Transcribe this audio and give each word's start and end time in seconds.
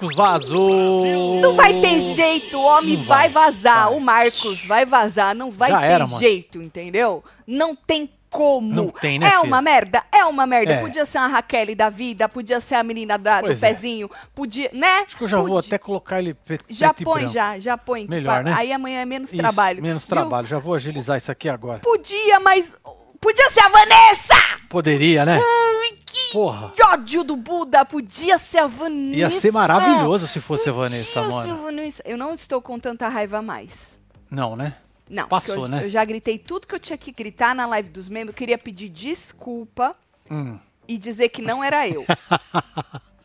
Marcos 0.00 0.14
vazou! 0.14 1.40
Não 1.40 1.54
vai 1.54 1.80
ter 1.80 2.00
jeito, 2.14 2.56
o 2.56 2.62
homem 2.62 2.96
vai, 3.02 3.28
vai, 3.28 3.50
vazar. 3.52 3.88
vai. 3.88 3.96
O 3.96 4.00
Marcos 4.00 4.64
vai 4.64 4.86
vazar, 4.86 5.34
não 5.34 5.50
vai 5.50 5.70
Já 5.70 5.80
ter 5.80 5.86
era, 5.86 6.06
jeito, 6.06 6.62
entendeu? 6.62 7.24
Não 7.46 7.74
tem 7.74 8.08
como. 8.30 8.72
Não 8.72 8.88
tem, 8.90 9.18
né, 9.18 9.26
É 9.26 9.30
filho? 9.30 9.42
uma 9.44 9.60
merda? 9.60 10.04
É 10.12 10.24
uma 10.24 10.46
merda. 10.46 10.74
É. 10.74 10.80
Podia 10.80 11.04
ser 11.04 11.18
uma 11.18 11.26
Raquel 11.26 11.74
da 11.74 11.88
vida, 11.90 12.28
podia 12.28 12.60
ser 12.60 12.76
a 12.76 12.82
menina 12.84 13.18
da- 13.18 13.40
do 13.40 13.50
é. 13.50 13.56
pezinho, 13.56 14.08
podia, 14.34 14.70
né? 14.72 15.00
Acho 15.06 15.16
que 15.16 15.24
eu 15.24 15.28
já 15.28 15.40
vou 15.40 15.58
até 15.58 15.78
colocar 15.78 16.20
ele 16.20 16.32
pre- 16.34 16.60
Já 16.68 16.92
preto 16.94 17.00
e 17.00 17.04
põe, 17.04 17.28
já, 17.28 17.58
já 17.58 17.76
põe. 17.76 18.06
Melhor, 18.06 18.36
pa- 18.36 18.42
né? 18.44 18.54
Aí 18.56 18.72
amanhã 18.72 19.00
é 19.00 19.04
menos 19.04 19.30
Isso, 19.30 19.38
trabalho. 19.38 19.82
Menos 19.82 20.06
trabalho. 20.06 20.46
Já 20.46 20.58
vou 20.58 20.74
agilizar 20.74 21.16
isso 21.18 21.32
aqui 21.32 21.48
agora. 21.48 21.80
Podia, 21.80 22.38
mas. 22.38 22.76
Podia 23.20 23.50
ser 23.50 23.60
a 23.60 23.68
Vanessa! 23.68 24.58
Poderia, 24.68 25.24
né? 25.24 25.38
Ai, 25.38 25.98
que 26.04 26.32
Porra. 26.32 26.72
ódio 26.92 27.24
do 27.24 27.36
Buda! 27.36 27.84
Podia 27.84 28.38
ser 28.38 28.58
a 28.58 28.66
Vanessa! 28.66 29.16
Ia 29.16 29.30
ser 29.30 29.52
maravilhoso 29.52 30.26
se 30.26 30.40
fosse 30.40 30.68
a 30.68 30.72
Vanessa, 30.72 31.22
Podia 31.22 31.26
a 31.26 31.30
mano. 31.46 31.62
Vanessa. 31.62 32.02
Eu 32.04 32.16
não 32.16 32.34
estou 32.34 32.60
com 32.62 32.78
tanta 32.78 33.08
raiva 33.08 33.42
mais. 33.42 33.98
Não, 34.30 34.54
né? 34.56 34.74
Não, 35.08 35.26
Passou, 35.26 35.54
eu, 35.64 35.68
né? 35.68 35.84
eu 35.84 35.88
já 35.88 36.04
gritei 36.04 36.38
tudo 36.38 36.66
que 36.66 36.74
eu 36.74 36.78
tinha 36.80 36.98
que 36.98 37.10
gritar 37.10 37.54
na 37.54 37.66
live 37.66 37.88
dos 37.88 38.08
membros. 38.08 38.34
Eu 38.34 38.38
queria 38.38 38.58
pedir 38.58 38.88
desculpa 38.90 39.94
Hum. 40.30 40.58
e 40.86 40.98
dizer 40.98 41.30
que 41.30 41.40
não 41.40 41.64
era 41.64 41.88
eu. 41.88 42.04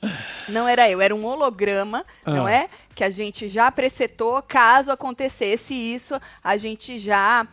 não 0.50 0.68
era 0.68 0.90
eu, 0.90 1.02
era 1.02 1.16
um 1.16 1.26
holograma, 1.26 2.06
não 2.26 2.46
Ah. 2.46 2.52
é? 2.52 2.68
Que 2.96 3.04
a 3.04 3.10
gente 3.10 3.48
já 3.48 3.72
precetou, 3.72 4.40
caso 4.44 4.92
acontecesse 4.92 5.74
isso, 5.74 6.20
a 6.44 6.58
gente 6.58 7.00
já 7.00 7.48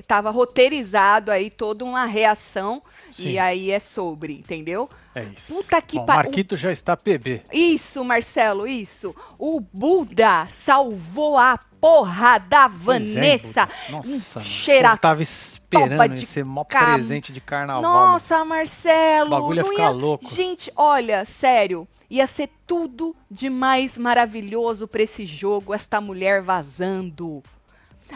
estava 0.00 0.30
roteirizado 0.30 1.30
aí 1.30 1.48
toda 1.48 1.84
uma 1.84 2.04
reação 2.06 2.82
Sim. 3.12 3.28
e 3.30 3.38
aí 3.38 3.70
é 3.70 3.78
sobre, 3.78 4.32
entendeu? 4.34 4.90
É 5.14 5.22
isso. 5.36 5.54
Puta 5.54 5.80
que 5.80 5.94
Bom, 5.96 6.06
pariu. 6.06 6.24
Marquito 6.24 6.56
já 6.56 6.72
está 6.72 6.96
PB. 6.96 7.42
Isso, 7.52 8.04
Marcelo, 8.04 8.66
isso. 8.66 9.14
O 9.38 9.60
Buda 9.60 10.48
salvou 10.50 11.38
a 11.38 11.56
porra 11.80 12.38
da 12.38 12.64
é, 12.64 12.68
Vanessa. 12.68 13.66
Buda. 13.88 14.08
Nossa, 14.08 14.40
cheira 14.40 14.90
Eu 14.90 14.98
tava 14.98 15.22
esperando 15.22 16.14
de 16.14 16.24
esse 16.24 16.42
maior 16.42 16.64
cam- 16.64 16.94
presente 16.94 17.32
de 17.32 17.40
carnaval. 17.40 17.82
Nossa, 17.82 18.44
Marcelo. 18.44 19.28
O 19.28 19.30
bagulho 19.30 19.58
ia 19.58 19.62
não 19.62 19.70
ficar 19.70 19.90
louco. 19.90 20.34
Gente, 20.34 20.72
olha, 20.74 21.24
sério, 21.24 21.86
ia 22.16 22.26
ser 22.26 22.48
tudo 22.66 23.14
de 23.30 23.50
mais 23.50 23.98
maravilhoso 23.98 24.86
pra 24.86 25.02
esse 25.02 25.24
jogo, 25.26 25.74
esta 25.74 26.00
mulher 26.00 26.40
vazando. 26.42 27.42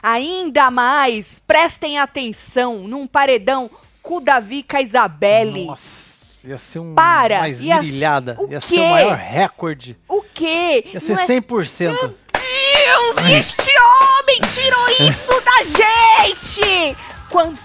Ainda 0.03 0.71
mais, 0.71 1.41
prestem 1.47 1.99
atenção, 1.99 2.87
num 2.87 3.07
paredão 3.07 3.71
com 4.03 4.17
o 4.19 4.21
Davi 4.21 4.63
com 4.63 4.77
a 4.77 4.83
Isabelle. 4.83 5.67
Nossa, 5.67 6.47
ia 6.49 6.59
ser 6.59 6.79
um 6.79 6.95
Para, 6.95 7.41
mais 7.41 7.61
ia- 7.61 7.81
virilhada. 7.81 8.37
o 8.39 8.51
Ia 8.51 8.61
quê? 8.61 8.67
ser 8.67 8.81
o 8.81 8.89
maior 8.91 9.17
recorde. 9.17 9.97
O 10.09 10.23
quê? 10.23 10.85
Ia 10.93 11.01
ser 11.01 11.15
Não 11.17 11.23
é- 11.23 11.27
100%. 11.27 12.15
Deus, 12.33 13.17
este 13.39 13.73
homem 13.79 14.41
tirou 14.55 14.89
isso 15.11 15.41
da 15.45 15.65
gente! 15.65 16.97
Quando... 17.31 17.59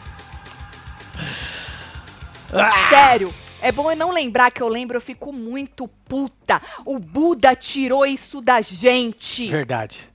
Ah! 2.51 2.89
Sério, 2.89 3.33
é 3.63 3.72
bom 3.72 3.90
eu 3.90 3.97
não 3.97 4.12
lembrar 4.12 4.51
que 4.51 4.62
eu 4.62 4.68
lembro, 4.68 4.97
eu 4.97 5.01
fico 5.01 5.34
muito 5.34 5.88
puta. 6.07 6.62
O 6.85 7.00
Buda 7.00 7.56
tirou 7.56 8.06
isso 8.06 8.40
da 8.41 8.62
gente. 8.62 9.47
Verdade. 9.47 10.09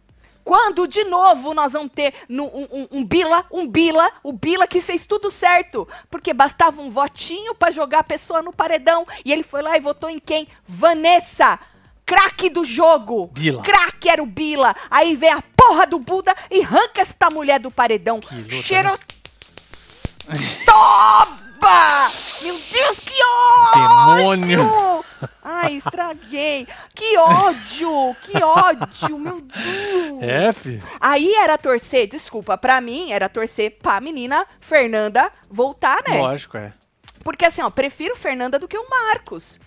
Quando 0.45 0.87
de 0.89 1.05
novo 1.05 1.53
nós 1.53 1.73
vamos 1.73 1.93
ter 1.93 2.15
no- 2.29 2.47
um, 2.47 2.67
um- 2.73 2.89
um 2.93 3.05
Bila, 3.05 3.45
um 3.53 3.67
Bila, 3.69 4.11
o 4.23 4.33
Bila 4.33 4.67
que 4.67 4.81
fez 4.81 5.05
tudo 5.05 5.31
certo. 5.31 5.87
Porque 6.11 6.33
bastava 6.33 6.81
um 6.81 6.89
votinho 6.89 7.55
pra 7.55 7.71
jogar 7.71 7.99
a 7.99 8.05
pessoa 8.05 8.41
no 8.41 8.51
paredão. 8.53 9.07
E 9.25 9.31
ele 9.33 9.43
foi 9.43 9.61
lá 9.61 9.77
e 9.77 9.81
votou 9.81 10.09
em 10.09 10.19
quem? 10.19 10.49
Vanessa! 10.67 11.59
Craque 12.07 12.49
do 12.49 12.65
jogo! 12.65 13.27
Bila. 13.35 13.63
Craque 13.63 14.09
era 14.09 14.23
o 14.23 14.27
Bila. 14.27 14.75
Aí 14.91 15.15
vem 15.15 15.31
a 15.31 15.43
porra 15.55 15.87
do 15.87 15.99
Buda 15.99 16.35
e 16.51 16.63
arranca 16.63 17.03
esta 17.03 17.29
mulher 17.31 17.61
do 17.61 17.71
paredão. 17.71 18.17
Luta, 18.17 18.35
né? 18.35 18.63
Cheiro. 18.63 18.91
Toma! 21.69 22.11
Meu 22.41 22.55
Deus, 22.55 22.99
que 23.01 23.23
ódio! 23.23 24.17
Demônio! 24.17 25.05
Ai, 25.45 25.75
estraguei. 25.75 26.67
Que 26.95 27.19
ódio! 27.19 28.17
Que 28.23 28.43
ódio, 28.43 29.19
meu 29.19 29.41
Deus! 29.43 30.23
É, 30.23 30.53
fi. 30.53 30.83
Aí 30.99 31.35
era 31.35 31.59
torcer, 31.59 32.09
desculpa, 32.09 32.57
pra 32.57 32.81
mim 32.81 33.13
era 33.13 33.29
torcer 33.29 33.77
pra 33.83 34.01
menina 34.01 34.47
Fernanda 34.61 35.31
voltar, 35.51 36.03
né? 36.09 36.19
Lógico, 36.19 36.57
é. 36.57 36.73
Porque 37.23 37.45
assim, 37.45 37.61
ó, 37.61 37.69
prefiro 37.69 38.17
Fernanda 38.17 38.59
do 38.59 38.67
que 38.67 38.79
o 38.79 38.89
Marcos. 38.89 39.61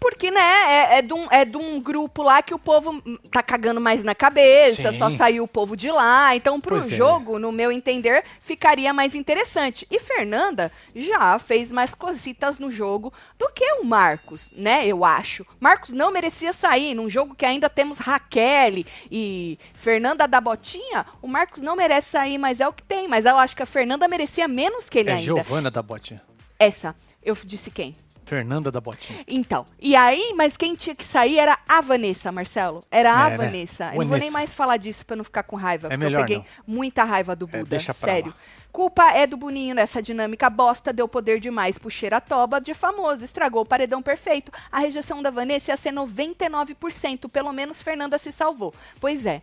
Porque, 0.00 0.30
né, 0.30 0.40
é, 0.40 0.98
é, 0.98 1.02
de 1.02 1.12
um, 1.12 1.26
é 1.30 1.44
de 1.44 1.56
um 1.56 1.80
grupo 1.80 2.22
lá 2.22 2.40
que 2.42 2.54
o 2.54 2.58
povo 2.58 3.02
tá 3.30 3.42
cagando 3.42 3.80
mais 3.80 4.04
na 4.04 4.14
cabeça, 4.14 4.92
Sim. 4.92 4.98
só 4.98 5.10
saiu 5.10 5.44
o 5.44 5.48
povo 5.48 5.76
de 5.76 5.90
lá. 5.90 6.36
Então, 6.36 6.60
pro 6.60 6.80
Pois 6.80 6.92
é. 6.92 6.96
jogo, 6.96 7.38
no 7.38 7.50
meu 7.50 7.72
entender, 7.72 8.24
ficaria 8.40 8.92
mais 8.92 9.14
interessante. 9.14 9.86
E 9.90 9.98
Fernanda 9.98 10.70
já 10.94 11.38
fez 11.38 11.72
mais 11.72 11.94
cositas 11.94 12.58
no 12.58 12.70
jogo 12.70 13.12
do 13.38 13.48
que 13.50 13.64
o 13.80 13.84
Marcos, 13.84 14.50
né, 14.52 14.86
eu 14.86 15.04
acho. 15.04 15.44
Marcos 15.58 15.90
não 15.90 16.12
merecia 16.12 16.52
sair 16.52 16.94
num 16.94 17.08
jogo 17.10 17.34
que 17.34 17.44
ainda 17.44 17.68
temos 17.68 17.98
Raquel 17.98 18.84
e 19.10 19.58
Fernanda 19.74 20.28
da 20.28 20.40
Botinha. 20.40 21.06
O 21.20 21.26
Marcos 21.28 21.62
não 21.62 21.74
merece 21.74 22.10
sair, 22.10 22.38
mas 22.38 22.60
é 22.60 22.68
o 22.68 22.72
que 22.72 22.82
tem. 22.82 23.08
Mas 23.08 23.26
eu 23.26 23.36
acho 23.36 23.56
que 23.56 23.62
a 23.62 23.66
Fernanda 23.66 24.06
merecia 24.06 24.46
menos 24.46 24.88
que 24.88 24.98
ele 24.98 25.10
É 25.10 25.14
ainda. 25.14 25.24
Giovana 25.24 25.70
da 25.70 25.82
Botinha. 25.82 26.22
Essa, 26.58 26.94
eu 27.22 27.36
disse 27.44 27.70
quem? 27.70 27.94
Fernanda 28.28 28.70
da 28.70 28.80
Botinha. 28.80 29.20
Então, 29.26 29.64
e 29.80 29.96
aí, 29.96 30.34
mas 30.36 30.56
quem 30.56 30.74
tinha 30.74 30.94
que 30.94 31.04
sair 31.04 31.38
era 31.38 31.58
a 31.68 31.80
Vanessa, 31.80 32.30
Marcelo. 32.30 32.84
Era 32.90 33.24
a 33.24 33.26
É, 33.28 33.30
né? 33.30 33.36
Vanessa. 33.38 33.90
Eu 33.94 34.00
não 34.00 34.06
vou 34.08 34.18
nem 34.18 34.30
mais 34.30 34.52
falar 34.54 34.76
disso 34.76 35.04
pra 35.06 35.16
não 35.16 35.24
ficar 35.24 35.42
com 35.42 35.56
raiva, 35.56 35.86
É 35.86 35.90
porque 35.90 35.96
melhor 36.04 36.20
eu 36.20 36.24
peguei 36.26 36.38
não. 36.38 36.44
muita 36.66 37.04
raiva 37.04 37.34
do 37.34 37.46
É, 37.46 37.58
Buda, 37.58 37.64
deixa 37.70 37.94
pra 37.94 38.12
sério. 38.12 38.28
lá. 38.28 38.34
Culpa 38.70 39.10
é 39.12 39.26
do 39.26 39.36
Boninho 39.36 39.74
nessa 39.74 40.02
dinâmica 40.02 40.48
bosta, 40.50 40.92
deu 40.92 41.08
poder 41.08 41.40
demais 41.40 41.78
pro 41.78 41.88
toba 42.28 42.60
de 42.60 42.74
famoso, 42.74 43.24
estragou 43.24 43.62
o 43.62 43.66
paredão 43.66 44.02
perfeito. 44.02 44.52
A 44.70 44.78
rejeição 44.80 45.22
da 45.22 45.30
Vanessa 45.30 45.70
ia 45.70 45.76
ser 45.76 45.90
99%, 45.92 47.28
pelo 47.28 47.52
menos 47.52 47.80
Fernanda 47.82 48.18
se 48.18 48.30
salvou. 48.30 48.74
Pois 49.00 49.24
é. 49.26 49.42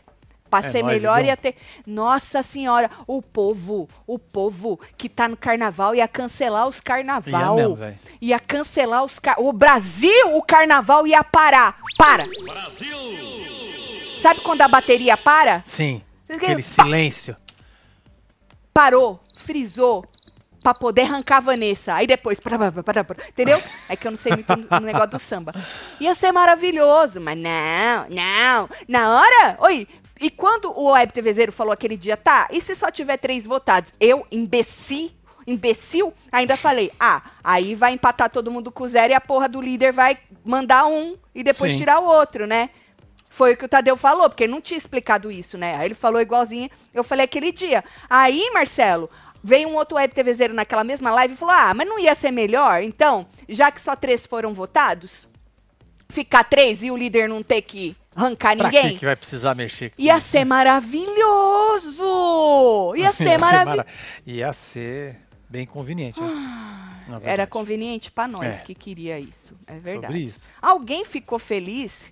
Pra 0.50 0.60
É 0.60 0.72
ser 0.72 0.84
nóis, 0.84 0.96
melhor 0.96 1.18
Igão. 1.20 1.28
ia 1.28 1.38
ter. 1.38 1.56
Nossa 1.88 2.44
senhora, 2.44 2.90
o 3.08 3.22
povo, 3.22 3.90
o 4.06 4.20
povo 4.20 4.80
que 4.98 5.10
tá 5.10 5.28
no 5.28 5.36
carnaval 5.36 5.96
ia 5.96 6.08
cancelar 6.08 6.68
os 6.68 6.80
carnaval. 6.80 7.58
Ia 7.60 7.68
mesmo, 7.68 8.00
ia 8.22 8.40
cancelar 8.40 9.04
os 9.04 9.18
car... 9.20 9.40
O 9.40 9.52
Brasil, 9.52 10.36
o 10.36 10.42
carnaval 10.44 11.06
ia 11.08 11.24
parar. 11.24 11.78
Para! 11.98 12.26
Sabe 14.22 14.42
quando 14.42 14.62
a 14.62 14.68
bateria 14.68 15.18
para? 15.18 15.64
Sim. 15.66 16.02
Aquele 16.30 16.62
silêncio. 16.62 17.36
Parou, 18.74 19.20
frisou. 19.40 20.06
Pra 20.64 20.74
poder 20.74 21.04
arrancar 21.04 21.38
a 21.38 21.42
Vanessa. 21.42 21.94
Aí 21.94 22.08
depois. 22.08 22.40
Para, 22.40 22.58
para, 22.58 22.84
para, 22.84 23.04
para, 23.04 23.28
entendeu? 23.30 23.62
É 23.88 23.96
que 23.96 24.08
eu 24.08 24.12
não 24.12 24.18
sei 24.18 24.32
muito 24.32 24.52
o 24.52 24.80
negócio 24.80 25.10
do 25.12 25.20
samba. 25.20 25.54
Ia 26.00 26.16
ser 26.16 26.32
maravilhoso, 26.32 27.22
mas 27.22 27.38
não, 27.38 28.08
não. 28.10 28.70
Na 28.88 29.10
hora. 29.16 29.58
Oi. 29.60 29.88
E 30.20 30.29
quando 30.29 30.72
o 30.72 30.91
Web 30.91 31.12
TVzeiro 31.14 31.52
falou 31.52 31.73
aquele 31.73 31.97
dia, 31.97 32.16
tá, 32.16 32.47
e 32.52 32.62
se 32.62 32.76
só 32.76 32.90
tiver 32.90 33.17
três 33.17 33.46
votados? 33.46 33.91
Eu, 34.00 34.26
imbecil, 34.32 35.12
imbecil, 35.46 36.14
ainda 36.32 36.56
falei, 36.56 36.91
ah, 37.00 37.22
aí 37.44 37.76
vai 37.76 37.94
empatar 37.94 38.29
todo 38.29 38.52
mundo 38.52 38.72
com 38.72 38.88
zero 38.88 39.12
e 39.12 39.16
a 39.16 39.22
porra 39.22 39.50
do 39.50 39.62
líder 39.62 39.91
vai 39.91 40.17
mandar 40.44 40.85
um 40.85 41.16
e 41.34 41.44
depois 41.44 41.73
Sim. 41.73 41.79
tirar 41.79 42.00
o 42.00 42.06
outro, 42.06 42.47
né? 42.47 42.70
Foi 43.29 43.53
o 43.53 43.58
que 43.58 43.66
o 43.66 43.67
Tadeu 43.67 43.97
falou, 43.97 44.29
porque 44.29 44.46
ele 44.46 44.53
não 44.53 44.62
tinha 44.62 44.78
explicado 44.78 45.29
isso, 45.29 45.58
né? 45.58 45.76
Aí 45.76 45.88
ele 45.88 45.94
falou 45.94 46.22
igualzinho, 46.22 46.70
eu 46.94 47.03
falei 47.03 47.26
aquele 47.26 47.52
dia. 47.52 47.84
Aí, 48.09 48.50
Marcelo, 48.53 49.09
veio 49.44 49.67
um 49.67 49.76
outro 49.76 49.97
web 49.97 50.14
TVzeiro 50.14 50.53
naquela 50.53 50.84
mesma 50.84 51.12
live 51.12 51.34
e 51.34 51.38
falou: 51.38 51.53
ah, 51.53 51.73
mas 51.73 51.88
não 51.88 52.00
ia 52.00 52.16
ser 52.16 52.32
melhor? 52.32 52.82
Então, 52.82 53.28
já 53.50 53.70
que 53.72 53.82
só 53.82 53.96
três 53.96 54.26
foram 54.26 54.53
votados, 54.53 55.28
ficar 56.09 56.46
três 56.46 56.82
e 56.82 56.90
o 56.90 56.96
líder 56.96 57.28
não 57.28 57.44
ter 57.44 57.62
que 57.62 57.96
arrancar 58.16 58.56
Pra 58.58 58.70
ninguém? 58.72 58.97
que 58.97 59.06
vai 59.06 59.16
precisar 59.16 59.53
mexer? 59.56 59.90
com 59.91 60.02
Ia 60.02 60.17
isso? 60.17 60.28
ser 60.29 60.46
maravilhoso! 61.56 62.96
Ia 62.96 63.12
ser 63.12 63.38
maravilhoso. 63.38 63.78
mara- 63.78 63.85
Ia 64.26 64.53
ser 64.53 65.20
bem 65.50 65.66
conveniente. 65.66 66.20
né? 66.22 66.28
Na 67.08 67.20
Era 67.23 67.46
conveniente 67.46 68.09
pra 68.12 68.28
nós 68.28 68.62
É. 68.62 68.64
que 68.64 68.73
queria 68.73 69.20
isso. 69.20 69.56
É 69.67 69.73
verdade. 69.78 70.08
Sobre 70.14 70.20
isso. 70.23 70.50
Alguém 70.62 71.06
ficou 71.06 71.38
feliz 71.38 72.12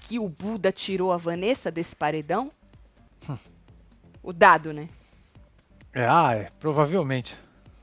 que 0.00 0.18
o 0.18 0.28
Buda 0.28 0.72
tirou 0.72 1.12
a 1.12 1.16
Vanessa 1.16 1.70
desse 1.70 1.94
paredão? 1.94 2.50
o 4.22 4.32
dado, 4.32 4.72
né? 4.72 4.88
É, 5.92 6.06
ah, 6.06 6.32
é, 6.34 6.48
provavelmente. 6.60 7.36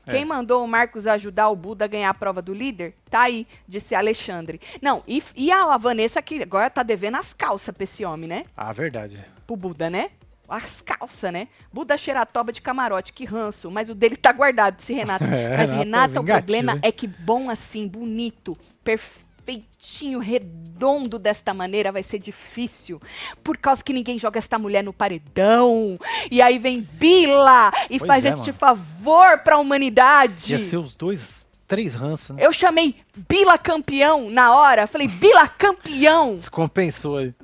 É. 0.06 0.12
Quem 0.12 0.24
mandou 0.24 0.64
o 0.64 0.68
Marcos 0.68 1.06
ajudar 1.06 1.48
o 1.48 1.56
Buda 1.56 1.84
a 1.84 1.88
ganhar 1.88 2.10
a 2.10 2.14
prova 2.14 2.40
do 2.42 2.52
líder? 2.54 2.94
Tá 3.10 3.22
aí, 3.22 3.46
disse 3.68 3.94
Alexandre. 3.94 4.60
Não, 4.80 5.02
e, 5.06 5.22
e 5.36 5.50
a, 5.52 5.76
Vanessa 5.76 6.20
que 6.22 6.42
agora 6.42 6.70
tá 6.70 6.82
devendo 6.82 7.16
as 7.16 7.32
calças 7.32 7.74
pra 7.74 7.84
esse 7.84 8.04
homem, 8.04 8.28
né? 8.28 8.44
Ah, 8.56 8.72
verdade. 8.72 9.22
Pro 9.46 9.56
Buda, 9.56 9.88
né? 9.90 10.10
As 10.48 10.80
calças, 10.80 11.32
né? 11.32 11.46
Buda 11.72 11.96
cheira 11.96 12.22
a 12.22 12.26
toba 12.26 12.52
de 12.52 12.60
camarote, 12.60 13.12
que 13.12 13.24
ranço. 13.24 13.70
Mas 13.70 13.88
o 13.88 13.94
dele 13.94 14.16
tá 14.16 14.32
guardado, 14.32 14.76
disse 14.78 14.92
Renato. 14.92 15.22
É, 15.30 15.56
mas 15.56 15.70
Renato, 15.70 16.16
é 16.16 16.20
o 16.20 16.24
problema 16.24 16.78
é 16.82 16.90
que 16.90 17.06
bom 17.06 17.48
assim, 17.48 17.86
bonito, 17.86 18.58
perf- 18.82 19.24
feitinho, 19.44 20.18
redondo 20.18 21.18
desta 21.18 21.52
maneira 21.54 21.90
vai 21.92 22.02
ser 22.02 22.18
difícil. 22.18 23.00
Por 23.42 23.56
causa 23.56 23.82
que 23.82 23.92
ninguém 23.92 24.18
joga 24.18 24.38
esta 24.38 24.58
mulher 24.58 24.82
no 24.82 24.92
paredão. 24.92 25.98
E 26.30 26.40
aí 26.40 26.58
vem 26.58 26.80
Bila 26.80 27.72
e 27.88 27.98
Pois 27.98 28.06
faz 28.06 28.24
é, 28.24 28.28
este 28.30 28.52
mano. 28.52 28.58
favor 28.58 29.38
pra 29.38 29.58
humanidade. 29.58 30.52
Ia 30.52 30.58
ser 30.58 30.76
os 30.76 30.92
dois, 30.92 31.46
três 31.66 31.94
ranços, 31.94 32.36
né? 32.36 32.44
Eu 32.44 32.52
chamei 32.52 32.96
Bila 33.28 33.58
campeão 33.58 34.30
na 34.30 34.54
hora. 34.54 34.86
Falei, 34.86 35.08
Bila 35.08 35.46
campeão. 35.48 36.36
Descompensou 36.36 37.18
aí. 37.18 37.34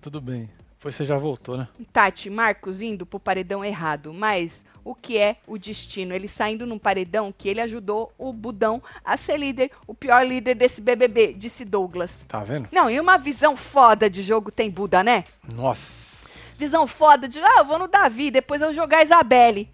Tudo 0.00 0.20
bem. 0.20 0.48
Depois 0.78 0.94
você 0.94 1.04
já 1.04 1.16
voltou, 1.18 1.56
né? 1.56 1.66
Tati, 1.92 2.30
Marcos 2.30 2.80
indo 2.80 3.04
pro 3.04 3.18
paredão 3.18 3.64
errado, 3.64 4.14
mas 4.14 4.64
o 4.88 4.94
que 4.94 5.18
é 5.18 5.36
o 5.46 5.58
destino? 5.58 6.14
Ele 6.14 6.26
saindo 6.26 6.64
num 6.64 6.78
paredão 6.78 7.30
que 7.30 7.46
ele 7.46 7.60
ajudou 7.60 8.10
o 8.16 8.32
Budão 8.32 8.82
a 9.04 9.18
ser 9.18 9.36
líder, 9.36 9.70
o 9.86 9.92
pior 9.92 10.26
líder 10.26 10.54
desse 10.54 10.80
BBB, 10.80 11.34
disse 11.34 11.62
Douglas. 11.62 12.24
Tá 12.26 12.42
vendo? 12.42 12.70
Não, 12.72 12.88
e 12.88 12.98
uma 12.98 13.18
visão 13.18 13.54
foda 13.54 14.08
de 14.08 14.22
jogo 14.22 14.50
tem 14.50 14.70
Buda, 14.70 15.04
né? 15.04 15.24
Nossa. 15.46 16.56
Visão 16.56 16.86
foda 16.86 17.28
de, 17.28 17.38
ah, 17.38 17.58
eu 17.58 17.66
vou 17.66 17.78
no 17.78 17.86
Davi, 17.86 18.30
depois 18.30 18.62
eu 18.62 18.72
jogar 18.72 18.98
a 18.98 19.04
Isabelle. 19.04 19.70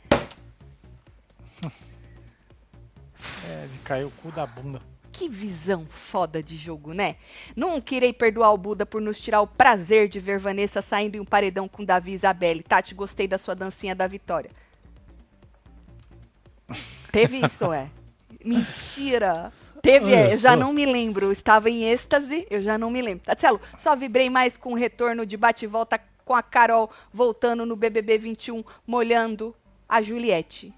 É, 3.47 3.67
de 3.67 3.79
cair 3.79 4.05
o 4.05 4.11
cu 4.11 4.33
da 4.33 4.47
bunda. 4.47 4.81
Que 5.13 5.29
visão 5.29 5.87
foda 5.89 6.43
de 6.43 6.57
jogo, 6.57 6.95
né? 6.95 7.17
Nunca 7.55 7.95
irei 7.95 8.13
perdoar 8.13 8.53
o 8.53 8.59
Buda 8.59 8.87
por 8.87 9.03
nos 9.03 9.21
tirar 9.21 9.43
o 9.43 9.47
prazer 9.47 10.09
de 10.09 10.19
ver 10.19 10.39
Vanessa 10.39 10.81
saindo 10.81 11.17
em 11.17 11.21
um 11.21 11.27
paredão 11.27 11.69
com 11.69 11.85
Davi 11.85 12.13
e 12.13 12.15
Isabelle. 12.15 12.63
Tati, 12.63 12.95
gostei 12.95 13.29
da 13.29 13.39
sua 13.39 13.55
dancinha 13.55 13.95
da 13.95 14.07
vitória. 14.07 14.51
Teve 17.15 17.47
isso, 17.47 17.73
é? 17.73 17.89
Mentira! 18.45 19.53
Teve, 19.81 20.07
Olha 20.07 20.17
é, 20.17 20.33
eu 20.33 20.39
já 20.39 20.51
só. 20.51 20.57
não 20.57 20.73
me 20.73 20.85
lembro. 20.85 21.27
Eu 21.27 21.33
estava 21.33 21.71
em 21.71 21.85
êxtase, 21.85 22.47
eu 22.51 22.61
já 22.61 22.77
não 22.77 22.91
me 22.91 23.01
lembro. 23.01 23.25
Tatielo, 23.25 23.61
só 23.77 23.95
vibrei 23.95 24.29
mais 24.29 24.57
com 24.57 24.73
o 24.73 24.77
retorno 24.77 25.25
de 25.25 25.37
bate 25.37 25.65
e 25.65 25.69
volta 25.69 26.01
com 26.25 26.35
a 26.35 26.43
Carol 26.43 26.91
voltando 27.13 27.65
no 27.65 27.77
BBB 27.77 28.19
21, 28.19 28.65
molhando 28.87 29.55
a 29.89 30.03
Juliette. 30.03 30.75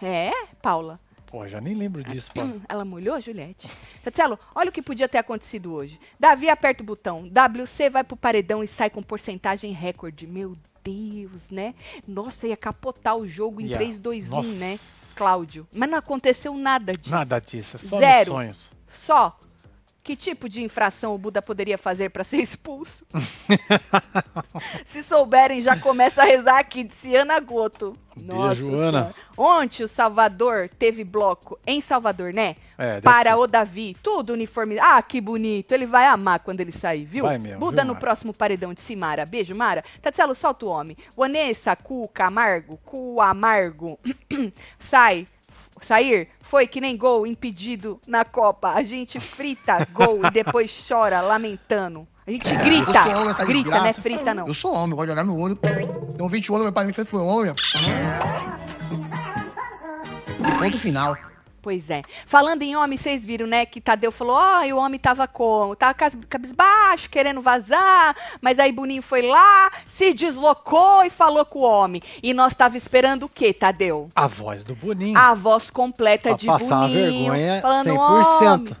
É, 0.00 0.32
Paula? 0.60 0.98
Pô, 1.32 1.48
já 1.48 1.62
nem 1.62 1.72
lembro 1.72 2.04
disso, 2.04 2.28
pô. 2.34 2.42
Ela 2.68 2.84
molhou 2.84 3.18
Juliette. 3.18 3.66
Tatselo, 4.04 4.38
olha 4.54 4.68
o 4.68 4.72
que 4.72 4.82
podia 4.82 5.08
ter 5.08 5.16
acontecido 5.16 5.72
hoje. 5.72 5.98
Davi 6.20 6.50
aperta 6.50 6.82
o 6.82 6.86
botão. 6.86 7.26
WC 7.26 7.88
vai 7.88 8.04
pro 8.04 8.18
paredão 8.18 8.62
e 8.62 8.68
sai 8.68 8.90
com 8.90 9.02
porcentagem 9.02 9.72
recorde. 9.72 10.26
Meu 10.26 10.54
Deus, 10.84 11.48
né? 11.50 11.74
Nossa, 12.06 12.46
ia 12.46 12.56
capotar 12.56 13.16
o 13.16 13.26
jogo 13.26 13.62
em 13.62 13.68
Ia. 13.68 13.78
3, 13.78 13.98
2, 13.98 14.28
1, 14.30 14.30
Nossa. 14.30 14.48
né? 14.56 14.78
Cláudio. 15.16 15.66
Mas 15.72 15.88
não 15.88 15.96
aconteceu 15.96 16.54
nada 16.54 16.92
disso. 16.92 17.10
Nada 17.10 17.40
disso, 17.40 17.76
é 17.76 17.78
só 17.78 17.98
Zero. 17.98 18.18
nos 18.18 18.26
sonhos. 18.26 18.72
Só. 18.92 19.38
Que 20.02 20.16
tipo 20.16 20.48
de 20.48 20.62
infração 20.62 21.14
o 21.14 21.18
Buda 21.18 21.40
poderia 21.40 21.78
fazer 21.78 22.10
para 22.10 22.24
ser 22.24 22.38
expulso? 22.38 23.06
Se 24.92 25.02
souberem, 25.02 25.62
já 25.62 25.74
começa 25.74 26.20
a 26.20 26.24
rezar 26.26 26.58
aqui, 26.58 26.84
disse 26.84 27.16
Ana 27.16 27.40
Goto. 27.40 27.96
Beijo, 28.14 28.66
Ana. 28.66 29.04
Senhora. 29.06 29.14
Ontem 29.38 29.82
o 29.84 29.88
Salvador 29.88 30.68
teve 30.78 31.02
bloco 31.02 31.58
em 31.66 31.80
Salvador, 31.80 32.34
né? 32.34 32.56
É, 32.76 33.00
Para 33.00 33.30
ser. 33.30 33.38
o 33.38 33.46
Davi, 33.46 33.96
tudo 34.02 34.34
uniforme. 34.34 34.78
Ah, 34.78 35.00
que 35.00 35.18
bonito. 35.18 35.72
Ele 35.72 35.86
vai 35.86 36.04
amar 36.04 36.40
quando 36.40 36.60
ele 36.60 36.72
sair, 36.72 37.06
viu? 37.06 37.24
Vai 37.24 37.38
mesmo, 37.38 37.58
Buda 37.58 37.76
viu, 37.76 37.86
no 37.86 37.94
Mara? 37.94 38.00
próximo 38.00 38.34
paredão 38.34 38.74
de 38.74 38.82
Simara. 38.82 39.24
Beijo, 39.24 39.54
Mara. 39.54 39.82
Tatselo, 40.02 40.34
solta 40.34 40.66
o 40.66 40.68
homem. 40.68 40.94
Vanessa, 41.16 41.74
Cu, 41.74 42.06
Camargo, 42.08 42.76
Cu, 42.84 43.18
Amargo. 43.22 43.98
Sai. 44.78 45.26
Sair 45.80 46.28
foi 46.40 46.66
que 46.66 46.82
nem 46.82 46.96
gol 46.98 47.26
impedido 47.26 47.98
na 48.06 48.26
Copa. 48.26 48.72
A 48.72 48.82
gente 48.82 49.18
frita 49.18 49.84
gol 49.90 50.20
e 50.26 50.30
depois 50.30 50.84
chora 50.86 51.22
lamentando. 51.22 52.06
A 52.26 52.30
gente 52.30 52.48
Eu 52.54 52.58
grita. 52.60 52.92
sou 53.02 53.12
homem, 53.12 53.28
essa 53.30 53.44
Grita, 53.44 53.70
não 53.70 53.76
é 53.76 53.80
desgraça. 53.88 54.00
frita, 54.02 54.34
não. 54.34 54.46
Eu 54.46 54.54
sou 54.54 54.72
homem, 54.74 54.94
gosto 54.94 55.06
de 55.06 55.12
olhar 55.12 55.24
no 55.24 55.36
olho. 55.38 55.56
Tenho 55.56 56.28
20 56.28 56.48
anos, 56.50 56.62
meu 56.62 56.72
pai 56.72 56.84
me 56.84 56.92
fez 56.92 57.08
foi 57.08 57.20
homem. 57.20 57.52
Ponto 60.58 60.78
final. 60.78 61.16
Pois 61.60 61.90
é. 61.90 62.02
Falando 62.26 62.62
em 62.62 62.74
homem, 62.74 62.96
vocês 62.98 63.24
viram, 63.24 63.46
né, 63.46 63.64
que 63.64 63.80
Tadeu 63.80 64.10
falou, 64.10 64.34
ó, 64.34 64.64
e 64.64 64.72
o 64.72 64.76
homem 64.78 64.98
tava 64.98 65.28
como? 65.28 65.76
Tava 65.76 65.94
cabisbaixo, 66.28 67.08
querendo 67.08 67.40
vazar, 67.40 68.16
mas 68.40 68.58
aí 68.58 68.72
Boninho 68.72 69.00
foi 69.02 69.22
lá, 69.22 69.70
se 69.86 70.12
deslocou 70.12 71.04
e 71.04 71.10
falou 71.10 71.44
com 71.44 71.60
o 71.60 71.62
homem. 71.62 72.02
E 72.20 72.34
nós 72.34 72.52
tava 72.54 72.76
esperando 72.76 73.24
o 73.24 73.28
quê, 73.28 73.52
Tadeu? 73.52 74.08
A 74.14 74.26
voz 74.26 74.64
do 74.64 74.74
Boninho. 74.74 75.16
A 75.16 75.34
voz 75.34 75.70
completa 75.70 76.30
Pra 76.30 76.36
de 76.36 76.46
passar 76.46 76.78
a 76.78 76.80
Boninho. 76.88 77.32
vergonha 77.32 77.60
falando, 77.62 77.84
100%. 77.84 78.54
"Homem". 78.54 78.76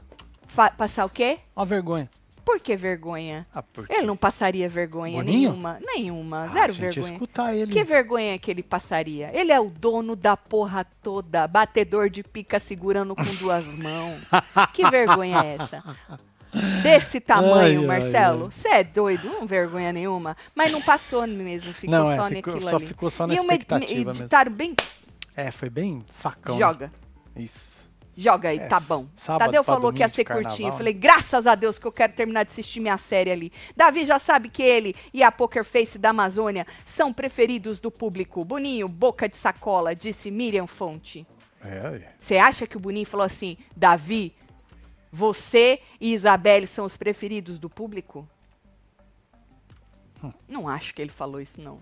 Fa- 0.48 0.70
passar 0.70 1.04
o 1.04 1.08
quê? 1.08 1.38
Uma 1.56 1.64
vergonha. 1.64 2.10
Por 2.44 2.58
que 2.60 2.76
vergonha? 2.76 3.46
Ah? 3.54 3.62
Ele 3.88 4.06
não 4.06 4.16
passaria 4.16 4.68
vergonha 4.68 5.16
Boninho? 5.16 5.50
nenhuma. 5.50 5.78
Nenhuma. 5.80 6.44
Ah, 6.44 6.48
Zero 6.48 6.72
vergonha. 6.72 7.12
escutar 7.12 7.54
ele. 7.54 7.72
Que 7.72 7.84
vergonha 7.84 8.38
que 8.38 8.50
ele 8.50 8.62
passaria? 8.62 9.30
Ele 9.32 9.52
é 9.52 9.60
o 9.60 9.70
dono 9.70 10.16
da 10.16 10.36
porra 10.36 10.84
toda, 11.02 11.46
batedor 11.46 12.10
de 12.10 12.22
pica 12.22 12.58
segurando 12.58 13.14
com 13.14 13.24
duas 13.38 13.64
mãos. 13.78 14.20
Que 14.72 14.88
vergonha 14.90 15.38
é 15.44 15.56
essa? 15.60 15.82
Desse 16.82 17.18
tamanho, 17.20 17.80
Ai, 17.80 17.86
Marcelo? 17.86 18.52
Você 18.52 18.68
é 18.68 18.84
doido? 18.84 19.26
Não 19.26 19.46
vergonha 19.46 19.90
nenhuma. 19.92 20.36
Mas 20.54 20.70
não 20.70 20.82
passou 20.82 21.26
mesmo, 21.26 21.72
ficou 21.72 21.98
Não, 21.98 22.10
é, 22.10 22.16
só 22.16 22.28
ficou- 22.28 22.52
naquilo 22.52 22.70
só 22.70 22.76
ali. 22.76 22.86
ficou 22.86 23.10
só 23.10 23.26
na 23.26 23.34
e 23.34 23.38
uma 23.40 23.52
expectativa 23.54 23.94
mesmo. 24.10 24.10
editaram 24.22 24.52
bem. 24.52 24.74
É, 25.34 25.50
foi 25.50 25.70
bem 25.70 26.04
facão. 26.12 26.58
Joga. 26.58 26.92
Isso. 27.34 27.81
Joga 28.16 28.50
aí, 28.50 28.58
É, 28.58 28.68
tá 28.68 28.78
bom. 28.80 29.06
sábado 29.16 29.46
Tadeu 29.46 29.64
falou 29.64 29.92
que 29.92 30.00
ia 30.00 30.08
ser 30.08 30.24
curtinho. 30.24 30.68
Eu 30.68 30.72
né? 30.72 30.76
falei, 30.76 30.92
graças 30.92 31.46
a 31.46 31.54
Deus 31.54 31.78
que 31.78 31.86
eu 31.86 31.92
quero 31.92 32.12
terminar 32.12 32.44
de 32.44 32.52
assistir 32.52 32.80
minha 32.80 32.98
série 32.98 33.30
ali. 33.30 33.52
Davi 33.74 34.04
já 34.04 34.18
sabe 34.18 34.48
que 34.50 34.62
ele 34.62 34.94
e 35.14 35.22
a 35.22 35.32
Poker 35.32 35.64
Face 35.64 35.98
da 35.98 36.10
Amazônia 36.10 36.66
são 36.84 37.12
preferidos 37.12 37.80
do 37.80 37.90
público. 37.90 38.44
Boninho, 38.44 38.86
boca 38.86 39.28
de 39.28 39.36
sacola, 39.36 39.94
disse 39.94 40.30
Miriam 40.30 40.66
Fonte. 40.66 41.26
É, 41.64 42.08
Você 42.18 42.36
acha 42.36 42.66
que 42.66 42.76
o 42.76 42.80
Boninho 42.80 43.06
falou 43.06 43.24
assim, 43.24 43.56
Davi, 43.74 44.34
você 45.10 45.80
e 46.00 46.12
Isabelle 46.12 46.66
são 46.66 46.84
os 46.84 46.96
preferidos 46.96 47.58
do 47.58 47.70
público? 47.70 48.28
Hum. 50.22 50.32
Não 50.48 50.68
acho 50.68 50.94
que 50.94 51.00
ele 51.00 51.10
falou 51.10 51.40
isso, 51.40 51.60
não. 51.60 51.78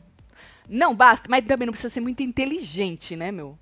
Não 0.69 0.95
basta, 0.95 1.29
mas 1.29 1.45
também 1.45 1.67
não 1.67 1.73
precisa 1.73 1.93
ser 1.93 2.01
muito 2.01 2.23
inteligente, 2.23 3.17
né, 3.17 3.33
meu? 3.33 3.59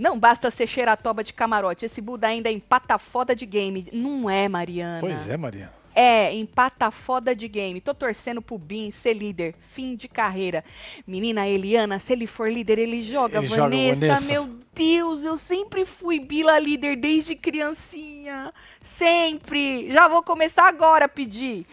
Não 0.00 0.18
basta 0.18 0.50
ser 0.50 0.66
xeratoba 0.66 1.22
de 1.22 1.34
camarote. 1.34 1.84
Esse 1.84 2.00
Buda 2.00 2.26
ainda 2.26 2.48
é 2.48 2.52
empata 2.52 2.96
foda 2.96 3.36
de 3.36 3.44
game. 3.44 3.86
Não 3.92 4.30
é, 4.30 4.48
Mariana. 4.48 4.98
pois 4.98 5.28
é, 5.28 5.36
Maria. 5.36 5.70
É, 5.94 6.34
empata 6.34 6.90
foda 6.90 7.36
de 7.36 7.46
game. 7.46 7.82
Tô 7.82 7.92
torcendo 7.92 8.40
pro 8.40 8.56
Bin 8.56 8.90
ser 8.90 9.12
líder. 9.12 9.54
Fim 9.70 9.94
de 9.94 10.08
carreira. 10.08 10.64
Menina 11.06 11.46
Eliana, 11.46 11.98
se 11.98 12.14
ele 12.14 12.26
for 12.26 12.50
líder, 12.50 12.78
ele 12.78 13.02
joga. 13.02 13.38
Ele 13.38 13.48
joga, 13.48 13.62
Vanessa, 13.62 14.06
Vanessa. 14.06 14.20
meu 14.26 14.48
Deus, 14.74 15.22
eu 15.22 15.36
sempre 15.36 15.84
fui 15.84 16.18
Bila 16.18 16.58
líder 16.58 16.96
desde 16.96 17.36
criancinha. 17.36 18.54
Sempre. 18.82 19.92
Já 19.92 20.08
vou 20.08 20.22
começar 20.22 20.66
agora 20.66 21.04
a 21.04 21.08
pedir. 21.08 21.66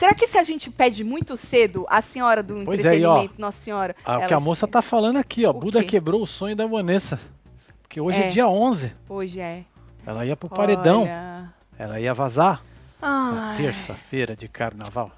Será 0.00 0.14
que 0.14 0.26
se 0.26 0.38
a 0.38 0.42
gente 0.42 0.70
pede 0.70 1.04
muito 1.04 1.36
cedo 1.36 1.84
a 1.86 2.00
senhora 2.00 2.42
do 2.42 2.64
Pois 2.64 2.82
é, 2.82 2.88
aí, 2.88 3.04
ó. 3.04 3.10
entretenimento, 3.10 3.38
Nossa 3.38 3.62
Senhora? 3.62 3.94
Ah, 4.02 4.16
o 4.16 4.26
que 4.26 4.32
a 4.32 4.40
moça 4.40 4.64
se- 4.64 4.72
tá 4.72 4.80
falando 4.80 5.18
aqui, 5.18 5.44
ó. 5.44 5.50
O 5.50 5.52
Buda 5.52 5.80
quê? 5.82 5.88
quebrou 5.88 6.22
o 6.22 6.26
sonho 6.26 6.56
da 6.56 6.66
Vanessa. 6.66 7.20
Porque 7.82 8.00
hoje 8.00 8.18
é, 8.22 8.26
É. 8.28 8.30
dia 8.30 8.48
11. 8.48 8.94
Hoje 9.06 9.40
é. 9.40 9.62
Ela 10.06 10.24
ia 10.24 10.34
pro 10.34 10.48
paredão. 10.48 11.02
Olha. 11.02 11.52
Ela 11.78 12.00
ia 12.00 12.14
vazar 12.14 12.62
na 13.02 13.52
terça-feira 13.58 14.34
de 14.34 14.48
carnaval. 14.48 15.10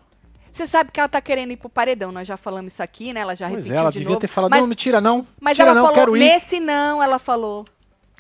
Você 0.51 0.67
sabe 0.67 0.91
que 0.91 0.99
ela 0.99 1.09
tá 1.09 1.21
querendo 1.21 1.53
ir 1.53 1.59
pro 1.59 1.69
paredão, 1.69 2.11
nós 2.11 2.27
já 2.27 2.37
falamos 2.37 2.73
isso 2.73 2.83
aqui, 2.83 3.13
né? 3.13 3.21
Ela 3.21 3.37
já 3.37 3.47
Pois 3.49 3.59
repetiu 3.65 3.77
é, 3.77 3.79
ela 3.79 3.91
de 3.93 3.99
devia 4.01 4.09
novo. 4.09 4.21
ter 4.21 4.27
falado, 4.27 4.51
mas, 4.51 4.61
não, 4.61 4.67
mentira 4.67 5.01
não. 5.01 5.19
mas 5.41 5.53
mentira 5.57 5.69
ela 5.69 5.75
não, 5.77 5.83
falou, 5.83 5.95
quero 5.95 6.17
ir. 6.17 6.21
nesse 6.21 6.59
não, 6.59 7.01
ela 7.01 7.21
falou. 7.21 7.65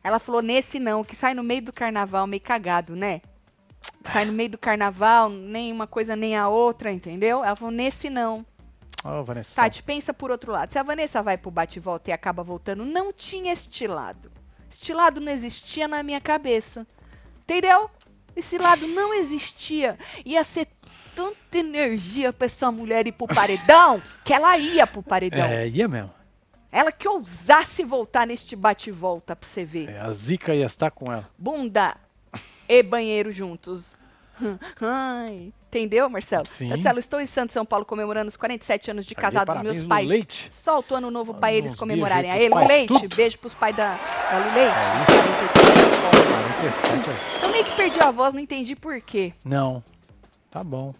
Ela 0.04 0.20
falou, 0.20 0.40
nesse 0.40 0.78
não, 0.78 1.02
que 1.02 1.16
sai 1.16 1.34
no 1.34 1.42
meio 1.42 1.62
do 1.62 1.72
carnaval, 1.72 2.24
meio 2.28 2.40
cagado, 2.40 2.94
né? 2.94 3.20
Sai 4.04 4.24
no 4.24 4.32
meio 4.32 4.50
do 4.50 4.58
carnaval, 4.58 5.28
nem 5.28 5.72
uma 5.72 5.86
coisa 5.86 6.16
nem 6.16 6.36
a 6.36 6.48
outra, 6.48 6.92
entendeu? 6.92 7.42
Falou, 7.56 7.70
nesse 7.70 8.10
não. 8.10 8.44
Ô, 9.04 9.24
Vanessa. 9.24 9.54
Tati, 9.54 9.82
pensa 9.82 10.14
por 10.14 10.30
outro 10.30 10.52
lado. 10.52 10.72
Se 10.72 10.78
a 10.78 10.82
Vanessa 10.82 11.22
vai 11.22 11.36
pro 11.36 11.50
bate 11.50 11.78
e 11.78 11.80
volta 11.80 12.10
e 12.10 12.12
acaba 12.12 12.42
voltando, 12.42 12.84
não 12.84 13.12
tinha 13.12 13.52
este 13.52 13.86
lado. 13.86 14.30
Este 14.70 14.92
lado 14.92 15.20
não 15.20 15.30
existia 15.30 15.88
na 15.88 16.02
minha 16.02 16.20
cabeça. 16.20 16.86
Entendeu? 17.42 17.90
Esse 18.34 18.58
lado 18.58 18.86
não 18.88 19.12
existia. 19.12 19.98
Ia 20.24 20.44
ser 20.44 20.68
tanta 21.14 21.58
energia 21.58 22.32
pra 22.32 22.46
essa 22.46 22.70
mulher 22.70 23.06
ir 23.06 23.12
pro 23.12 23.26
paredão 23.26 24.00
que 24.24 24.32
ela 24.32 24.56
ia 24.56 24.86
pro 24.86 25.02
paredão. 25.02 25.44
É, 25.44 25.68
ia 25.68 25.88
mesmo. 25.88 26.10
Ela 26.70 26.90
que 26.90 27.06
ousasse 27.06 27.84
voltar 27.84 28.26
neste 28.26 28.56
bate 28.56 28.88
e 28.88 28.92
volta 28.92 29.36
pra 29.36 29.46
você 29.46 29.62
ver. 29.62 29.90
É, 29.90 30.00
a 30.00 30.10
zica 30.12 30.54
ia 30.54 30.64
estar 30.64 30.90
com 30.90 31.12
ela. 31.12 31.28
Bunda 31.36 31.94
e 32.68 32.82
banheiro 32.82 33.30
juntos. 33.30 33.94
Ai, 34.80 35.52
entendeu, 35.68 36.08
Marcelo? 36.08 36.46
Sim. 36.46 36.68
Marcelo, 36.68 36.98
estou 36.98 37.20
em 37.20 37.26
Santos, 37.26 37.52
São 37.52 37.64
Paulo, 37.64 37.84
comemorando 37.84 38.28
os 38.28 38.36
47 38.36 38.90
anos 38.90 39.06
de 39.06 39.14
casado 39.14 39.52
dos 39.52 39.62
meus 39.62 39.82
pais. 39.82 40.08
Leite. 40.08 40.48
Solta 40.50 40.94
o 40.94 40.96
ano 40.96 41.10
novo 41.10 41.32
Manda 41.34 41.52
eles 41.52 41.74
comemorarem. 41.76 42.30
A 42.30 42.34
beijos 42.34 42.52
ele, 42.56 42.62
aí 42.62 42.68
Leite, 42.68 42.88
tudo. 42.88 43.16
beijo 43.16 43.38
pros 43.38 43.54
pais 43.54 43.76
da, 43.76 43.94
da 43.94 44.38
Lu 44.38 44.54
Leite. 44.54 44.76
É 44.76 45.02
isso. 45.02 46.32
47 46.62 46.90
anos. 46.90 47.02
37, 47.04 47.10
ó. 47.10 47.44
Eu 47.44 47.52
meio 47.52 47.64
que 47.64 47.76
perdi 47.76 48.00
a 48.00 48.10
voz, 48.10 48.32
não 48.32 48.40
entendi 48.40 48.76
por 48.76 49.00
quê. 49.00 49.32
Não. 49.44 49.82
Tá 50.50 50.62
bom. 50.62 50.94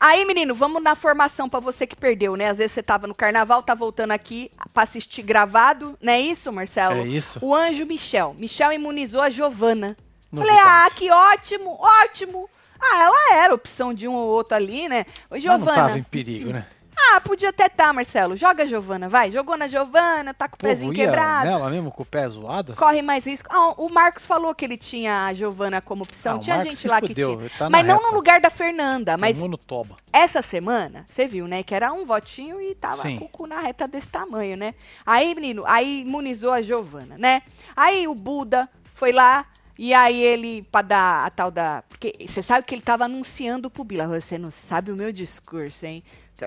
Aí, 0.00 0.24
menino, 0.24 0.54
vamos 0.54 0.82
na 0.82 0.94
formação 0.94 1.48
pra 1.48 1.60
você 1.60 1.86
que 1.86 1.94
perdeu, 1.94 2.34
né? 2.34 2.48
Às 2.48 2.58
vezes 2.58 2.72
você 2.72 2.82
tava 2.82 3.06
no 3.06 3.14
carnaval, 3.14 3.62
tá 3.62 3.74
voltando 3.74 4.10
aqui 4.10 4.50
pra 4.74 4.82
assistir 4.82 5.22
gravado, 5.22 5.96
não 6.00 6.12
é 6.12 6.20
isso, 6.20 6.52
Marcelo? 6.52 7.00
É 7.00 7.06
isso. 7.06 7.38
O 7.40 7.54
anjo 7.54 7.86
Michel. 7.86 8.34
Michel 8.38 8.72
imunizou 8.72 9.20
a 9.20 9.30
Giovana. 9.30 9.96
Falei, 10.34 10.58
ah, 10.58 10.88
que 10.94 11.10
ótimo, 11.10 11.78
ótimo. 11.80 12.48
Ah, 12.80 13.02
ela 13.04 13.34
era 13.44 13.54
opção 13.54 13.94
de 13.94 14.06
um 14.06 14.12
ou 14.14 14.26
outro 14.28 14.54
ali, 14.54 14.88
né? 14.88 15.06
Ô, 15.30 15.34
Mas 15.34 15.44
não 15.44 15.58
Giovana. 15.58 15.74
tava 15.74 15.98
em 15.98 16.02
perigo, 16.02 16.50
né? 16.52 16.66
Ah, 16.98 17.20
podia 17.20 17.50
até 17.50 17.68
tá, 17.68 17.92
Marcelo. 17.92 18.36
Joga 18.36 18.62
a 18.62 18.66
Giovana, 18.66 19.08
vai. 19.08 19.30
Jogou 19.30 19.56
na 19.56 19.68
Giovana, 19.68 20.32
tá 20.34 20.48
com 20.48 20.56
o 20.56 20.58
O 20.58 20.58
pezinho 20.58 20.92
quebrado. 20.92 21.46
nela 21.48 21.70
mesmo 21.70 21.90
com 21.90 22.02
o 22.02 22.06
pé 22.06 22.28
zoado? 22.28 22.74
Corre 22.74 23.02
mais 23.02 23.24
risco. 23.26 23.48
Ah, 23.52 23.74
o 23.76 23.88
Marcos 23.90 24.26
falou 24.26 24.54
que 24.54 24.64
ele 24.64 24.76
tinha 24.78 25.26
a 25.26 25.32
Giovana 25.34 25.80
como 25.80 26.02
opção. 26.02 26.34
Ah, 26.34 26.36
o 26.36 26.40
tinha 26.40 26.60
gente 26.62 26.88
lá 26.88 26.98
fudeu, 27.00 27.38
que 27.38 27.48
tinha. 27.48 27.50
tá 27.58 27.70
mas 27.70 27.86
não 27.86 27.96
reta. 27.98 28.08
no 28.08 28.14
lugar 28.14 28.40
da 28.40 28.50
Fernanda. 28.50 29.16
Mas 29.16 29.38
no 29.38 29.58
toba. 29.58 29.96
essa 30.12 30.40
semana, 30.42 31.04
você 31.08 31.28
viu, 31.28 31.46
né? 31.46 31.62
Que 31.62 31.74
era 31.74 31.92
um 31.92 32.04
votinho 32.04 32.60
e 32.60 32.74
tava 32.74 33.02
Sim. 33.02 33.18
com 33.18 33.26
o 33.26 33.28
cu 33.28 33.46
na 33.46 33.60
reta 33.60 33.86
desse 33.86 34.08
tamanho, 34.08 34.56
né? 34.56 34.74
Aí, 35.04 35.34
menino, 35.34 35.64
aí 35.66 36.00
imunizou 36.00 36.52
a 36.52 36.62
Giovana, 36.62 37.16
né? 37.18 37.42
Aí 37.76 38.08
o 38.08 38.14
Buda 38.14 38.68
foi 38.94 39.12
lá 39.12 39.44
e 39.78 39.92
aí 39.92 40.22
ele, 40.22 40.62
pra 40.70 40.82
dar 40.82 41.26
a 41.26 41.30
tal 41.30 41.50
da. 41.50 41.82
Porque 41.88 42.14
você 42.26 42.42
sabe 42.42 42.66
que 42.66 42.74
ele 42.74 42.82
tava 42.82 43.04
anunciando 43.04 43.70
pro 43.70 43.84
Bila. 43.84 44.06
Você 44.06 44.38
não 44.38 44.50
sabe 44.50 44.90
o 44.90 44.96
meu 44.96 45.12
discurso, 45.12 45.84
hein? 45.84 46.02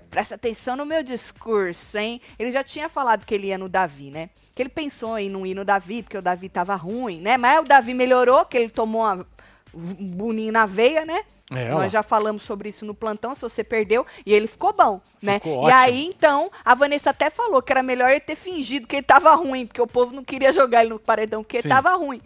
Presta 0.10 0.36
atenção 0.36 0.76
no 0.76 0.86
meu 0.86 1.02
discurso, 1.02 1.98
hein? 1.98 2.22
Ele 2.38 2.52
já 2.52 2.64
tinha 2.64 2.88
falado 2.88 3.26
que 3.26 3.34
ele 3.34 3.48
ia 3.48 3.58
no 3.58 3.68
Davi, 3.68 4.12
né? 4.12 4.30
Que 4.54 4.62
ele 4.62 4.70
pensou 4.70 5.18
em 5.18 5.30
não 5.30 5.46
ir 5.46 5.56
no 5.56 5.66
Davi, 5.66 6.04
porque 6.04 6.18
o 6.18 6.22
Davi 6.22 6.48
tava 6.48 6.76
ruim, 6.76 7.22
né? 7.22 7.38
Mas 7.38 7.60
o 7.60 7.64
Davi 7.64 7.94
melhorou, 7.94 8.46
que 8.46 8.58
ele 8.58 8.70
tomou 8.70 9.02
uma, 9.02 9.16
um 9.16 9.26
boninho 9.74 10.52
na 10.52 10.66
veia, 10.66 11.06
né? 11.06 11.22
É, 11.52 11.70
Nós 11.70 11.92
já 11.92 12.04
falamos 12.04 12.44
sobre 12.44 12.70
isso 12.70 12.86
no 12.86 12.94
plantão, 12.94 13.34
se 13.34 13.42
você 13.42 13.64
perdeu, 13.64 14.06
e 14.24 14.34
ele 14.34 14.46
ficou 14.46 14.72
bom, 14.72 15.02
né? 15.22 15.36
Ficou 15.36 15.54
e 15.54 15.58
ótimo. 15.58 15.74
aí, 15.74 16.06
então, 16.06 16.52
a 16.64 16.76
Vanessa 16.76 17.10
até 17.10 17.30
falou 17.32 17.62
que 17.62 17.72
era 17.72 17.82
melhor 17.82 18.12
ele 18.12 18.20
ter 18.20 18.36
fingido 18.36 18.88
que 18.88 18.98
ele 18.98 19.04
tava 19.04 19.34
ruim, 19.34 19.66
porque 19.66 19.82
o 19.82 19.88
povo 19.88 20.14
não 20.14 20.24
queria 20.24 20.54
jogar 20.54 20.82
ele 20.82 20.92
no 20.92 21.00
paredão, 21.00 21.42
porque 21.44 21.58
ele 21.58 21.64
Sim. 21.64 21.70
tava 21.70 21.96
ruim. 21.96 22.22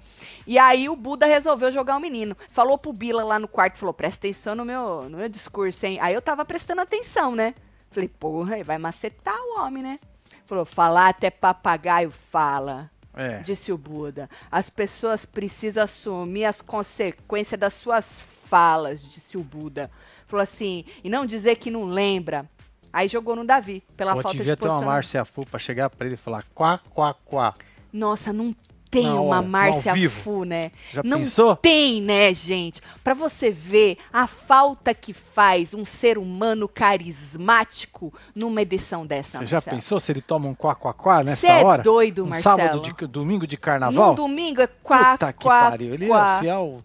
E 0.45 0.57
aí 0.57 0.89
o 0.89 0.95
Buda 0.95 1.25
resolveu 1.25 1.71
jogar 1.71 1.95
o 1.95 2.01
menino. 2.01 2.35
Falou 2.49 2.77
pro 2.77 2.91
Bila 2.91 3.23
lá 3.23 3.39
no 3.39 3.47
quarto, 3.47 3.77
falou, 3.77 3.93
presta 3.93 4.27
atenção 4.27 4.55
no 4.55 4.65
meu, 4.65 5.09
no 5.09 5.17
meu 5.17 5.29
discurso, 5.29 5.85
hein? 5.85 5.97
Aí 6.01 6.13
eu 6.13 6.21
tava 6.21 6.43
prestando 6.43 6.81
atenção, 6.81 7.33
né? 7.33 7.55
Falei, 7.91 8.09
porra, 8.09 8.55
ele 8.55 8.63
vai 8.63 8.77
macetar 8.77 9.35
o 9.39 9.61
homem, 9.61 9.81
né? 9.83 9.99
Falou, 10.45 10.65
falar 10.65 11.09
até 11.09 11.29
papagaio 11.29 12.11
fala. 12.11 12.91
É. 13.13 13.39
Disse 13.39 13.71
o 13.71 13.77
Buda. 13.77 14.29
As 14.51 14.69
pessoas 14.69 15.25
precisam 15.25 15.83
assumir 15.83 16.45
as 16.45 16.61
consequências 16.61 17.59
das 17.59 17.73
suas 17.73 18.05
falas, 18.45 19.03
disse 19.03 19.37
o 19.37 19.43
Buda. 19.43 19.89
Falou 20.27 20.43
assim, 20.43 20.85
e 21.03 21.09
não 21.09 21.25
dizer 21.25 21.55
que 21.55 21.69
não 21.71 21.85
lembra. 21.85 22.49
Aí 22.91 23.07
jogou 23.07 23.35
no 23.35 23.43
Davi, 23.43 23.83
pela 23.97 24.13
Pô, 24.13 24.21
falta 24.21 24.37
devia 24.37 24.55
de 24.55 24.61
ter 24.61 24.67
uma. 24.67 24.81
Márcia 24.81 25.25
Fu 25.25 25.45
pra 25.45 25.59
chegar 25.59 25.89
pra 25.89 26.05
ele 26.05 26.13
e 26.15 26.17
falar 26.17 26.45
quá, 26.53 26.79
quá, 26.91 27.13
quá. 27.25 27.53
Nossa, 27.91 28.31
não 28.31 28.55
tem 28.93 29.03
Na 29.07 29.19
uma 29.19 29.41
no 29.41 29.47
Márcia. 29.47 30.09
Fu, 30.09 30.43
né? 30.45 30.71
Já 30.93 31.01
não 31.03 31.17
pensou? 31.19 31.55
tem, 31.55 32.01
né, 32.01 32.33
gente? 32.33 32.81
Pra 33.03 33.13
você 33.13 33.51
ver 33.51 33.97
a 34.11 34.27
falta 34.27 34.93
que 34.93 35.11
faz 35.13 35.73
um 35.73 35.83
ser 35.83 36.17
humano 36.17 36.67
carismático 36.67 38.13
numa 38.35 38.61
edição 38.61 39.05
dessa, 39.05 39.39
Você 39.39 39.45
já 39.45 39.57
Marcelo. 39.57 39.75
pensou 39.77 39.99
se 39.99 40.11
ele 40.11 40.21
toma 40.21 40.47
um 40.47 40.53
quá, 40.53 40.75
quá, 40.75 40.93
quá 40.93 41.23
nessa 41.23 41.41
Cê 41.41 41.47
é 41.47 41.63
hora? 41.63 41.81
doido, 41.83 42.23
um 42.23 42.27
Marcelo. 42.27 42.57
sábado 42.59 42.81
de 42.81 43.07
domingo 43.07 43.47
de 43.47 43.57
carnaval? 43.57 44.09
Num 44.09 44.15
domingo 44.15 44.61
é 44.61 44.67
quá, 44.67 45.13
Puta 45.13 45.33
que 45.33 45.43
quá, 45.43 45.71
pariu. 45.71 45.93
Ele 45.93 46.07
quá. 46.07 46.27
ia 46.33 46.37
enfiar 46.37 46.61
o- 46.61 46.83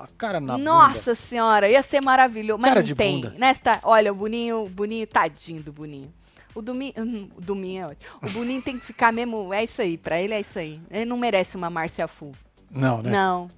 a 0.00 0.06
cara 0.18 0.40
na 0.40 0.54
bunda. 0.54 0.64
Nossa 0.64 1.14
senhora, 1.14 1.68
ia 1.68 1.82
ser 1.82 2.00
maravilhoso. 2.02 2.60
Mas 2.60 2.70
Cara 2.70 2.80
não 2.80 2.86
de 2.86 2.94
tem. 2.94 3.16
bunda. 3.20 3.34
Nesta, 3.38 3.78
olha, 3.84 4.10
o 4.10 4.14
Boninho, 4.14 4.64
o 4.64 4.68
Boninho, 4.68 5.06
tadinho 5.06 5.62
do 5.62 5.70
Boninho. 5.72 6.12
O 6.56 6.62
domingo, 6.62 6.94
o 7.00 7.76
é 7.78 7.86
ótimo. 7.86 8.10
O 8.22 8.30
Boninho 8.30 8.60
tem 8.62 8.78
que 8.78 8.84
ficar 8.84 9.12
mesmo, 9.12 9.52
é 9.54 9.64
isso 9.64 9.80
aí, 9.80 9.96
pra 9.96 10.20
ele 10.20 10.34
é 10.34 10.40
isso 10.40 10.58
aí. 10.58 10.80
Ele 10.90 11.06
não 11.06 11.16
merece 11.16 11.56
uma 11.56 11.70
Márcia 11.70 12.06
Fu. 12.06 12.32
Não, 12.70 13.00
né? 13.02 13.10
Não, 13.10 13.48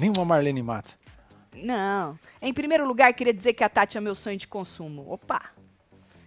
Nenhuma 0.00 0.24
Marlene 0.24 0.62
Mata. 0.62 0.90
não. 1.54 2.18
Em 2.40 2.52
primeiro 2.52 2.86
lugar, 2.86 3.12
queria 3.12 3.34
dizer 3.34 3.52
que 3.52 3.64
a 3.64 3.68
Tati 3.68 3.98
é 3.98 4.00
meu 4.00 4.14
sonho 4.14 4.36
de 4.36 4.46
consumo. 4.46 5.04
Opa! 5.12 5.40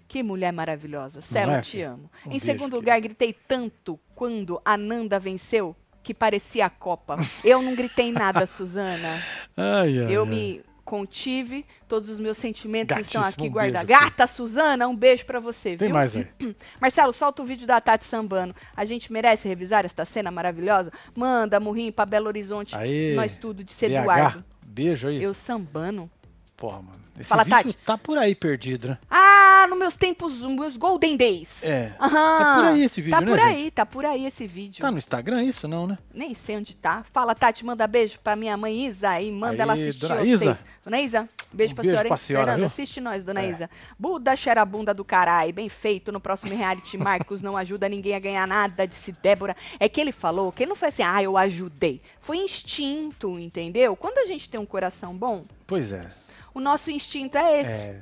Que 0.07 0.21
mulher 0.21 0.51
maravilhosa. 0.51 1.21
Celo, 1.21 1.53
é, 1.53 1.61
te 1.61 1.81
amo. 1.81 2.09
Um 2.25 2.27
em 2.27 2.31
beijo, 2.31 2.45
segundo 2.45 2.75
lugar, 2.75 2.99
gritei 2.99 3.33
tanto 3.33 3.97
quando 4.13 4.61
a 4.65 4.75
Nanda 4.75 5.17
venceu 5.17 5.73
que 6.03 6.13
parecia 6.13 6.65
a 6.65 6.69
Copa. 6.69 7.17
Eu 7.45 7.61
não 7.61 7.73
gritei 7.75 8.11
nada, 8.11 8.45
Suzana. 8.47 9.23
Ai, 9.55 9.99
ai, 9.99 10.13
Eu 10.13 10.23
ai. 10.23 10.29
me 10.29 10.61
contive, 10.91 11.65
todos 11.87 12.09
os 12.09 12.19
meus 12.19 12.35
sentimentos 12.35 12.97
estão 12.97 13.21
Gatíssimo, 13.21 13.45
aqui 13.45 13.49
um 13.49 13.53
guardados. 13.53 13.87
Gata, 13.87 14.27
Suzana, 14.27 14.89
um 14.89 14.95
beijo 14.95 15.25
pra 15.25 15.39
você, 15.39 15.77
Tem 15.77 15.87
viu? 15.87 15.93
mais 15.95 16.17
aí. 16.17 16.27
Marcelo, 16.81 17.13
solta 17.13 17.41
o 17.41 17.45
vídeo 17.45 17.65
da 17.65 17.79
Tati 17.79 18.03
sambando. 18.03 18.53
A 18.75 18.83
gente 18.83 19.09
merece 19.09 19.47
revisar 19.47 19.85
esta 19.85 20.03
cena 20.03 20.29
maravilhosa? 20.29 20.91
Manda, 21.15 21.61
Murrinho, 21.61 21.93
pra 21.93 22.05
Belo 22.05 22.27
Horizonte. 22.27 22.75
Aí. 22.75 23.13
Nós 23.15 23.37
tudo, 23.37 23.63
de 23.63 23.71
ser 23.71 23.87
BH, 23.87 23.93
Eduardo. 24.01 24.45
Beijo 24.65 25.07
aí. 25.07 25.23
Eu 25.23 25.33
sambando. 25.33 26.11
Porra, 26.57 26.81
mano. 26.81 26.99
Esse 27.21 27.29
Fala, 27.29 27.43
vídeo 27.43 27.57
Tati. 27.63 27.77
tá 27.85 27.97
por 27.97 28.17
aí 28.17 28.35
perdido, 28.35 28.89
né? 28.89 28.97
Ah, 29.09 29.65
nos 29.69 29.77
meus 29.79 29.95
tempos, 29.95 30.39
nos 30.39 30.53
meus 30.55 30.77
Golden 30.77 31.15
Days. 31.15 31.63
É. 31.63 31.93
Aham. 31.99 32.11
Tá 32.39 32.55
por 32.55 32.65
aí 32.65 32.83
esse 32.83 32.99
vídeo, 33.01 33.11
Tá 33.17 33.21
né, 33.21 33.27
por 33.27 33.39
gente? 33.39 33.47
aí, 33.47 33.71
tá 33.71 33.85
por 33.85 34.05
aí 34.05 34.25
esse 34.25 34.47
vídeo. 34.47 34.81
Tá 34.81 34.91
no 34.91 34.97
Instagram 34.97 35.43
isso, 35.43 35.67
não, 35.67 35.87
né? 35.87 35.97
Nem 36.13 36.33
sei 36.33 36.57
onde 36.57 36.75
tá. 36.75 37.05
Fala, 37.11 37.33
Tati, 37.35 37.65
manda 37.65 37.85
beijo 37.87 38.19
pra 38.23 38.35
minha 38.35 38.57
mãe 38.57 38.85
Isa 38.85 39.19
e 39.21 39.31
manda 39.31 39.61
ela 39.61 39.73
assistir 39.73 40.01
dona 40.01 40.15
vocês. 40.17 40.41
Isa. 40.41 40.59
Dona 40.83 40.99
Isa, 41.01 41.29
beijo 41.53 41.71
Um 41.73 41.75
pra 41.75 41.81
beijo 41.83 41.91
senhora, 41.95 42.07
pra 42.07 42.17
senhora, 42.17 42.45
Fernanda, 42.45 42.57
viu? 42.59 42.65
assiste 42.67 42.99
nós, 43.01 43.23
dona 43.23 43.41
É. 43.41 43.49
Isa. 43.49 43.69
Buda 43.97 44.35
xerabunda 44.35 44.93
do 44.93 45.05
caralho, 45.05 45.53
bem 45.53 45.69
feito. 45.69 46.11
No 46.11 46.19
próximo 46.19 46.55
reality, 46.55 46.97
Marcos 46.99 47.41
não 47.41 47.55
ajuda 47.55 47.87
ninguém 47.87 48.15
a 48.15 48.19
ganhar 48.19 48.47
nada, 48.47 48.87
disse 48.87 49.11
Débora. 49.11 49.55
É 49.79 49.87
que 49.87 50.01
ele 50.01 50.11
falou 50.11 50.51
que 50.51 50.63
ele 50.63 50.69
não 50.69 50.75
foi 50.75 50.87
assim, 50.89 51.03
ah, 51.03 51.21
eu 51.21 51.37
ajudei. 51.37 52.01
Foi 52.19 52.37
instinto, 52.37 53.37
entendeu? 53.39 53.95
Quando 53.95 54.17
a 54.17 54.25
gente 54.25 54.49
tem 54.49 54.59
um 54.59 54.65
coração 54.65 55.13
bom, 55.15 55.43
Pois 55.67 55.91
é. 55.93 56.09
O 56.53 56.59
nosso 56.59 56.91
instinto 56.91 57.37
é 57.37 57.61
esse. 57.61 57.83
É. 57.85 58.01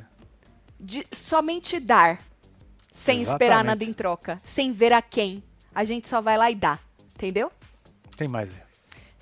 de 0.79 1.05
somente 1.11 1.79
dar, 1.79 2.21
sem 2.93 3.21
esperar 3.21 3.45
Exatamente. 3.45 3.65
nada 3.67 3.83
em 3.83 3.93
troca, 3.93 4.41
sem 4.43 4.71
ver 4.71 4.93
a 4.93 5.01
quem. 5.01 5.43
A 5.73 5.83
gente 5.83 6.07
só 6.07 6.21
vai 6.21 6.37
lá 6.37 6.49
e 6.49 6.55
dá, 6.55 6.79
entendeu? 7.15 7.51
Tem 8.15 8.27
mais 8.27 8.49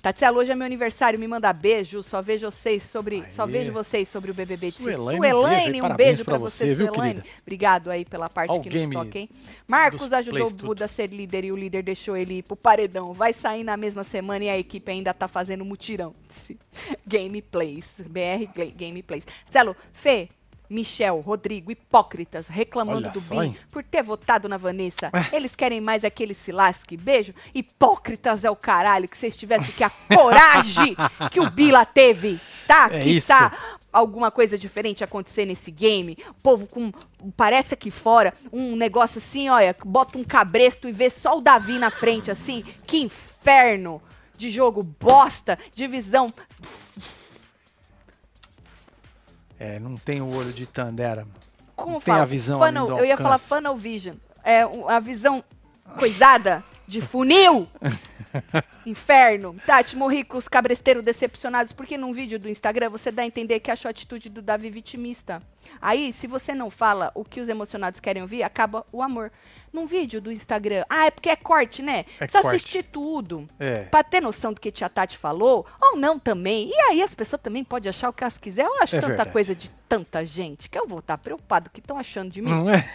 Tatiana, 0.08 0.38
hoje 0.38 0.50
é 0.50 0.54
meu 0.54 0.64
aniversário, 0.64 1.18
me 1.18 1.28
manda 1.28 1.52
beijo, 1.52 2.02
só 2.02 2.22
vejo 2.22 2.50
vocês 2.50 2.82
sobre, 2.82 3.30
só 3.30 3.44
Aê. 3.44 3.50
vejo 3.50 3.72
vocês 3.72 4.08
sobre 4.08 4.30
o 4.30 4.34
BBB 4.34 4.70
de 4.70 4.78
Suelaine, 4.78 5.30
Suelaine, 5.30 5.82
um 5.82 5.94
beijo 5.94 6.24
pra 6.24 6.38
você, 6.38 6.74
você, 6.74 6.90
querida? 6.90 7.22
Obrigado 7.42 7.90
aí 7.90 8.06
pela 8.06 8.26
parte 8.26 8.56
o 8.56 8.60
que 8.62 8.70
nos 8.70 8.88
toca, 8.88 9.18
hein? 9.18 9.28
Marcos 9.66 10.10
ajudou 10.14 10.46
o. 10.46 10.50
Buda 10.50 10.86
a 10.86 10.88
ser 10.88 11.10
líder 11.10 11.44
e 11.44 11.52
o 11.52 11.56
líder 11.56 11.82
deixou 11.82 12.16
ele 12.16 12.38
ir 12.38 12.42
pro 12.42 12.56
paredão. 12.56 13.12
Vai 13.12 13.34
sair 13.34 13.62
na 13.62 13.76
mesma 13.76 14.02
semana 14.02 14.46
e 14.46 14.48
a 14.48 14.58
equipe 14.58 14.90
ainda 14.90 15.12
tá 15.12 15.28
fazendo 15.28 15.62
mutirão. 15.62 16.14
Gameplays, 17.06 18.00
BR 18.08 18.50
Gameplays. 18.74 19.26
Zelo, 19.52 19.76
Fê, 19.92 20.30
Michel, 20.68 21.20
Rodrigo, 21.20 21.70
hipócritas, 21.70 22.48
reclamando 22.48 23.08
Olha 23.08 23.10
do 23.10 23.20
só, 23.20 23.40
BIM 23.40 23.56
por 23.70 23.82
ter 23.82 24.02
votado 24.02 24.48
na 24.48 24.56
Vanessa. 24.56 25.10
É. 25.12 25.36
Eles 25.36 25.56
querem 25.56 25.80
mais 25.80 26.04
aquele 26.04 26.34
se 26.34 26.52
lasque. 26.52 26.96
Beijo. 26.96 27.34
Hipócritas 27.54 28.44
é 28.44 28.50
o 28.50 28.56
caralho, 28.56 29.08
que 29.08 29.16
vocês 29.16 29.36
tivessem 29.36 29.74
que 29.74 29.84
a 29.84 29.90
coragem 29.90 30.96
que 31.30 31.40
o 31.40 31.50
Bila 31.50 31.84
teve, 31.84 32.38
tá? 32.66 32.88
É 32.92 33.00
que 33.00 33.10
isso. 33.16 33.32
alguma 33.92 34.30
coisa 34.30 34.58
diferente 34.58 35.02
acontecer 35.02 35.46
nesse 35.46 35.70
game. 35.70 36.16
O 36.30 36.34
povo 36.34 36.66
com. 36.66 36.92
Parece 37.36 37.74
aqui 37.74 37.90
fora 37.90 38.34
um 38.52 38.76
negócio 38.76 39.18
assim, 39.18 39.48
olha, 39.48 39.74
bota 39.84 40.18
um 40.18 40.24
cabresto 40.24 40.88
e 40.88 40.92
vê 40.92 41.10
só 41.10 41.38
o 41.38 41.40
Davi 41.40 41.78
na 41.78 41.90
frente, 41.90 42.30
assim. 42.30 42.64
Que 42.86 42.98
inferno 42.98 44.02
de 44.36 44.50
jogo 44.50 44.82
bosta, 44.82 45.58
divisão. 45.74 46.32
É, 49.58 49.78
não 49.78 49.96
tem 49.96 50.20
o 50.22 50.36
olho 50.36 50.52
de 50.52 50.66
Tandera. 50.66 51.26
Como 51.74 51.94
Não 51.94 52.00
tem 52.00 52.12
fala? 52.12 52.22
a 52.22 52.26
visão 52.26 52.58
Funnel- 52.58 52.98
Eu 52.98 53.04
ia 53.04 53.16
falar 53.16 53.38
funnel 53.38 53.76
vision. 53.76 54.16
É 54.44 54.62
a 54.88 55.00
visão 55.00 55.42
coisada 55.98 56.62
de 56.88 57.00
funil. 57.02 57.68
Inferno. 58.86 59.54
Tati, 59.66 59.94
morri 59.96 60.24
com 60.24 60.38
os 60.38 60.48
cabresteiros 60.48 61.04
decepcionados, 61.04 61.72
porque 61.72 61.96
num 61.98 62.12
vídeo 62.12 62.38
do 62.38 62.48
Instagram 62.48 62.88
você 62.88 63.12
dá 63.12 63.22
a 63.22 63.26
entender 63.26 63.60
que 63.60 63.70
achou 63.70 63.88
a 63.88 63.90
atitude 63.90 64.30
do 64.30 64.40
Davi 64.40 64.70
vitimista. 64.70 65.42
Aí, 65.80 66.12
se 66.12 66.26
você 66.26 66.54
não 66.54 66.70
fala 66.70 67.12
o 67.14 67.24
que 67.24 67.40
os 67.40 67.48
emocionados 67.48 68.00
querem 68.00 68.22
ouvir, 68.22 68.42
acaba 68.42 68.86
o 68.90 69.02
amor. 69.02 69.30
Num 69.70 69.86
vídeo 69.86 70.18
do 70.20 70.32
Instagram. 70.32 70.84
Ah, 70.88 71.06
é 71.06 71.10
porque 71.10 71.28
é 71.28 71.36
corte, 71.36 71.82
né? 71.82 72.04
Precisa 72.18 72.40
corte. 72.40 72.56
assistir 72.56 72.82
tudo. 72.84 73.46
É. 73.58 73.80
Pra 73.84 74.02
ter 74.02 74.20
noção 74.22 74.52
do 74.54 74.60
que 74.60 74.72
tia 74.72 74.88
Tati 74.88 75.18
falou, 75.18 75.66
ou 75.80 75.96
não 75.96 76.18
também. 76.18 76.70
E 76.70 76.80
aí 76.90 77.02
as 77.02 77.14
pessoas 77.14 77.42
também 77.42 77.62
podem 77.62 77.90
achar 77.90 78.08
o 78.08 78.12
que 78.12 78.24
elas 78.24 78.38
quiserem. 78.38 78.70
Eu 78.70 78.82
acho 78.82 78.96
É 78.96 79.00
tanta 79.00 79.08
verdade. 79.08 79.32
coisa 79.32 79.54
de 79.54 79.68
tanta 79.86 80.24
gente 80.24 80.70
que 80.70 80.78
eu 80.78 80.86
vou 80.88 81.00
estar 81.00 81.18
preocupado 81.18 81.66
o 81.68 81.70
que 81.70 81.80
estão 81.80 81.98
achando 81.98 82.30
de 82.30 82.40
mim. 82.40 82.48
Não 82.50 82.70
é? 82.70 82.88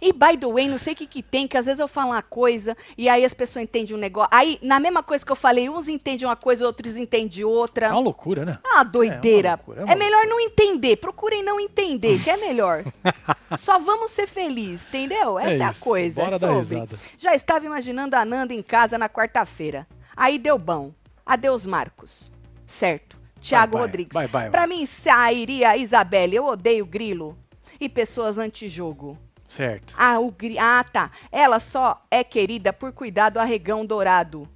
E 0.00 0.12
by 0.12 0.36
the 0.38 0.46
way, 0.46 0.68
não 0.68 0.78
sei 0.78 0.92
o 0.92 0.96
que, 0.96 1.06
que 1.06 1.22
tem, 1.22 1.48
que 1.48 1.56
às 1.56 1.66
vezes 1.66 1.80
eu 1.80 1.88
falo 1.88 2.10
uma 2.10 2.22
coisa 2.22 2.76
e 2.96 3.08
aí 3.08 3.24
as 3.24 3.34
pessoas 3.34 3.64
entendem 3.64 3.96
um 3.96 3.98
negócio. 3.98 4.30
Aí, 4.32 4.58
na 4.62 4.78
mesma 4.78 5.02
coisa 5.02 5.24
que 5.24 5.32
eu 5.32 5.36
falei, 5.36 5.68
uns 5.68 5.88
entendem 5.88 6.26
uma 6.26 6.36
coisa, 6.36 6.66
outros 6.66 6.96
entendem 6.96 7.44
outra. 7.44 7.86
É 7.86 7.90
uma 7.90 8.00
loucura, 8.00 8.44
né? 8.44 8.58
Ah, 8.64 8.82
doideira. 8.84 9.48
É 9.48 9.52
loucura, 9.52 9.84
é 9.88 9.92
é 9.92 9.94
melhor 9.96 10.26
não 10.26 10.40
entender. 10.40 10.96
Procurem 10.96 11.42
não 11.42 11.58
entender, 11.58 12.22
que 12.22 12.30
é 12.30 12.36
melhor. 12.36 12.84
Só 13.60 13.78
vamos 13.78 14.10
ser 14.12 14.26
felizes, 14.26 14.86
entendeu? 14.86 15.38
Essa 15.38 15.64
é, 15.64 15.66
a 15.66 15.70
isso, 15.70 15.80
coisa. 15.80 16.22
bora 16.22 16.36
é 16.36 16.38
dar 16.38 16.56
risada. 16.56 16.98
Já 17.18 17.34
estava 17.34 17.64
imaginando 17.64 18.16
a 18.16 18.24
Nanda 18.24 18.54
em 18.54 18.62
casa 18.62 18.98
na 18.98 19.08
quarta-feira. 19.08 19.86
Aí 20.16 20.38
deu 20.38 20.58
bom. 20.58 20.92
Adeus, 21.24 21.66
Marcos. 21.66 22.30
Certo. 22.66 23.16
Tiago. 23.40 23.78
Rodrigues. 23.78 24.12
Bye, 24.12 24.28
bye, 24.28 24.50
pra 24.50 24.66
mim, 24.66 24.84
sairia 24.86 25.70
a 25.70 25.76
Isabelle. 25.76 26.36
Eu 26.36 26.46
odeio 26.46 26.84
grilo. 26.84 27.36
E 27.80 27.88
pessoas 27.88 28.38
antijogo. 28.38 29.16
Certo. 29.46 29.94
Ah, 29.96 30.18
o 30.18 30.30
gri... 30.30 30.58
ah, 30.58 30.84
tá. 30.84 31.10
Ela 31.30 31.60
só 31.60 32.04
é 32.10 32.24
querida 32.24 32.72
por 32.72 32.92
cuidar 32.92 33.30
do 33.30 33.38
arregão 33.38 33.86
dourado. 33.86 34.48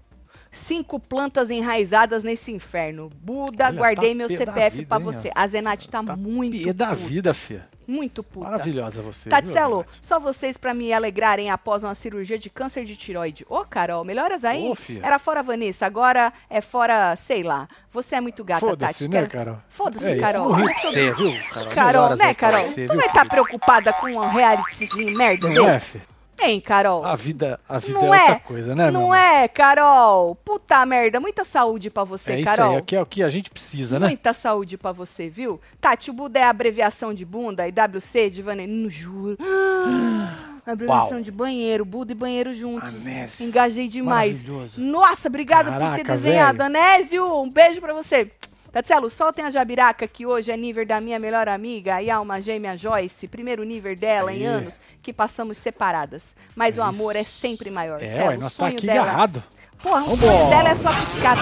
Cinco 0.50 0.98
plantas 0.98 1.48
enraizadas 1.48 2.24
nesse 2.24 2.50
inferno. 2.50 3.08
Buda, 3.22 3.66
Olha, 3.66 3.78
guardei 3.78 4.10
tá 4.10 4.16
meu 4.16 4.28
CPF 4.28 4.80
hein, 4.80 4.86
você. 4.98 5.30
A 5.32 5.46
Zenate 5.46 5.88
tá, 5.88 6.02
Tá 6.02 6.16
muito 6.16 6.60
pé 6.64 6.72
da 6.72 6.92
vida, 6.92 7.32
Fia. 7.32 7.68
Muito 7.90 8.22
puta. 8.22 8.48
Maravilhosa 8.50 9.02
você. 9.02 9.28
Tatselo, 9.28 9.78
Zenate? 9.78 9.98
só 10.00 10.20
vocês 10.20 10.56
pra 10.56 10.72
me 10.72 10.92
alegrarem 10.92 11.50
após 11.50 11.82
uma 11.82 11.94
cirurgia 11.94 12.38
de 12.38 12.48
câncer 12.48 12.84
de 12.84 12.94
tiroide. 12.94 13.44
Ô, 13.48 13.64
Carol, 13.64 14.04
melhoras 14.04 14.44
aí? 14.44 14.72
Fia. 14.76 15.00
Era 15.02 15.18
fora 15.18 15.42
Vanessa, 15.42 15.86
agora 15.86 16.32
é 16.48 16.60
fora, 16.60 17.16
sei 17.16 17.42
lá. 17.42 17.66
Você 17.92 18.14
é 18.16 18.20
muito 18.20 18.44
gata, 18.44 18.60
Foda-se, 18.60 18.92
Tati. 18.92 19.08
né, 19.08 19.18
Quero- 19.26 19.30
Carol? 19.30 19.58
Foda-se, 19.68 20.04
É 20.06 20.12
isso, 20.12 20.20
Carol. 20.20 20.54
pra 20.54 20.68
só- 20.74 20.90
você, 20.90 21.10
viu, 21.10 21.32
Carol? 21.52 21.72
Carol, 21.74 22.16
né, 22.16 22.34
Carol? 22.34 22.62
você, 22.64 22.86
tu 22.86 22.96
vai 22.96 23.06
estar 23.06 23.20
filha? 23.22 23.30
preocupada 23.30 23.92
com 23.92 24.06
um 24.12 24.28
realityzinho 24.28 25.16
merda 25.18 25.48
é, 25.48 25.54
desse? 25.54 25.86
Fia? 25.90 26.02
Hein, 26.42 26.60
Carol? 26.60 27.04
A 27.04 27.14
vida, 27.16 27.60
a 27.68 27.78
vida 27.78 27.98
Não 28.00 28.14
é 28.14 28.18
é? 28.18 28.20
outra 28.22 28.40
coisa, 28.40 28.74
né, 28.74 28.90
Não 28.90 29.14
é, 29.14 29.46
Carol? 29.48 30.34
Puta 30.36 30.84
merda, 30.86 31.20
muita 31.20 31.44
saúde 31.44 31.90
pra 31.90 32.04
você, 32.04 32.32
É 32.32 32.36
isso 32.36 32.44
Carol. 32.44 32.70
aí, 32.70 32.76
é 32.76 32.78
o 32.78 32.82
que, 32.82 32.96
é 32.96 33.02
o 33.02 33.06
que 33.06 33.22
a 33.22 33.28
gente 33.30 33.50
precisa, 33.50 33.98
né? 33.98 34.06
Muita 34.06 34.32
saúde 34.32 34.78
pra 34.78 34.92
você, 34.92 35.28
viu? 35.28 35.60
Tati, 35.80 36.10
o 36.10 36.14
Buda 36.14 36.38
é 36.38 36.44
abreviação 36.44 37.12
de 37.12 37.24
bunda 37.24 37.68
e 37.68 37.72
WC 37.72 38.30
de 38.30 38.42
Vanessa. 38.42 38.68
Não 38.72 38.88
juro. 38.88 39.36
abreviação 40.66 41.12
Uau. 41.18 41.22
de 41.22 41.30
banheiro, 41.32 41.84
Buda 41.84 42.12
e 42.12 42.14
banheiro 42.14 42.52
juntos. 42.54 42.94
Anésio. 43.06 43.46
Engajei 43.46 43.88
demais. 43.88 44.42
Maravilhoso. 44.44 44.80
Nossa, 44.80 45.28
obrigada 45.28 45.70
por 45.72 45.78
ter 45.78 46.04
Caraca, 46.04 46.14
desenhado. 46.16 46.58
velho. 46.58 46.66
Anésio, 46.76 47.42
um 47.42 47.50
beijo 47.50 47.80
pra 47.80 47.92
você. 47.92 48.30
Tatselo, 48.72 49.10
soltem 49.10 49.44
a 49.44 49.50
Jabiraca, 49.50 50.06
que 50.06 50.24
hoje 50.24 50.52
é 50.52 50.56
nível 50.56 50.86
da 50.86 51.00
minha 51.00 51.18
melhor 51.18 51.48
amiga, 51.48 52.00
e 52.00 52.08
a 52.08 52.16
alma 52.16 52.40
gêmea 52.40 52.76
Joyce, 52.76 53.26
primeiro 53.26 53.64
nível 53.64 53.96
dela 53.96 54.32
em 54.32 54.36
Aí. 54.36 54.44
anos, 54.46 54.80
que 55.02 55.12
passamos 55.12 55.56
separadas. 55.58 56.36
Mas 56.54 56.78
o 56.78 56.82
amor 56.82 57.16
é 57.16 57.24
sempre 57.24 57.68
maior. 57.68 58.00
É, 58.00 58.06
Celo, 58.06 58.28
ué, 58.28 58.36
o 58.36 58.40
nós 58.40 58.52
tá 58.52 58.64
sonho 58.64 58.76
aqui 58.76 58.86
dela. 58.86 59.02
agarrado. 59.02 59.42
Porra, 59.82 60.02
o 60.02 60.16
sonho 60.16 60.50
dela 60.50 60.68
é 60.68 60.74
só 60.76 60.92
piscada. 60.92 61.40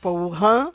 Porra. 0.00 0.70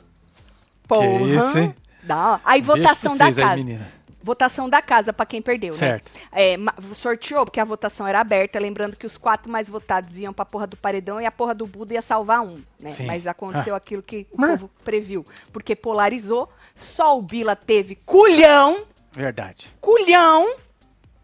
Porra. 0.86 1.06
isso, 1.22 1.58
hein? 1.58 1.74
Dá. 2.02 2.40
Aí, 2.44 2.60
votação 2.60 3.16
da 3.16 3.26
vocês 3.26 3.38
aí, 3.38 3.44
casa. 3.44 3.56
menina. 3.56 3.99
Votação 4.22 4.68
da 4.68 4.82
casa 4.82 5.12
pra 5.12 5.24
quem 5.24 5.40
perdeu, 5.40 5.72
Certo. 5.72 6.10
né? 6.14 6.20
É, 6.30 6.56
sorteou, 6.94 7.44
porque 7.44 7.58
a 7.60 7.64
votação 7.64 8.06
era 8.06 8.20
aberta, 8.20 8.58
lembrando 8.58 8.96
que 8.96 9.06
os 9.06 9.16
quatro 9.16 9.50
mais 9.50 9.68
votados 9.68 10.18
iam 10.18 10.32
pra 10.32 10.44
porra 10.44 10.66
do 10.66 10.76
paredão 10.76 11.18
e 11.20 11.24
a 11.26 11.32
porra 11.32 11.54
do 11.54 11.66
Buda 11.66 11.94
ia 11.94 12.02
salvar 12.02 12.42
um, 12.42 12.62
né? 12.78 12.90
Sim. 12.90 13.06
Mas 13.06 13.26
aconteceu 13.26 13.74
aquilo 13.74 14.02
que 14.02 14.26
o 14.30 14.36
povo 14.36 14.70
previu. 14.84 15.24
Porque 15.52 15.74
polarizou, 15.74 16.50
só 16.76 17.18
o 17.18 17.22
Bila 17.22 17.56
teve 17.56 17.94
culhão, 17.96 18.84
Verdade. 19.12 19.72
culhão 19.80 20.54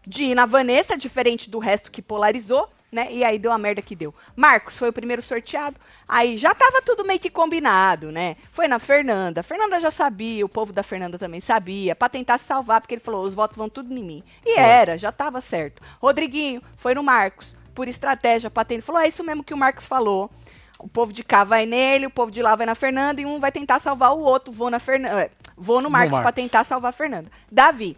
de 0.05 0.23
ir 0.23 0.35
na 0.35 0.45
Vanessa, 0.45 0.97
diferente 0.97 1.49
do 1.49 1.59
resto 1.59 1.91
que 1.91 2.01
polarizou, 2.01 2.67
né? 2.91 3.07
E 3.11 3.23
aí 3.23 3.37
deu 3.37 3.51
a 3.51 3.57
merda 3.57 3.81
que 3.81 3.95
deu. 3.95 4.13
Marcos 4.35 4.77
foi 4.77 4.89
o 4.89 4.93
primeiro 4.93 5.21
sorteado. 5.21 5.77
Aí 6.07 6.37
já 6.37 6.53
tava 6.53 6.81
tudo 6.81 7.05
meio 7.05 7.19
que 7.19 7.29
combinado, 7.29 8.11
né? 8.11 8.37
Foi 8.51 8.67
na 8.67 8.79
Fernanda. 8.79 9.41
A 9.41 9.43
Fernanda 9.43 9.79
já 9.79 9.91
sabia, 9.91 10.45
o 10.45 10.49
povo 10.49 10.71
da 10.71 10.83
Fernanda 10.83 11.17
também 11.17 11.41
sabia, 11.41 11.95
pra 11.95 12.09
tentar 12.09 12.37
se 12.37 12.45
salvar, 12.45 12.81
porque 12.81 12.95
ele 12.95 13.01
falou: 13.01 13.23
os 13.23 13.33
votos 13.33 13.57
vão 13.57 13.69
tudo 13.69 13.93
em 13.93 14.03
mim. 14.03 14.23
E 14.45 14.53
Foi. 14.53 14.63
era, 14.63 14.97
já 14.97 15.11
tava 15.11 15.41
certo. 15.41 15.81
Rodriguinho 16.01 16.61
foi 16.77 16.93
no 16.95 17.03
Marcos, 17.03 17.55
por 17.75 17.87
estratégia, 17.87 18.49
pra 18.49 18.63
tentar. 18.63 18.85
Falou: 18.85 19.01
é 19.01 19.07
isso 19.07 19.23
mesmo 19.23 19.43
que 19.43 19.53
o 19.53 19.57
Marcos 19.57 19.85
falou. 19.85 20.31
O 20.79 20.87
povo 20.87 21.11
de 21.11 21.23
cá 21.23 21.43
vai 21.43 21.65
nele, 21.65 22.05
o 22.05 22.11
povo 22.11 22.31
de 22.31 22.41
lá 22.41 22.55
vai 22.55 22.65
na 22.65 22.75
Fernanda 22.75 23.19
e 23.19 23.25
um 23.25 23.39
vai 23.39 23.51
tentar 23.51 23.79
salvar 23.79 24.13
o 24.13 24.19
outro. 24.19 24.53
Vou 24.53 24.69
na 24.69 24.79
Fernanda. 24.79 25.31
Vou 25.57 25.81
no 25.81 25.89
Marcos 25.89 26.17
pra 26.17 26.25
Marcos. 26.25 26.43
tentar 26.43 26.63
salvar 26.63 26.89
a 26.89 26.93
Fernanda. 26.93 27.31
Davi. 27.51 27.97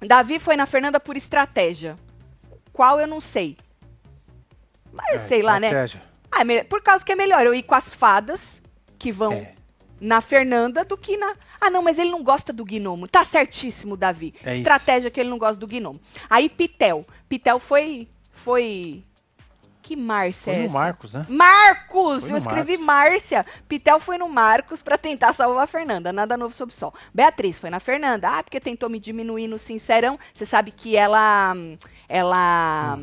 Davi 0.00 0.38
foi 0.38 0.56
na 0.56 0.64
Fernanda 0.64 1.00
por 1.00 1.16
estratégia. 1.16 1.98
Qual 2.80 2.98
eu 2.98 3.06
não 3.06 3.20
sei. 3.20 3.58
Mas 4.90 5.06
É, 5.16 5.18
sei 5.28 5.42
lá, 5.42 5.60
né? 5.60 5.66
estratégia. 5.66 6.00
Ah, 6.32 6.40
é 6.50 6.64
por 6.64 6.80
causa 6.82 7.04
que 7.04 7.12
é 7.12 7.14
melhor 7.14 7.44
eu 7.44 7.54
ir 7.54 7.62
com 7.62 7.74
as 7.74 7.94
fadas, 7.94 8.62
que 8.98 9.12
vão 9.12 9.34
É. 9.34 9.52
na 10.00 10.22
Fernanda, 10.22 10.82
do 10.82 10.96
que 10.96 11.14
na. 11.18 11.36
Ah, 11.60 11.68
não, 11.68 11.82
mas 11.82 11.98
ele 11.98 12.08
não 12.10 12.24
gosta 12.24 12.54
do 12.54 12.64
gnomo. 12.64 13.06
Tá 13.06 13.22
certíssimo, 13.22 13.98
Davi. 13.98 14.32
É 14.42 14.52
isso. 14.52 14.60
Estratégia 14.62 15.10
que 15.10 15.20
ele 15.20 15.28
não 15.28 15.36
gosta 15.36 15.60
do 15.60 15.66
gnomo. 15.66 16.00
Aí, 16.30 16.48
Pitel. 16.48 17.04
Pitel 17.28 17.58
foi. 17.58 18.08
Foi. 18.32 19.04
Que 19.82 19.96
Márcia 19.96 20.52
Foi 20.52 20.54
é 20.54 20.58
no 20.58 20.64
essa? 20.66 20.74
Marcos, 20.74 21.12
né? 21.14 21.26
Marcos! 21.28 22.22
Foi 22.22 22.32
Eu 22.32 22.36
escrevi 22.36 22.76
Marcos. 22.76 23.12
Márcia. 23.12 23.46
Pitel 23.68 23.98
foi 23.98 24.18
no 24.18 24.28
Marcos 24.28 24.82
pra 24.82 24.98
tentar 24.98 25.32
salvar 25.32 25.64
a 25.64 25.66
Fernanda. 25.66 26.12
Nada 26.12 26.36
novo 26.36 26.54
sob 26.54 26.72
o 26.72 26.74
sol. 26.74 26.94
Beatriz 27.14 27.58
foi 27.58 27.70
na 27.70 27.80
Fernanda. 27.80 28.28
Ah, 28.28 28.42
porque 28.42 28.60
tentou 28.60 28.90
me 28.90 29.00
diminuir 29.00 29.48
no 29.48 29.58
Sincerão. 29.58 30.18
Você 30.34 30.44
sabe 30.44 30.70
que 30.70 30.96
ela. 30.96 31.54
Ela. 32.08 32.98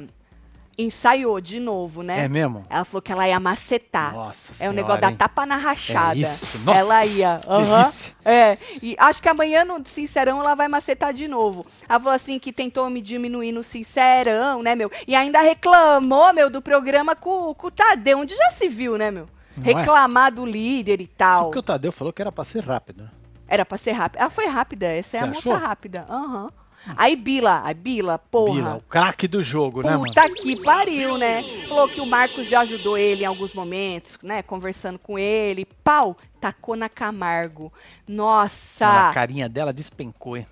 Ensaiou 0.78 1.42
de 1.42 1.60
novo, 1.60 2.04
né? 2.04 2.26
É 2.26 2.28
mesmo? 2.28 2.64
Ela 2.70 2.86
falou 2.86 3.02
que 3.02 3.12
ela 3.12 3.28
ia 3.28 3.40
macetar. 3.40 4.14
Nossa 4.14 4.52
É 4.52 4.54
o 4.54 4.58
senhora, 4.58 4.76
negócio 4.76 5.02
da 5.02 5.10
hein? 5.10 5.16
tapa 5.16 5.46
na 5.46 5.56
rachada. 5.56 6.14
É 6.16 6.22
isso. 6.22 6.58
Nossa, 6.60 6.80
ela 6.80 7.06
ia. 7.06 7.42
aham. 7.48 7.82
delícia. 7.82 8.14
É. 8.24 8.58
E 8.84 8.96
acho 9.00 9.22
que 9.22 9.28
amanhã 9.28 9.66
no 9.66 9.82
Sincerão 9.88 10.40
ela 10.40 10.54
vai 10.54 10.68
macetar 10.68 11.12
de 11.14 11.28
novo. 11.28 11.66
Ela 11.90 12.00
falou 12.00 12.14
assim 12.14 12.38
que 12.38 12.54
tentou 12.54 12.88
me 12.92 13.02
diminuir 13.02 13.52
no 13.52 13.64
Sincerão, 13.64 14.62
né, 14.62 14.76
meu? 14.76 14.92
E 15.08 15.16
ainda 15.16 15.42
reclamou, 15.42 16.32
meu, 16.34 16.50
do 16.50 16.62
programa 16.62 17.16
com, 17.16 17.54
com 17.56 17.68
o 17.68 17.72
Tadeu, 17.72 18.20
onde 18.20 18.36
já 18.36 18.52
se 18.52 18.70
viu, 18.70 18.98
né, 19.00 19.10
meu? 19.10 19.28
Não 19.58 19.64
é? 19.64 19.74
Reclamar 19.74 20.32
do 20.32 20.46
líder 20.46 21.02
e 21.02 21.06
Isso 21.06 21.14
tal. 21.18 21.46
porque 21.46 21.58
o 21.60 21.64
Tadeu 21.64 21.92
falou 21.92 22.14
que 22.14 22.22
era 22.22 22.32
pra 22.32 22.44
ser 22.44 22.64
rápido. 22.64 23.02
né? 23.04 23.10
Era 23.48 23.66
pra 23.66 23.78
ser 23.80 23.94
rápida. 23.94 24.22
Ela 24.22 24.30
foi 24.30 24.46
rápida, 24.46 24.86
essa 24.88 25.18
é 25.18 25.20
Você 25.22 25.26
a 25.26 25.28
moça 25.28 25.40
achou? 25.40 25.54
rápida. 25.56 26.06
Aham. 26.08 26.52
Aí 26.96 27.16
Bila, 27.16 27.62
aí 27.64 27.74
Bila, 27.74 28.18
porra. 28.18 28.54
Bila, 28.54 28.76
o 28.78 28.82
craque 28.82 29.28
do 29.28 29.44
jogo, 29.44 29.82
né, 29.82 29.92
mano? 29.92 30.06
Puta 30.06 30.30
que 30.30 30.56
pariu, 30.64 31.18
né? 31.18 31.44
Falou 31.68 31.88
que 31.90 32.00
o 32.00 32.06
Marcos 32.06 32.48
já 32.48 32.62
ajudou 32.62 32.98
ele 32.98 33.24
em 33.24 33.26
alguns 33.26 33.54
momentos, 33.54 34.18
né? 34.24 34.42
Conversando 34.42 34.98
com 35.00 35.18
ele. 35.20 35.66
Pau, 35.84 36.16
tacou 36.40 36.76
na 36.76 36.88
Camargo. 36.88 37.72
Nossa, 38.08 39.10
A 39.10 39.14
carinha 39.14 39.50
dela 39.50 39.74
despencou, 39.74 40.38
hein? 40.38 40.46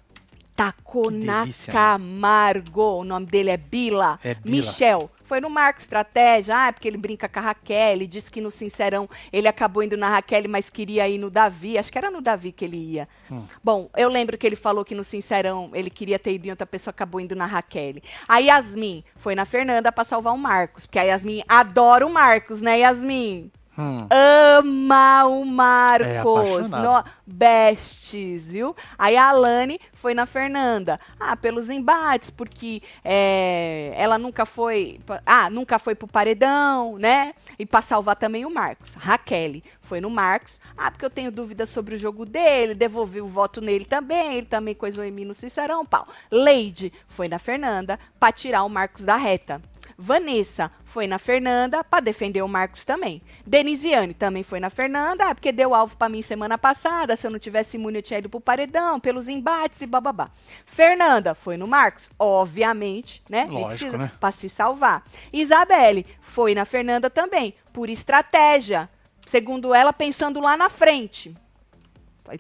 tacou 0.56 1.10
que 1.12 1.17
na 1.17 1.41
delícia, 1.41 1.71
né? 1.74 1.80
Camargo. 1.80 3.00
O 3.00 3.04
nome 3.04 3.26
dele 3.26 3.50
é 3.50 3.58
Bila. 3.58 4.19
É 4.24 4.34
Bila. 4.34 4.56
Michel. 4.58 5.12
Foi 5.26 5.42
no 5.42 5.50
Marcos 5.50 5.84
Estratégia, 5.84 6.68
ah, 6.68 6.72
porque 6.72 6.88
ele 6.88 6.98
brinca 6.98 7.28
com 7.28 7.40
a 7.40 7.42
Raquel, 7.42 7.94
ele 7.94 8.08
disse 8.08 8.32
que 8.32 8.40
no 8.40 8.52
Sincerão 8.52 9.10
ele 9.34 9.48
acabou 9.48 9.84
indo 9.84 9.98
na 9.98 10.10
Raquel, 10.10 10.44
mas 10.48 10.70
queria 10.70 11.08
ir 11.10 11.18
no 11.18 11.30
Davi, 11.30 11.78
acho 11.78 11.92
que 11.92 11.98
era 11.98 12.12
no 12.12 12.22
Davi 12.22 12.52
que 12.52 12.64
ele 12.64 12.78
ia. 12.78 13.08
Hum. 13.30 13.46
Bom, 13.64 13.90
eu 13.98 14.08
lembro 14.08 14.38
que 14.38 14.46
ele 14.46 14.56
falou 14.56 14.86
que 14.86 14.96
no 14.96 15.04
Sincerão 15.04 15.72
ele 15.74 15.90
queria 15.90 16.20
ter 16.20 16.34
ido 16.34 16.48
em 16.48 16.52
outra 16.52 16.68
pessoa, 16.68 16.92
acabou 16.92 17.20
indo 17.20 17.36
na 17.36 17.46
Raquel. 17.46 17.96
A 18.28 18.38
Yasmin 18.38 19.04
foi 19.16 19.36
na 19.36 19.46
Fernanda 19.46 19.92
pra 19.92 20.04
salvar 20.04 20.34
o 20.34 20.38
Marcos, 20.38 20.86
porque 20.86 21.00
a 21.00 21.04
Yasmin 21.04 21.44
adora 21.48 22.06
o 22.06 22.10
Marcos, 22.10 22.62
né, 22.62 22.80
Yasmin? 22.80 23.52
Hum. 23.78 24.08
ama 24.10 25.26
o 25.26 25.46
Marcos. 25.46 26.08
É, 26.08 26.78
no, 26.78 27.04
bestes, 27.26 28.52
viu? 28.52 28.76
Aí 28.98 29.18
a 29.18 29.30
Alane 29.30 29.80
foi 29.94 30.14
na 30.14 30.26
Fernanda. 30.26 31.00
Ah, 31.20 31.36
pelos 31.36 31.70
embates, 31.70 32.30
porque 32.30 32.82
é, 33.04 33.94
ela 33.98 34.18
nunca 34.18 34.46
foi. 34.46 35.00
Ah, 35.26 35.50
nunca 35.50 35.78
foi 35.78 35.96
pro 35.96 36.08
paredão, 36.08 36.98
né? 36.98 37.34
E 37.60 37.66
pra 37.66 37.82
salvar 37.82 38.16
também 38.16 38.46
o 38.46 38.54
Marcos. 38.54 38.94
Raquel 38.94 39.62
foi 39.82 40.00
no 40.00 40.10
Marcos. 40.10 40.60
Ah, 40.78 40.90
porque 40.90 41.06
eu 41.06 41.10
tenho 41.10 41.32
dúvidas 41.32 41.70
sobre 41.70 41.96
o 41.96 41.98
jogo 41.98 42.26
dele, 42.26 42.74
devolvi 42.74 43.22
o 43.22 43.28
voto 43.28 43.60
nele 43.60 43.86
também. 43.86 44.38
Ele 44.38 44.46
também 44.46 44.74
coisou 44.74 45.04
em 45.04 45.12
mim 45.12 45.26
no 45.26 45.34
Cicerão, 45.34 45.86
pau. 45.86 46.08
Leide 46.32 46.94
foi 47.10 47.28
na 47.28 47.40
Fernanda 47.40 48.00
pra 48.20 48.32
tirar 48.32 48.64
o 48.64 48.70
Marcos 48.70 49.04
da 49.04 49.16
reta. 49.16 49.62
Vanessa 49.97 50.71
foi 50.86 51.08
na 51.08 51.17
Fernanda 51.17 51.84
pra 51.84 51.99
defender 51.99 52.41
o 52.41 52.47
Marcos 52.47 52.84
também. 52.84 53.21
Denisiane 53.45 54.13
também 54.13 54.43
foi 54.43 54.60
na 54.60 54.69
Fernanda, 54.69 55.34
porque 55.34 55.51
deu 55.51 55.73
alvo 55.73 55.95
pra 55.95 56.10
mim 56.10 56.21
semana 56.21 56.58
passada. 56.58 57.15
Se 57.15 57.25
eu 57.25 57.31
não 57.31 57.39
tivesse 57.39 57.77
imune, 57.77 57.99
eu 57.99 58.03
tinha 58.03 58.19
ido 58.19 58.29
pro 58.29 58.41
paredão, 58.41 58.99
pelos 58.99 59.27
embates 59.27 59.81
e 59.81 59.86
bababá. 59.88 60.29
Fernanda 60.65 61.34
foi 61.34 61.58
no 61.58 61.67
Marcos, 61.67 62.10
obviamente, 62.19 63.23
né? 63.29 63.45
Lógico, 63.45 63.67
precisa, 63.67 63.97
né? 63.97 64.12
Pra 64.19 64.31
se 64.31 64.49
salvar. 64.49 65.03
Isabelle 65.31 66.05
foi 66.21 66.53
na 66.53 66.65
Fernanda 66.65 67.10
também, 67.10 67.53
por 67.71 67.89
estratégia. 67.89 68.89
Segundo 69.25 69.73
ela, 69.73 69.91
pensando 69.91 70.39
lá 70.39 70.55
na 70.55 70.69
frente. 70.69 71.36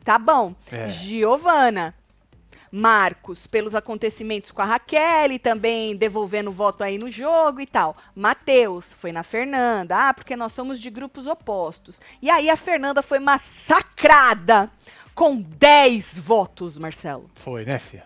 Tá 0.03 0.17
bom. 0.17 0.55
É. 0.71 0.89
Giovana. 0.89 1.93
Marcos, 2.77 3.47
pelos 3.47 3.73
acontecimentos 3.73 4.51
com 4.51 4.61
a 4.61 4.65
Raquel 4.65 5.31
e 5.31 5.39
também 5.39 5.95
devolvendo 5.95 6.51
voto 6.51 6.83
aí 6.83 6.97
no 6.97 7.09
jogo 7.09 7.61
e 7.61 7.65
tal. 7.65 7.95
Matheus 8.13 8.91
foi 8.91 9.13
na 9.13 9.23
Fernanda. 9.23 9.95
Ah, 10.09 10.13
porque 10.13 10.35
nós 10.35 10.51
somos 10.51 10.81
de 10.81 10.89
grupos 10.89 11.25
opostos. 11.25 12.01
E 12.21 12.29
aí 12.29 12.49
a 12.49 12.57
Fernanda 12.57 13.01
foi 13.01 13.19
massacrada 13.19 14.69
com 15.13 15.37
10 15.41 16.17
votos, 16.17 16.77
Marcelo. 16.77 17.29
Foi, 17.35 17.63
né, 17.63 17.79
Fia? 17.79 18.03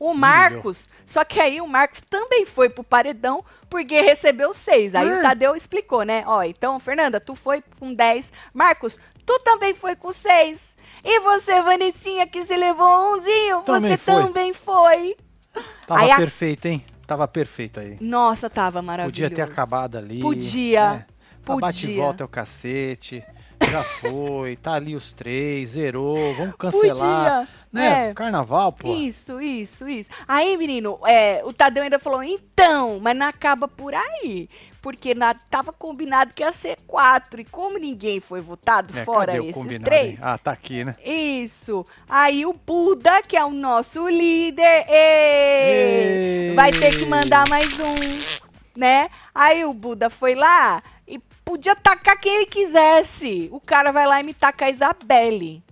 O 0.00 0.14
Marcos, 0.14 0.88
só 1.06 1.24
que 1.24 1.40
aí 1.40 1.60
o 1.60 1.66
Marcos 1.66 2.00
também 2.00 2.44
foi 2.44 2.68
pro 2.68 2.82
paredão 2.84 3.44
porque 3.70 4.00
recebeu 4.00 4.52
seis. 4.52 4.94
Aí 4.96 5.08
É. 5.08 5.18
o 5.18 5.22
Tadeu 5.22 5.54
explicou, 5.54 6.02
né? 6.02 6.24
Ó, 6.26 6.42
então, 6.42 6.78
Fernanda, 6.80 7.20
tu 7.20 7.34
foi 7.36 7.62
com 7.78 7.92
10. 7.94 8.32
Marcos, 8.52 8.98
tu 9.24 9.38
também 9.40 9.74
foi 9.74 9.94
com 9.94 10.12
seis. 10.12 10.76
E 11.10 11.20
você, 11.20 11.62
Vanessinha, 11.62 12.26
que 12.26 12.44
se 12.44 12.54
levou 12.54 13.14
umzinho, 13.16 13.62
Também 13.62 13.92
você 13.92 13.96
foi. 13.96 14.22
também 14.22 14.52
foi. 14.52 15.16
Tava 15.86 16.02
Aí 16.02 16.10
a- 16.10 16.16
perfeito, 16.16 16.66
hein? 16.66 16.84
Tava 17.06 17.26
perfeito 17.26 17.80
aí. 17.80 17.96
Nossa, 17.98 18.50
tava 18.50 18.82
maravilhoso. 18.82 19.22
Podia 19.22 19.30
ter 19.34 19.40
acabado 19.50 19.96
ali. 19.96 20.20
Podia, 20.20 20.92
né? 20.92 21.06
A 21.46 21.56
bate 21.56 21.78
e 21.78 21.88
podia. 21.88 22.02
volta 22.02 22.22
é 22.22 22.26
o 22.26 22.28
cacete. 22.28 23.24
Já 23.70 23.82
foi, 23.82 24.56
tá 24.56 24.74
ali 24.74 24.94
os 24.94 25.12
três, 25.12 25.70
zerou, 25.70 26.34
vamos 26.34 26.54
cancelar. 26.56 27.40
Podia, 27.40 27.48
Né? 27.72 28.10
é. 28.10 28.14
Carnaval, 28.14 28.72
pô. 28.72 28.94
Isso, 28.94 29.40
isso, 29.40 29.88
isso. 29.88 30.10
Aí, 30.26 30.56
menino, 30.56 30.98
é, 31.06 31.42
o 31.44 31.52
Tadeu 31.52 31.82
ainda 31.82 31.98
falou, 31.98 32.22
então, 32.22 32.98
mas 33.00 33.16
não 33.16 33.26
acaba 33.26 33.68
por 33.68 33.94
aí. 33.94 34.48
Porque 34.80 35.12
na, 35.14 35.34
tava 35.34 35.72
combinado 35.72 36.32
que 36.32 36.42
ia 36.42 36.52
ser 36.52 36.78
quatro. 36.86 37.40
E 37.40 37.44
como 37.44 37.76
ninguém 37.78 38.20
foi 38.20 38.40
votado, 38.40 38.96
É, 38.96 39.04
fora 39.04 39.36
esses 39.36 39.52
combinado, 39.52 39.84
três. 39.84 40.10
hein? 40.12 40.18
Ah, 40.22 40.38
tá 40.38 40.52
aqui, 40.52 40.84
né? 40.84 40.94
Isso. 41.04 41.84
Aí 42.08 42.46
o 42.46 42.52
Buda, 42.54 43.20
que 43.22 43.36
é 43.36 43.44
o 43.44 43.50
nosso 43.50 44.08
líder, 44.08 44.86
vai 46.54 46.70
ter 46.72 46.96
que 46.98 47.06
mandar 47.06 47.48
mais 47.48 47.68
um, 47.80 47.94
né? 48.78 49.08
Aí 49.34 49.64
o 49.64 49.72
Buda 49.74 50.08
foi 50.08 50.34
lá 50.34 50.82
podia 51.48 51.74
tacar 51.74 52.20
quem 52.20 52.34
ele 52.36 52.46
quisesse. 52.46 53.48
O 53.50 53.58
cara 53.60 53.90
vai 53.90 54.06
lá 54.06 54.20
e 54.20 54.24
me 54.24 54.34
taca 54.34 54.66
a 54.66 54.70
Isabelle. 54.70 55.62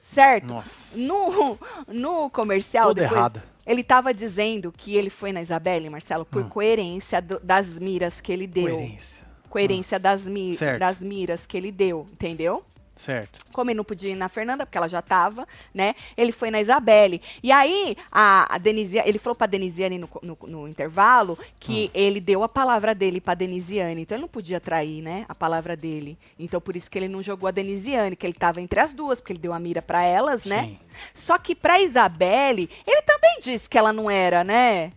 Certo? 0.00 0.46
Nossa. 0.46 0.98
No, 0.98 1.58
no 1.88 2.28
comercial, 2.30 2.88
Todo 2.88 2.96
depois, 2.98 3.16
errado. 3.16 3.42
ele 3.64 3.82
tava 3.84 4.12
dizendo 4.12 4.72
que 4.76 4.96
ele 4.96 5.08
foi 5.08 5.32
na 5.32 5.40
Isabelle, 5.40 5.88
Marcelo, 5.88 6.24
por 6.24 6.42
Hum. 6.42 6.48
coerência 6.48 7.22
do- 7.22 7.40
das 7.40 7.78
miras 7.78 8.20
que 8.20 8.32
ele 8.32 8.46
deu. 8.46 8.76
Coerência. 8.76 9.24
Coerência 9.48 9.98
das, 9.98 10.26
mi 10.26 10.54
Certo. 10.56 10.80
das 10.80 11.02
miras 11.02 11.46
que 11.46 11.56
ele 11.56 11.72
deu, 11.72 12.06
entendeu? 12.12 12.64
Certo. 13.04 13.38
Como 13.52 13.70
ele 13.70 13.76
não 13.78 13.84
podia 13.84 14.10
ir 14.10 14.14
na 14.14 14.28
Fernanda, 14.28 14.66
porque 14.66 14.76
ela 14.76 14.88
já 14.88 15.00
tava, 15.00 15.46
né? 15.74 15.94
Ele 16.16 16.32
foi 16.32 16.50
na 16.50 16.60
Isabelle. 16.60 17.20
E 17.42 17.50
aí, 17.50 17.96
a, 18.12 18.54
a 18.54 18.58
Denisiane, 18.58 19.08
ele 19.08 19.18
falou 19.18 19.34
pra 19.34 19.46
Denisiane 19.46 19.98
no, 19.98 20.08
no, 20.22 20.38
no 20.46 20.68
intervalo 20.68 21.38
que 21.58 21.86
Hum. 21.86 21.90
ele 21.94 22.20
deu 22.20 22.42
a 22.42 22.48
palavra 22.48 22.94
dele 22.94 23.20
pra 23.20 23.34
Denisiane. 23.34 24.02
Então 24.02 24.16
ele 24.16 24.22
não 24.22 24.28
podia 24.28 24.60
trair, 24.60 25.00
né? 25.02 25.24
A 25.28 25.34
palavra 25.34 25.74
dele. 25.76 26.18
Então 26.38 26.60
por 26.60 26.76
isso 26.76 26.90
que 26.90 26.98
ele 26.98 27.08
não 27.08 27.22
jogou 27.22 27.48
a 27.48 27.50
Denisiane, 27.50 28.16
que 28.16 28.26
ele 28.26 28.34
tava 28.34 28.60
entre 28.60 28.78
as 28.80 28.92
duas, 28.92 29.18
porque 29.20 29.32
ele 29.32 29.40
deu 29.40 29.52
a 29.52 29.58
mira 29.58 29.80
pra 29.80 30.02
elas, 30.02 30.44
né? 30.44 30.62
Sim. 30.62 30.78
Só 31.14 31.38
que 31.38 31.54
pra 31.54 31.80
Isabelle, 31.80 32.68
ele 32.86 33.02
também 33.02 33.38
disse 33.42 33.68
que 33.68 33.78
ela 33.78 33.92
não 33.92 34.10
era, 34.10 34.44
né? 34.44 34.92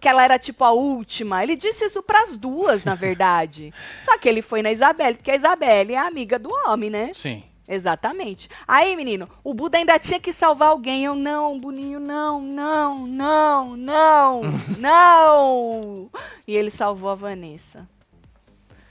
Que 0.00 0.08
ela 0.08 0.24
era 0.24 0.38
tipo 0.38 0.64
a 0.64 0.70
última. 0.70 1.42
Ele 1.42 1.54
disse 1.56 1.84
isso 1.84 2.02
pras 2.02 2.38
duas, 2.38 2.84
na 2.84 2.94
verdade. 2.94 3.72
Só 4.04 4.16
que 4.18 4.28
ele 4.28 4.42
foi 4.42 4.62
na 4.62 4.72
Isabelle, 4.72 5.16
porque 5.16 5.30
a 5.30 5.36
Isabelle 5.36 5.94
é 5.94 5.98
a 5.98 6.06
amiga 6.06 6.38
do 6.38 6.48
homem, 6.66 6.90
né? 6.90 7.12
Sim. 7.14 7.44
Exatamente. 7.68 8.50
Aí, 8.66 8.96
menino, 8.96 9.28
o 9.44 9.54
Buda 9.54 9.78
ainda 9.78 9.96
tinha 9.96 10.18
que 10.18 10.32
salvar 10.32 10.70
alguém. 10.70 11.04
Eu, 11.04 11.14
não, 11.14 11.56
Boninho, 11.60 12.00
não, 12.00 12.40
não, 12.40 13.06
não, 13.06 13.76
não, 13.76 14.40
não. 14.76 16.10
E 16.48 16.56
ele 16.56 16.70
salvou 16.70 17.10
a 17.10 17.14
Vanessa. 17.14 17.88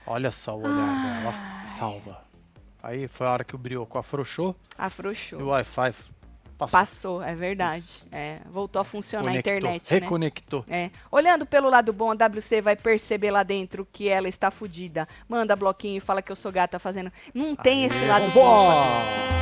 Olha 0.07 0.31
só 0.31 0.55
o 0.55 0.63
olhar 0.63 1.21
dela. 1.21 1.33
Salva. 1.77 2.23
Aí 2.81 3.07
foi 3.09 3.27
a 3.27 3.31
hora 3.31 3.43
que 3.43 3.53
o 3.53 3.57
brioco 3.57 3.97
afrouxou 3.97 4.55
e 4.77 4.81
o 4.81 4.85
Afrouxou. 4.85 5.47
Wi-Fi 5.47 5.93
passou. 6.67 6.79
Passou, 6.79 7.23
é 7.23 7.33
verdade. 7.33 7.85
É, 8.11 8.39
voltou 8.51 8.81
a 8.81 8.83
funcionar 8.83 9.23
Conectou, 9.23 9.53
a 9.53 9.57
internet, 9.57 9.93
né? 9.93 9.99
Reconectou. 9.99 10.65
É. 10.67 10.89
Olhando 11.09 11.45
pelo 11.45 11.69
lado 11.69 11.93
bom, 11.93 12.11
a 12.11 12.13
WC 12.13 12.61
vai 12.61 12.75
perceber 12.75 13.31
lá 13.31 13.43
dentro 13.43 13.87
que 13.91 14.09
ela 14.09 14.27
está 14.27 14.51
fudida. 14.51 15.07
Manda 15.27 15.55
bloquinho 15.55 15.97
e 15.97 16.01
fala 16.01 16.21
que 16.21 16.31
eu 16.31 16.35
sou 16.35 16.51
gata 16.51 16.77
fazendo. 16.77 17.11
Não 17.33 17.55
tem 17.55 17.85
esse 17.85 18.05
lado 18.05 18.25
bom. 18.31 18.67
Vambora! 18.67 19.39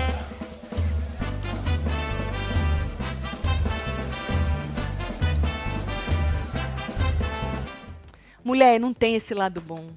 Mulher, 8.43 8.79
não 8.79 8.93
tem 8.93 9.15
esse 9.15 9.33
lado 9.33 9.59
bom. 9.59 9.89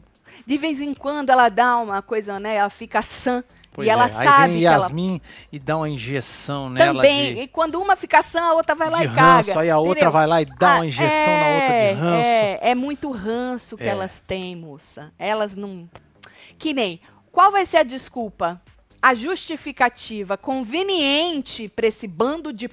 De 0.44 0.58
vez 0.58 0.80
em 0.80 0.92
quando 0.92 1.30
ela 1.30 1.48
dá 1.48 1.76
uma 1.76 2.02
coisa, 2.02 2.40
né? 2.40 2.56
Ela 2.56 2.70
fica 2.70 3.00
sã. 3.02 3.44
Pois 3.72 3.86
e 3.86 3.90
ela 3.90 4.06
é. 4.06 4.08
sabe 4.08 4.28
Aí 4.28 4.50
vem 4.50 4.58
que 4.60 4.66
ela 4.66 4.82
Yasmin 4.84 5.20
e 5.52 5.58
dá 5.58 5.76
uma 5.76 5.88
injeção 5.88 6.68
nela 6.68 7.02
também. 7.02 7.34
de, 7.36 7.40
E 7.42 7.48
quando 7.48 7.80
uma 7.80 7.94
fica 7.94 8.20
sã, 8.22 8.42
a 8.42 8.52
outra 8.54 8.74
vai 8.74 8.90
lá 8.90 9.04
e 9.04 9.06
ranço. 9.06 9.48
caga. 9.48 9.60
Aí 9.60 9.70
a 9.70 9.78
outra 9.78 9.92
entendeu? 9.92 10.10
vai 10.10 10.26
lá 10.26 10.42
e 10.42 10.44
dá 10.44 10.72
Ah, 10.72 10.74
uma 10.76 10.86
injeção 10.86 11.08
na 11.08 11.48
outra 11.54 11.74
é, 11.74 11.88
de 11.94 12.00
ranço. 12.00 12.26
É, 12.26 12.58
é 12.70 12.74
muito 12.74 13.10
ranço 13.12 13.76
que 13.76 13.84
É. 13.84 13.88
elas 13.88 14.20
têm, 14.26 14.56
moça. 14.56 15.12
Elas 15.18 15.54
não. 15.54 15.88
Que 16.58 16.74
nem. 16.74 17.00
Qual 17.30 17.52
vai 17.52 17.64
ser 17.64 17.76
a 17.78 17.82
desculpa? 17.84 18.60
A 19.00 19.14
justificativa 19.14 20.36
conveniente 20.36 21.68
para 21.68 21.86
esse 21.86 22.08
bando 22.08 22.52
de 22.52 22.68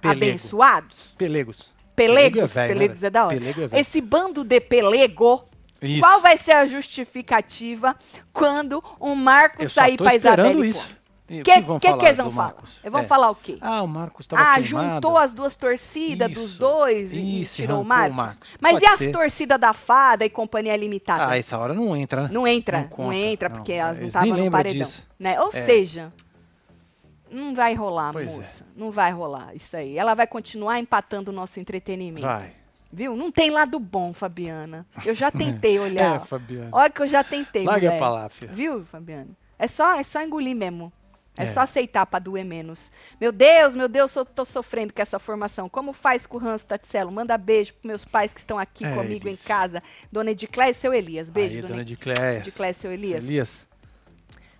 Pelego. 0.00 0.24
abençoados? 0.24 1.14
Pelegos. 1.18 1.72
Pelegos? 1.96 2.54
né, 2.54 2.68
Pelegos 2.68 3.00
velho? 3.00 3.06
é 3.06 3.10
da 3.10 3.24
hora. 3.26 3.34
Pelego 3.36 3.60
é 3.62 3.66
velho. 3.66 3.80
Esse 3.80 4.00
bando 4.00 4.44
de 4.44 4.60
pelego. 4.60 5.44
Isso. 5.80 6.00
Qual 6.00 6.20
vai 6.20 6.36
ser 6.38 6.52
a 6.52 6.66
justificativa 6.66 7.94
quando 8.32 8.82
o 8.98 9.14
Marcos 9.14 9.64
Eu 9.64 9.70
sair 9.70 9.92
esperando 10.00 10.16
Isabelle? 10.16 10.68
isso. 10.68 10.98
O 11.30 11.42
que, 11.42 11.42
que, 11.42 11.92
que 11.98 12.06
eles 12.06 12.16
vão 12.16 12.30
falar? 12.30 12.44
Marcos? 12.46 12.78
Eles 12.82 12.90
vão 12.92 13.00
É. 13.02 13.04
falar 13.04 13.30
o 13.30 13.34
quê? 13.34 13.58
Ah, 13.60 13.82
o 13.82 13.86
Marcos 13.86 14.26
tava 14.26 14.40
Ah, 14.42 14.54
queimado. 14.60 14.94
juntou 14.94 15.18
as 15.18 15.32
duas 15.34 15.54
torcidas 15.54 16.30
dos 16.32 16.42
Isso, 16.52 16.58
dois 16.58 17.12
e 17.12 17.42
isso, 17.42 17.56
tirou 17.56 17.76
o 17.76 17.80
arrancou 17.80 17.84
o 17.84 17.88
Marcos. 18.16 18.16
Marcos. 18.16 18.48
Mas 18.58 18.72
Pode 18.72 18.84
e 18.84 18.88
as 18.88 18.98
ser. 18.98 19.12
torcidas 19.12 19.60
da 19.60 19.72
Fada 19.74 20.24
e 20.24 20.30
Companhia 20.30 20.74
Limitada? 20.74 21.28
Ah, 21.28 21.36
essa 21.38 21.58
hora 21.58 21.74
não 21.74 21.94
entra, 21.94 22.22
né? 22.22 22.28
Não 22.32 22.46
entra, 22.48 22.80
não, 22.80 22.88
conta, 22.88 23.14
entra, 23.14 23.48
não. 23.50 23.56
porque 23.56 23.72
elas 23.74 23.98
não 24.00 24.06
estavam 24.06 24.36
no 24.38 24.50
paredão. 24.50 24.86
disso. 24.86 25.06
Né? 25.18 25.38
Ou 25.38 25.48
É. 25.48 25.52
seja, 25.52 26.10
não 27.30 27.54
vai 27.54 27.74
rolar, 27.74 28.10
Pois 28.12 28.26
é. 28.26 28.32
moça. 28.34 28.66
Não 28.74 28.90
vai 28.90 29.10
rolar 29.12 29.54
isso 29.54 29.76
aí. 29.76 29.98
Ela 29.98 30.14
vai 30.14 30.26
continuar 30.26 30.78
empatando 30.78 31.30
o 31.30 31.34
nosso 31.34 31.60
entretenimento. 31.60 32.26
Vai. 32.26 32.52
Viu? 32.92 33.14
Não 33.16 33.30
tem 33.30 33.50
lado 33.50 33.78
bom, 33.78 34.12
Fabiana. 34.14 34.86
Eu 35.04 35.14
já 35.14 35.30
tentei 35.30 35.78
olhar. 35.80 36.16
É, 36.16 36.18
Fabiano. 36.18 36.70
Olha 36.72 36.88
que 36.90 37.02
eu 37.02 37.08
já 37.08 37.22
tentei, 37.22 37.64
Larga 37.64 38.08
lá, 38.08 38.28
filha. 38.28 38.52
Viu, 38.52 38.84
Fabiano? 38.86 39.36
É 39.58 39.66
só, 39.68 39.94
é 39.98 40.02
só 40.02 40.22
engolir 40.22 40.56
mesmo. 40.56 40.92
É, 41.36 41.44
É. 41.44 41.46
só 41.46 41.60
aceitar 41.60 42.04
pra 42.06 42.18
doer 42.18 42.44
menos. 42.44 42.90
Meu 43.20 43.30
Deus, 43.30 43.76
meu 43.76 43.88
Deus, 43.88 44.14
eu 44.16 44.24
tô 44.24 44.44
sofrendo 44.44 44.92
com 44.92 45.00
essa 45.00 45.18
formação. 45.20 45.68
Como 45.68 45.92
faz 45.92 46.26
com 46.26 46.36
o 46.38 46.44
Hans 46.44 46.64
Tatselo? 46.64 47.12
Manda 47.12 47.38
beijo 47.38 47.74
pros 47.74 47.84
meus 47.84 48.04
pais 48.04 48.32
que 48.34 48.40
estão 48.40 48.58
aqui 48.58 48.84
É, 48.84 48.92
comigo 48.94 49.28
Elias. 49.28 49.44
em 49.44 49.46
casa. 49.46 49.82
Dona 50.10 50.32
Edicléia 50.32 50.70
e 50.70 50.74
seu 50.74 50.92
Elias. 50.92 51.30
Beijo, 51.30 51.54
Aí, 51.56 51.62
dona 51.62 51.74
dona 51.74 51.84
de 51.84 51.96
Cléia. 51.96 52.38
Edicléia 52.38 52.70
e 52.70 52.74
seu 52.74 52.90
Elias. 52.90 53.24
Elias. 53.24 53.68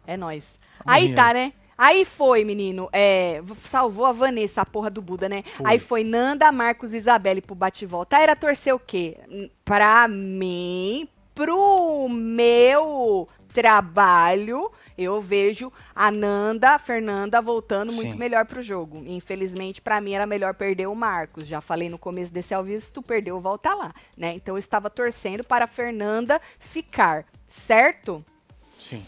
É 0.06 0.16
nóis. 0.16 0.58
Amanhã. 0.84 1.08
Aí 1.08 1.14
tá, 1.14 1.32
né? 1.34 1.52
Aí 1.78 2.04
foi, 2.04 2.42
menino. 2.42 2.88
É, 2.92 3.40
salvou 3.56 4.04
a 4.04 4.10
Vanessa, 4.10 4.62
a 4.62 4.66
porra 4.66 4.90
do 4.90 5.00
Buda, 5.00 5.28
né? 5.28 5.44
Foi. 5.44 5.66
Aí 5.70 5.78
foi 5.78 6.02
Nanda, 6.02 6.50
Marcos 6.50 6.92
e 6.92 6.96
Isabelle 6.96 7.40
pro 7.40 7.54
bate-volta. 7.54 8.18
Era 8.18 8.34
torcer 8.34 8.74
o 8.74 8.80
quê? 8.80 9.16
Pra 9.64 10.08
mim, 10.08 11.08
pro 11.32 12.08
meu 12.08 13.28
trabalho, 13.52 14.70
eu 14.96 15.20
vejo 15.20 15.72
a 15.94 16.10
Nanda, 16.10 16.70
a 16.70 16.78
Fernanda 16.78 17.40
voltando 17.40 17.92
muito 17.92 18.12
Sim. 18.12 18.18
melhor 18.18 18.44
pro 18.44 18.60
jogo. 18.60 19.02
Infelizmente, 19.06 19.80
pra 19.80 20.00
mim 20.00 20.12
era 20.12 20.26
melhor 20.26 20.54
perder 20.54 20.88
o 20.88 20.94
Marcos. 20.96 21.46
Já 21.46 21.60
falei 21.60 21.88
no 21.88 21.98
começo 21.98 22.32
desse 22.32 22.52
ao 22.54 22.64
vivo, 22.64 22.80
se 22.80 22.90
tu 22.90 23.02
perdeu, 23.02 23.40
volta 23.40 23.72
lá, 23.74 23.94
né? 24.16 24.34
Então 24.34 24.56
eu 24.56 24.58
estava 24.58 24.90
torcendo 24.90 25.44
para 25.44 25.64
a 25.64 25.68
Fernanda 25.68 26.40
ficar, 26.58 27.24
certo? 27.46 28.24
Sim. 28.80 29.06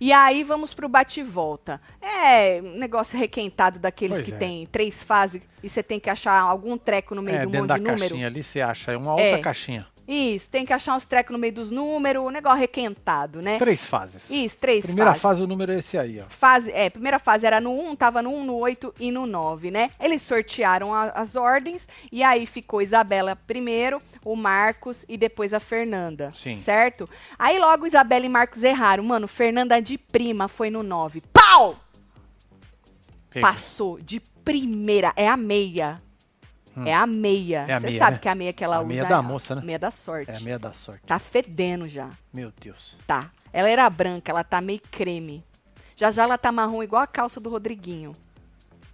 E 0.00 0.12
aí 0.14 0.42
vamos 0.42 0.72
pro 0.72 0.88
bate-volta. 0.88 1.80
É 2.00 2.60
um 2.64 2.78
negócio 2.78 3.18
requentado 3.18 3.78
daqueles 3.78 4.16
Pois 4.18 4.26
que 4.26 4.32
é. 4.34 4.38
tem 4.38 4.66
três 4.66 5.02
fases 5.02 5.42
e 5.62 5.68
você 5.68 5.82
tem 5.82 6.00
que 6.00 6.08
achar 6.08 6.40
algum 6.40 6.78
treco 6.78 7.14
no 7.14 7.20
meio 7.22 7.36
É, 7.36 7.40
do 7.44 7.50
dentro 7.50 7.60
monte 7.60 7.68
da 7.68 7.74
de 7.76 7.82
número. 7.82 8.00
caixinha 8.00 8.26
ali 8.26 8.42
você 8.42 8.60
acha 8.62 8.92
é 8.92 8.96
uma 8.96 9.12
outra 9.12 9.24
É. 9.26 9.38
caixinha. 9.38 9.86
Isso, 10.12 10.50
tem 10.50 10.66
que 10.66 10.72
achar 10.72 10.96
uns 10.96 11.06
trecos 11.06 11.32
no 11.32 11.38
meio 11.38 11.52
dos 11.52 11.70
números, 11.70 12.24
um 12.24 12.30
negócio 12.30 12.58
requentado, 12.58 13.40
né? 13.40 13.58
Três 13.58 13.84
fases. 13.84 14.28
Isso, 14.28 14.56
três 14.58 14.84
Primeira 14.84 15.10
fases. 15.10 15.22
fase, 15.22 15.42
o 15.42 15.46
número 15.46 15.70
é 15.70 15.78
esse 15.78 15.96
aí, 15.96 16.20
ó. 16.20 16.24
Fase, 16.28 16.70
é, 16.72 16.90
primeira 16.90 17.20
fase 17.20 17.46
era 17.46 17.60
no 17.60 17.70
1, 17.70 17.94
tava 17.94 18.20
no 18.20 18.30
1, 18.34 18.44
no 18.44 18.56
8 18.56 18.92
e 18.98 19.12
no 19.12 19.24
9, 19.24 19.70
né? 19.70 19.92
Eles 20.00 20.22
sortearam 20.22 20.92
a- 20.92 21.10
as 21.10 21.36
ordens 21.36 21.88
e 22.10 22.24
aí 22.24 22.44
ficou 22.44 22.82
Isabela 22.82 23.36
primeiro, 23.36 24.02
o 24.24 24.34
Marcos 24.34 25.04
e 25.08 25.16
depois 25.16 25.54
a 25.54 25.60
Fernanda. 25.60 26.32
Sim. 26.34 26.56
Certo? 26.56 27.08
Aí 27.38 27.58
logo 27.60 27.86
Isabela 27.86 28.26
e 28.26 28.28
Marcos 28.28 28.64
erraram. 28.64 29.04
Mano, 29.04 29.28
Fernanda 29.28 29.80
de 29.80 29.96
prima 29.96 30.48
foi 30.48 30.70
no 30.70 30.82
9. 30.82 31.22
Pau! 31.32 31.76
Pega. 33.30 33.46
Passou 33.46 34.00
de 34.00 34.18
primeira. 34.44 35.12
É 35.14 35.28
a 35.28 35.36
meia. 35.36 36.02
É 36.86 36.94
a 36.94 37.06
meia. 37.06 37.64
É 37.68 37.72
a 37.74 37.80
Você 37.80 37.86
meia, 37.88 37.98
sabe 37.98 38.12
né? 38.12 38.18
que 38.18 38.28
é 38.28 38.30
a 38.30 38.34
meia 38.34 38.52
que 38.52 38.64
ela 38.64 38.76
A 38.76 38.80
usa. 38.80 38.88
meia 38.88 39.02
é 39.02 39.06
da 39.06 39.16
a 39.18 39.22
moça, 39.22 39.54
né? 39.54 39.62
Meia 39.64 39.78
da 39.78 39.90
sorte. 39.90 40.30
É 40.30 40.36
a 40.36 40.40
meia 40.40 40.58
da 40.58 40.72
sorte. 40.72 41.02
Tá 41.06 41.18
fedendo 41.18 41.88
já. 41.88 42.10
Meu 42.32 42.52
Deus. 42.60 42.96
Tá. 43.06 43.30
Ela 43.52 43.68
era 43.68 43.88
branca, 43.90 44.30
ela 44.30 44.44
tá 44.44 44.60
meio 44.60 44.80
creme. 44.90 45.44
Já 45.96 46.10
já 46.10 46.22
ela 46.22 46.38
tá 46.38 46.50
marrom 46.52 46.82
igual 46.82 47.02
a 47.02 47.06
calça 47.06 47.40
do 47.40 47.50
Rodriguinho. 47.50 48.12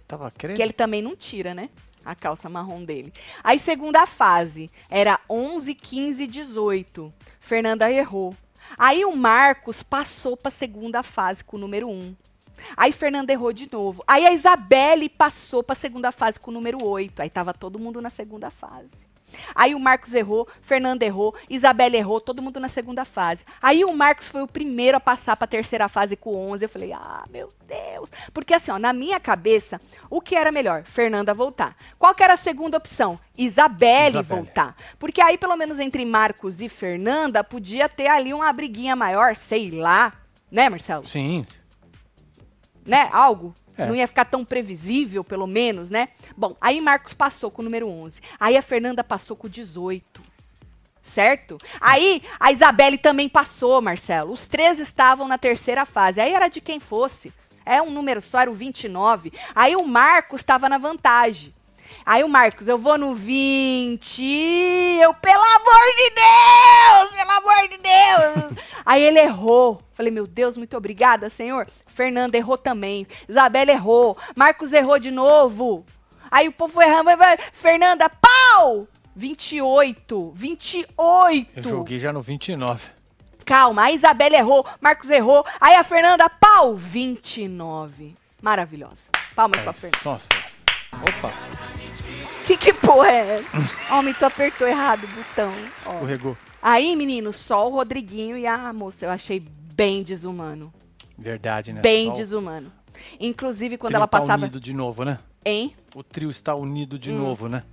Tava 0.07 0.31
querendo. 0.31 0.57
Que 0.57 0.61
ele 0.63 0.73
também 0.73 1.01
não 1.01 1.15
tira, 1.15 1.53
né? 1.53 1.69
A 2.03 2.15
calça 2.15 2.47
marrom 2.49 2.83
dele. 2.85 3.11
Aí, 3.43 3.59
segunda 3.59 4.05
fase, 4.07 4.71
era 4.89 5.19
11, 5.29 5.75
15 5.75 6.23
e 6.23 6.27
18. 6.27 7.13
Fernanda 7.41 7.91
errou. 7.91 8.35
Aí 8.77 9.03
o 9.05 9.15
Marcos 9.15 9.83
passou 9.83 10.35
pra 10.37 10.49
segunda 10.51 11.03
fase 11.03 11.43
com 11.43 11.57
o 11.57 11.59
número 11.59 11.89
1. 11.89 12.15
Aí 12.75 12.91
Fernanda 12.91 13.31
errou 13.31 13.53
de 13.53 13.69
novo. 13.71 14.03
Aí 14.07 14.25
a 14.25 14.33
Isabelle 14.33 15.09
passou 15.09 15.63
pra 15.63 15.75
segunda 15.75 16.11
fase 16.11 16.39
com 16.39 16.51
o 16.51 16.53
número 16.53 16.83
8. 16.83 17.21
Aí 17.21 17.29
tava 17.29 17.53
todo 17.53 17.79
mundo 17.79 18.01
na 18.01 18.09
segunda 18.09 18.49
fase. 18.49 19.07
Aí 19.53 19.75
o 19.75 19.79
Marcos 19.79 20.13
errou, 20.13 20.47
Fernanda 20.61 21.05
errou, 21.05 21.35
Isabelle 21.49 21.97
errou, 21.97 22.19
todo 22.19 22.41
mundo 22.41 22.59
na 22.59 22.69
segunda 22.69 23.03
fase. 23.03 23.43
Aí 23.61 23.83
o 23.83 23.93
Marcos 23.93 24.27
foi 24.27 24.41
o 24.41 24.47
primeiro 24.47 24.97
a 24.97 24.99
passar 24.99 25.35
pra 25.35 25.47
terceira 25.47 25.89
fase 25.89 26.15
com 26.15 26.35
11. 26.51 26.65
Eu 26.65 26.69
falei, 26.69 26.93
ah, 26.93 27.25
meu 27.29 27.49
Deus. 27.67 28.11
Porque 28.33 28.53
assim, 28.53 28.71
ó, 28.71 28.79
na 28.79 28.93
minha 28.93 29.19
cabeça, 29.19 29.79
o 30.09 30.21
que 30.21 30.35
era 30.35 30.51
melhor? 30.51 30.83
Fernanda 30.83 31.33
voltar. 31.33 31.75
Qual 31.99 32.13
que 32.15 32.23
era 32.23 32.33
a 32.33 32.37
segunda 32.37 32.77
opção? 32.77 33.19
Isabelle, 33.37 34.19
Isabelle. 34.19 34.23
voltar. 34.23 34.75
Porque 34.97 35.21
aí, 35.21 35.37
pelo 35.37 35.55
menos 35.55 35.79
entre 35.79 36.05
Marcos 36.05 36.61
e 36.61 36.69
Fernanda, 36.69 37.43
podia 37.43 37.89
ter 37.89 38.07
ali 38.07 38.33
uma 38.33 38.51
briguinha 38.53 38.95
maior, 38.95 39.35
sei 39.35 39.71
lá. 39.71 40.13
Né, 40.49 40.69
Marcelo? 40.69 41.05
Sim. 41.05 41.45
Né? 42.87 43.09
Algo. 43.11 43.53
É. 43.77 43.85
Não 43.85 43.95
ia 43.95 44.07
ficar 44.07 44.25
tão 44.25 44.43
previsível, 44.43 45.23
pelo 45.23 45.45
menos, 45.45 45.89
né? 45.89 46.09
Bom, 46.35 46.55
aí 46.59 46.81
Marcos 46.81 47.13
passou 47.13 47.51
com 47.51 47.61
o 47.61 47.65
número 47.65 47.87
11. 47.87 48.21
Aí 48.39 48.57
a 48.57 48.61
Fernanda 48.61 49.03
passou 49.03 49.37
com 49.37 49.45
o 49.45 49.49
18. 49.49 50.21
Certo? 51.03 51.57
Aí 51.79 52.21
a 52.39 52.51
Isabelle 52.51 52.97
também 52.97 53.29
passou, 53.29 53.81
Marcelo. 53.81 54.33
Os 54.33 54.47
três 54.47 54.79
estavam 54.79 55.27
na 55.27 55.37
terceira 55.37 55.85
fase. 55.85 56.19
Aí 56.19 56.33
era 56.33 56.47
de 56.47 56.59
quem 56.59 56.79
fosse. 56.79 57.31
É 57.65 57.81
um 57.81 57.91
número 57.91 58.21
só, 58.21 58.39
era 58.39 58.51
o 58.51 58.53
29. 58.53 59.31
Aí 59.53 59.75
o 59.75 59.85
Marcos 59.85 60.41
estava 60.41 60.67
na 60.67 60.77
vantagem. 60.77 61.53
Aí 62.05 62.23
o 62.23 62.29
Marcos, 62.29 62.67
eu 62.67 62.77
vou 62.77 62.97
no 62.97 63.13
20. 63.13 64.21
Eu, 65.01 65.13
pelo 65.13 65.43
amor 65.43 65.85
de 65.95 66.09
Deus! 66.15 67.11
Pelo 67.13 67.31
amor 67.31 67.67
de 67.69 67.77
Deus! 67.77 68.57
Aí 68.85 69.03
ele 69.03 69.19
errou. 69.19 69.81
Falei, 69.93 70.11
meu 70.11 70.25
Deus, 70.25 70.55
muito 70.57 70.77
obrigada, 70.77 71.29
senhor. 71.29 71.67
Fernanda 71.85 72.37
errou 72.37 72.57
também. 72.57 73.05
Isabela 73.27 73.71
errou. 73.71 74.17
Marcos 74.35 74.71
errou 74.71 74.99
de 74.99 75.11
novo. 75.11 75.85
Aí 76.31 76.47
o 76.47 76.51
povo 76.51 76.73
foi 76.73 76.85
errando. 76.85 77.09
Fernanda, 77.53 78.09
pau! 78.09 78.87
28. 79.15 80.31
28. 80.35 81.51
Eu 81.55 81.63
joguei 81.63 81.99
já 81.99 82.13
no 82.13 82.21
29. 82.21 82.97
Calma, 83.47 83.83
a 83.83 83.91
Isabela 83.93 84.35
errou, 84.35 84.67
Marcos 84.81 85.09
errou, 85.09 85.45
aí 85.61 85.73
a 85.73 85.83
Fernanda, 85.83 86.29
pau, 86.29 86.75
29. 86.75 88.13
Maravilhosa. 88.41 88.97
Palmas 89.33 89.63
pra 89.63 89.71
Fernanda. 89.71 90.01
Nossa. 90.03 90.27
Opa, 90.91 91.33
Que 92.47 92.55
que 92.57 92.73
porra 92.73 93.09
é 93.09 93.39
essa? 93.39 93.57
Homem, 93.93 94.13
tu 94.13 94.25
apertou 94.25 94.65
errado 94.65 95.03
o 95.03 95.07
botão. 95.07 95.51
Ó. 95.85 95.93
escorregou. 95.93 96.37
Aí, 96.61 96.95
menino, 96.95 97.33
só 97.33 97.67
o 97.67 97.71
Rodriguinho 97.73 98.37
e 98.37 98.47
a 98.47 98.71
moça, 98.71 99.05
eu 99.05 99.09
achei 99.09 99.45
bem 99.73 100.01
desumano. 100.01 100.73
Verdade, 101.17 101.73
né? 101.73 101.81
Bem 101.81 102.07
Só 102.07 102.13
o 102.13 102.15
desumano. 102.15 102.71
Inclusive, 103.19 103.77
quando 103.77 103.91
trio 103.91 103.97
ela 103.97 104.07
tá 104.07 104.19
passava... 104.19 104.43
unido 104.43 104.59
de 104.59 104.73
novo, 104.73 105.03
né? 105.03 105.19
Hein? 105.45 105.75
O 105.93 106.01
trio 106.01 106.29
está 106.31 106.55
unido 106.55 106.97
de 106.97 107.11
novo, 107.11 107.47
né? 107.47 107.63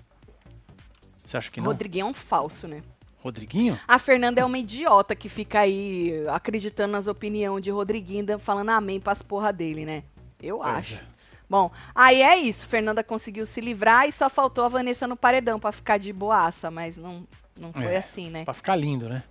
Você 1.25 1.37
acha 1.37 1.51
que 1.51 1.61
não? 1.61 1.69
Rodriguinho 1.69 2.07
é 2.07 2.11
um 2.11 2.15
falso, 2.15 2.69
né? 2.69 2.83
Rodriguinho? 3.23 3.79
A 3.89 3.99
Fernanda 3.99 4.41
é 4.41 4.45
uma 4.45 4.59
idiota 4.59 5.15
que 5.17 5.29
fica 5.29 5.61
aí 5.61 6.13
acreditando 6.29 6.93
nas 6.93 7.07
opiniões 7.07 7.63
de 7.63 7.71
Rodriguinho, 7.71 8.27
dan- 8.27 8.39
falando 8.39 8.69
amém 8.71 9.01
pras 9.01 9.23
porra 9.23 9.53
dele, 9.53 9.87
né? 9.87 10.03
Eu 10.43 10.59
Pois 10.59 10.69
acho. 10.77 11.14
Bom, 11.49 11.71
aí 11.95 12.23
é 12.23 12.37
isso. 12.37 12.67
Fernanda 12.67 13.05
conseguiu 13.05 13.45
se 13.47 13.61
livrar 13.61 14.09
e 14.09 14.13
só 14.13 14.29
faltou 14.31 14.65
a 14.65 14.69
Vanessa 14.69 15.07
no 15.07 15.17
paredão 15.17 15.61
pra 15.61 15.73
ficar 15.73 15.99
de 15.99 16.13
boaça, 16.13 16.71
mas 16.71 16.97
não, 16.97 17.27
não 17.59 17.73
foi 17.73 17.95
É, 17.95 17.99
assim, 17.99 18.31
né? 18.31 18.45
Pra 18.45 18.55
ficar 18.55 18.77
lindo, 18.77 19.09
né? 19.09 19.23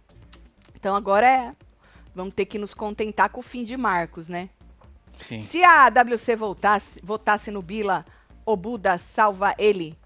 Então 0.75 0.95
agora 0.95 1.25
é. 1.27 1.55
Vamos 2.15 2.35
ter 2.35 2.45
que 2.45 2.59
nos 2.59 2.73
contentar 2.75 3.29
com 3.29 3.39
o 3.39 3.43
fim 3.43 3.63
de 3.63 3.75
Marcos, 3.75 4.29
né? 4.29 4.49
Sim. 5.17 5.41
Se 5.41 5.63
a 5.63 5.87
WC 5.89 6.35
voltasse, 6.35 6.99
votasse 7.03 7.49
no 7.49 7.61
Bila, 7.61 8.05
o 8.45 8.55
Buda 8.55 8.97
salva 8.99 9.55
ele. 9.57 9.97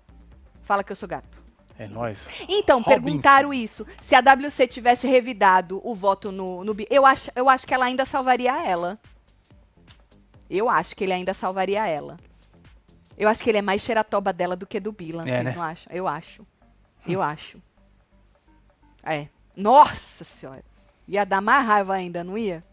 Fala 0.63 0.83
que 0.83 0.91
eu 0.91 0.95
sou 0.95 1.07
gato. 1.09 1.37
É 1.79 1.87
nóis. 1.87 2.25
Então, 2.47 2.77
Robinson. 2.79 2.89
perguntaram 3.03 3.53
isso. 3.53 3.85
Se 4.01 4.15
a 4.15 4.19
WC 4.21 4.67
tivesse 4.67 5.05
revidado 5.07 5.79
o 5.83 5.93
voto 5.93 6.31
no, 6.31 6.63
no 6.63 6.73
Bi- 6.73 6.87
eu 6.89 7.05
acho, 7.05 7.29
eu 7.35 7.47
acho 7.49 7.67
que 7.67 7.73
ela 7.73 7.85
ainda 7.85 8.03
salvaria 8.05 8.65
ela. 8.65 8.97
Eu 10.49 10.69
acho 10.69 10.95
que 10.95 11.03
ele 11.03 11.13
ainda 11.13 11.33
salvaria 11.33 11.85
ela. 11.87 12.17
Eu 13.17 13.27
acho 13.27 13.43
que 13.43 13.49
ele 13.49 13.57
é 13.57 13.61
mais 13.61 13.81
xeratoba 13.81 14.31
dela 14.31 14.55
do 14.55 14.65
que 14.67 14.79
do 14.79 14.91
Bila, 14.91 15.23
É, 15.23 15.25
vocês 15.25 15.43
né? 15.45 15.53
não 15.55 15.63
acham? 15.63 15.93
Eu 15.93 16.07
acho. 16.07 16.45
Eu 17.07 17.21
acho. 17.21 17.61
É. 19.03 19.27
Nossa 19.55 20.23
senhora. 20.23 20.63
Ia 21.07 21.25
dar 21.25 21.41
mais 21.41 21.65
raiva 21.65 21.93
ainda, 21.93 22.23
não 22.23 22.37
ia? 22.37 22.63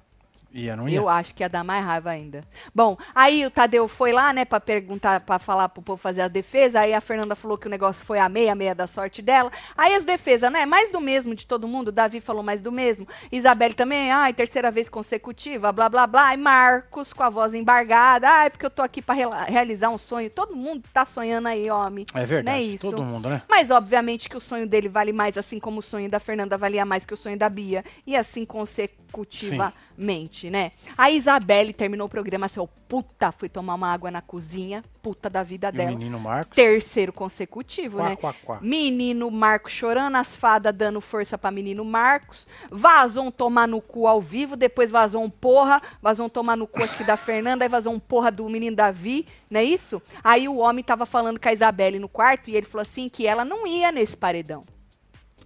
Ia, 0.54 0.76
não 0.76 0.88
ia? 0.88 0.98
Eu 0.98 1.08
acho 1.08 1.34
que 1.34 1.42
ia 1.42 1.48
dar 1.48 1.64
mais 1.64 1.84
raiva 1.84 2.10
ainda. 2.10 2.44
Bom, 2.72 2.96
aí 3.12 3.44
o 3.44 3.50
Tadeu 3.50 3.88
foi 3.88 4.12
lá, 4.12 4.32
né, 4.32 4.44
pra 4.44 4.60
perguntar, 4.60 5.18
pra 5.20 5.40
falar 5.40 5.68
pro 5.68 5.82
povo 5.82 6.00
fazer 6.00 6.20
a 6.22 6.28
defesa. 6.28 6.78
Aí 6.80 6.94
a 6.94 7.00
Fernanda 7.00 7.34
falou 7.34 7.58
que 7.58 7.66
o 7.66 7.70
negócio 7.70 8.06
foi 8.06 8.20
a 8.20 8.28
meia, 8.28 8.52
a 8.52 8.54
meia 8.54 8.72
da 8.72 8.86
sorte 8.86 9.20
dela. 9.20 9.50
Aí 9.76 9.92
as 9.94 10.04
defesas, 10.04 10.52
né, 10.52 10.64
mais 10.64 10.92
do 10.92 11.00
mesmo 11.00 11.34
de 11.34 11.44
todo 11.44 11.66
mundo. 11.66 11.90
Davi 11.90 12.20
falou 12.20 12.44
mais 12.44 12.62
do 12.62 12.70
mesmo. 12.70 13.06
Isabelle 13.32 13.74
também, 13.74 14.12
ai, 14.12 14.32
terceira 14.32 14.70
vez 14.70 14.88
consecutiva, 14.88 15.72
blá, 15.72 15.88
blá, 15.88 16.06
blá. 16.06 16.32
E 16.32 16.36
Marcos 16.36 17.12
com 17.12 17.24
a 17.24 17.30
voz 17.30 17.52
embargada. 17.52 18.28
Ai, 18.28 18.48
porque 18.48 18.64
eu 18.64 18.70
tô 18.70 18.82
aqui 18.82 19.02
pra 19.02 19.14
rela- 19.14 19.42
realizar 19.44 19.88
um 19.90 19.98
sonho. 19.98 20.30
Todo 20.30 20.54
mundo 20.54 20.84
tá 20.92 21.04
sonhando 21.04 21.48
aí, 21.48 21.68
homem. 21.68 22.06
É 22.14 22.24
verdade. 22.24 22.44
Não 22.44 22.52
é 22.52 22.62
isso? 22.62 22.88
Todo 22.90 23.02
mundo, 23.02 23.28
né? 23.28 23.42
Mas, 23.48 23.72
obviamente, 23.72 24.28
que 24.28 24.36
o 24.36 24.40
sonho 24.40 24.68
dele 24.68 24.88
vale 24.88 25.12
mais, 25.12 25.36
assim 25.36 25.58
como 25.58 25.80
o 25.80 25.82
sonho 25.82 26.08
da 26.08 26.20
Fernanda 26.20 26.56
valia 26.56 26.84
mais 26.84 27.04
que 27.04 27.12
o 27.12 27.16
sonho 27.16 27.36
da 27.36 27.48
Bia. 27.48 27.84
E 28.06 28.16
assim 28.16 28.44
consecutivamente, 28.44 30.43
né? 30.50 30.70
A 30.96 31.10
Isabelle 31.10 31.72
terminou 31.72 32.06
o 32.06 32.10
programa 32.10 32.46
ó, 32.56 32.66
puta, 32.88 33.32
fui 33.32 33.48
tomar 33.48 33.74
uma 33.74 33.92
água 33.92 34.10
na 34.10 34.20
cozinha, 34.22 34.84
puta 35.02 35.28
da 35.28 35.42
vida 35.42 35.68
E 35.68 35.72
dela. 35.72 35.90
menino 35.90 36.18
Marcos. 36.18 36.54
Terceiro 36.54 37.12
consecutivo, 37.12 37.98
Quá, 37.98 38.08
né? 38.08 38.16
quá, 38.16 38.34
quá. 38.44 38.58
Menino 38.60 39.30
Marcos 39.30 39.72
chorando, 39.72 40.16
as 40.16 40.36
fadas 40.36 40.72
dando 40.74 41.00
força 41.00 41.36
pra 41.36 41.50
menino 41.50 41.84
Marcos. 41.84 42.46
Vazou 42.70 43.26
um 43.26 43.30
tomar 43.30 43.68
no 43.68 43.80
cu 43.80 44.06
ao 44.06 44.20
vivo, 44.20 44.56
depois 44.56 44.90
vazou 44.90 45.22
um 45.22 45.30
porra, 45.30 45.80
vazou 46.00 46.26
um 46.26 46.28
tomar 46.28 46.56
no 46.56 46.66
cu 46.66 46.82
acho 46.82 46.96
que 46.96 47.04
da 47.04 47.16
Fernanda, 47.16 47.64
aí 47.64 47.68
vazou 47.68 47.92
um 47.92 47.98
porra 48.00 48.30
do 48.30 48.48
menino 48.48 48.76
Davi, 48.76 49.26
não 49.50 49.60
é 49.60 49.64
isso? 49.64 50.00
Aí 50.22 50.48
o 50.48 50.56
homem 50.56 50.82
tava 50.84 51.06
falando 51.06 51.38
com 51.40 51.48
a 51.48 51.52
Isabelle 51.52 51.98
no 51.98 52.08
quarto 52.08 52.48
e 52.50 52.56
ele 52.56 52.66
falou 52.66 52.82
assim 52.82 53.08
que 53.08 53.26
ela 53.26 53.44
não 53.44 53.66
ia 53.66 53.90
nesse 53.92 54.16
paredão. 54.16 54.64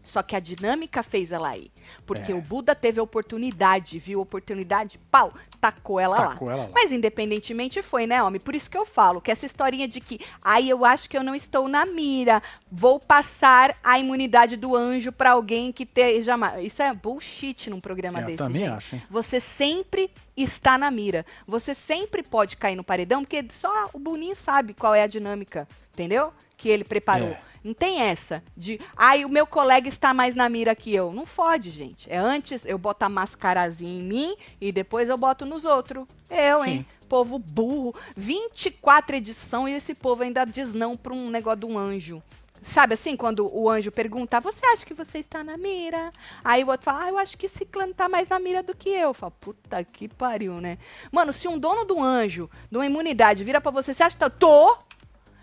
Só 0.03 0.23
que 0.23 0.35
a 0.35 0.41
dinâmica 0.41 1.03
fez 1.03 1.33
ela 1.33 1.55
ir. 1.57 1.71
Porque 2.07 2.33
É. 2.33 2.35
o 2.35 2.41
Buda 2.41 2.75
teve 2.75 2.99
a 2.99 3.03
oportunidade, 3.03 3.99
viu 3.99 4.21
oportunidade, 4.23 4.99
pau, 5.11 5.33
tacou 5.61 6.01
ela 6.01 6.19
lá. 6.19 6.29
Tacou 6.29 6.51
ela 6.51 6.65
lá. 6.65 6.71
Mas 6.73 6.91
independentemente 6.91 7.83
foi, 7.83 8.07
né, 8.07 8.23
homem? 8.23 8.41
Por 8.41 8.55
isso 8.55 8.71
que 8.71 8.79
eu 8.79 8.87
falo 8.87 9.21
que 9.21 9.31
essa 9.31 9.45
historinha 9.45 9.87
de 9.87 10.01
que, 10.01 10.19
ai, 10.43 10.69
eu 10.69 10.85
acho 10.85 11.11
que 11.11 11.17
eu 11.17 11.23
não 11.23 11.35
estou 11.35 11.69
na 11.69 11.85
mira, 11.85 12.43
vou 12.73 12.99
passar 12.99 13.77
a 13.85 13.99
imunidade 13.99 14.57
do 14.57 14.75
anjo 14.75 15.13
pra 15.13 15.33
alguém 15.33 15.71
que 15.73 15.83
esteja. 15.83 16.35
Isso 16.63 16.83
é 16.83 16.93
bullshit 16.95 17.69
num 17.69 17.81
programa 17.81 18.21
Eu 18.21 18.27
desse, 18.27 18.39
também 18.39 18.63
gente. 18.63 18.73
acho, 18.73 18.95
hein? 18.97 19.03
Você 19.11 19.41
sempre 19.41 20.11
está 20.37 20.79
na 20.79 20.91
mira. 20.91 21.27
Você 21.47 21.75
sempre 21.75 22.23
pode 22.23 22.57
cair 22.57 22.77
no 22.77 22.85
paredão, 22.85 23.23
porque 23.23 23.45
só 23.51 23.91
o 23.93 23.99
Boninho 23.99 24.35
sabe 24.37 24.73
qual 24.73 24.95
é 24.95 25.03
a 25.03 25.07
dinâmica, 25.07 25.69
entendeu? 25.93 26.33
Que 26.59 26.69
ele 26.69 26.85
preparou. 26.85 27.29
É. 27.29 27.41
Não 27.65 27.73
tem 27.73 28.01
essa 28.01 28.43
de, 28.57 28.81
ai, 28.97 29.25
o 29.25 29.29
meu 29.29 29.47
colega 29.47 29.89
está 29.89 30.13
mais 30.13 30.35
na 30.35 30.49
mira 30.49 30.75
que 30.75 30.95
eu. 30.95 31.13
Não 31.13 31.25
fode, 31.25 31.71
gente. 31.71 32.11
É 32.11 32.19
antes 32.19 32.67
eu 32.67 32.77
boto 32.77 33.05
a 33.05 33.09
mascarazinha 33.09 33.99
em 33.99 34.03
mim 34.03 34.37
e 34.61 34.71
depois 34.73 35.09
eu 35.09 35.17
boto 35.17 35.47
nos 35.47 35.65
outros. 35.65 36.07
Eu, 36.29 36.65
hein? 36.65 36.85
Povo 37.09 37.39
burro. 37.39 37.95
24 38.17 39.17
edição 39.17 39.69
e 39.69 39.73
esse 39.73 39.95
povo 39.95 40.23
ainda 40.25 40.45
diz 40.45 40.75
não 40.75 40.97
pra 40.97 41.15
um 41.15 41.31
negócio 41.31 41.61
de 41.61 41.67
um 41.67 41.79
anjo. 41.79 42.23
Sabe 42.61 42.95
assim, 42.95 43.17
quando 43.17 43.49
o 43.57 43.71
anjo 43.71 43.93
pergunta, 43.93 44.41
você 44.41 44.67
acha 44.67 44.85
que 44.85 44.93
você 44.93 45.19
está 45.19 45.45
na 45.45 45.57
mira? 45.57 46.13
Aí 46.43 46.65
o 46.65 46.69
outro 46.69 46.87
fala, 46.87 47.05
ah, 47.05 47.09
eu 47.09 47.19
acho 47.19 47.39
que 47.39 47.47
esse 47.47 47.65
clã 47.65 47.93
tá 47.93 48.09
mais 48.09 48.29
na 48.29 48.39
mira 48.39 48.65
do 48.65 48.75
que 48.75 48.89
eu. 48.89 49.15
Fala, 49.15 49.31
puta 49.31 49.85
que 49.85 50.09
pariu, 50.09 50.61
né? 50.61 50.77
Mano, 51.13 51.33
se 51.33 51.47
um 51.47 51.57
dono 51.57 51.85
do 51.85 52.03
anjo, 52.03 52.51
de 52.71 52.77
uma 52.77 52.87
imunidade, 52.87 53.45
vira 53.45 53.61
pra 53.61 53.71
você, 53.71 53.95
você 53.95 54.03
acha 54.03 54.17
que 54.17 54.21
tá... 54.21 54.29
Tô! 54.29 54.77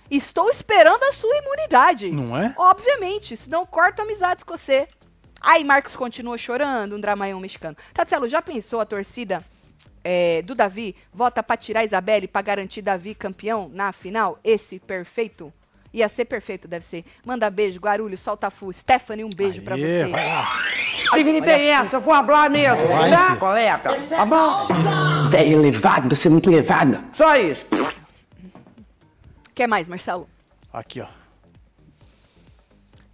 Estou 0.09 0.49
esperando 0.49 1.03
a 1.03 1.11
sua 1.11 1.35
imunidade. 1.37 2.11
Não 2.11 2.37
é? 2.37 2.53
Obviamente, 2.57 3.35
senão 3.35 3.65
corto 3.65 4.01
amizades 4.01 4.43
com 4.43 4.55
você. 4.55 4.87
Aí 5.41 5.63
Marcos 5.63 5.95
continua 5.95 6.37
chorando, 6.37 6.95
um 6.95 6.99
dramaião 6.99 7.39
mexicano. 7.39 7.75
Tatselo, 7.93 8.27
já 8.27 8.41
pensou 8.41 8.79
a 8.79 8.85
torcida 8.85 9.43
é, 10.03 10.41
do 10.43 10.55
Davi 10.55 10.95
vota 11.13 11.41
pra 11.41 11.57
tirar 11.57 11.81
a 11.81 11.83
Isabelle 11.85 12.27
pra 12.27 12.41
garantir 12.41 12.81
Davi 12.81 13.15
campeão 13.15 13.69
na 13.73 13.91
final? 13.91 14.39
Esse 14.43 14.79
perfeito? 14.79 15.51
Ia 15.93 16.09
ser 16.09 16.25
perfeito, 16.25 16.67
deve 16.67 16.85
ser. 16.85 17.05
Manda 17.25 17.49
beijo, 17.49 17.79
Guarulhos, 17.79 18.19
solta 18.19 18.49
fu. 18.49 18.71
Stephanie, 18.73 19.23
um 19.23 19.29
beijo 19.29 19.61
pra 19.61 19.75
Aê, 19.75 20.03
você. 20.03 20.11
vai 20.11 20.25
lá. 20.27 20.59
Aí 21.13 21.23
me 21.23 21.41
tem 21.41 21.69
essa, 21.69 21.95
eu 21.95 22.01
vou 22.01 22.13
falar 22.13 22.49
mesmo, 22.49 22.87
Vai, 22.87 23.11
tá, 23.11 23.35
colega? 23.37 23.77
Tá 23.77 24.25
bom? 24.25 24.67
Velho 25.29 25.59
elevado, 25.59 26.13
você 26.13 26.27
é 26.27 26.31
muito 26.31 26.51
elevada. 26.51 27.01
Só 27.13 27.35
isso. 27.37 27.65
Quer 29.55 29.67
mais, 29.67 29.87
Marcelo? 29.87 30.29
Aqui, 30.71 30.99
ó. 30.99 31.07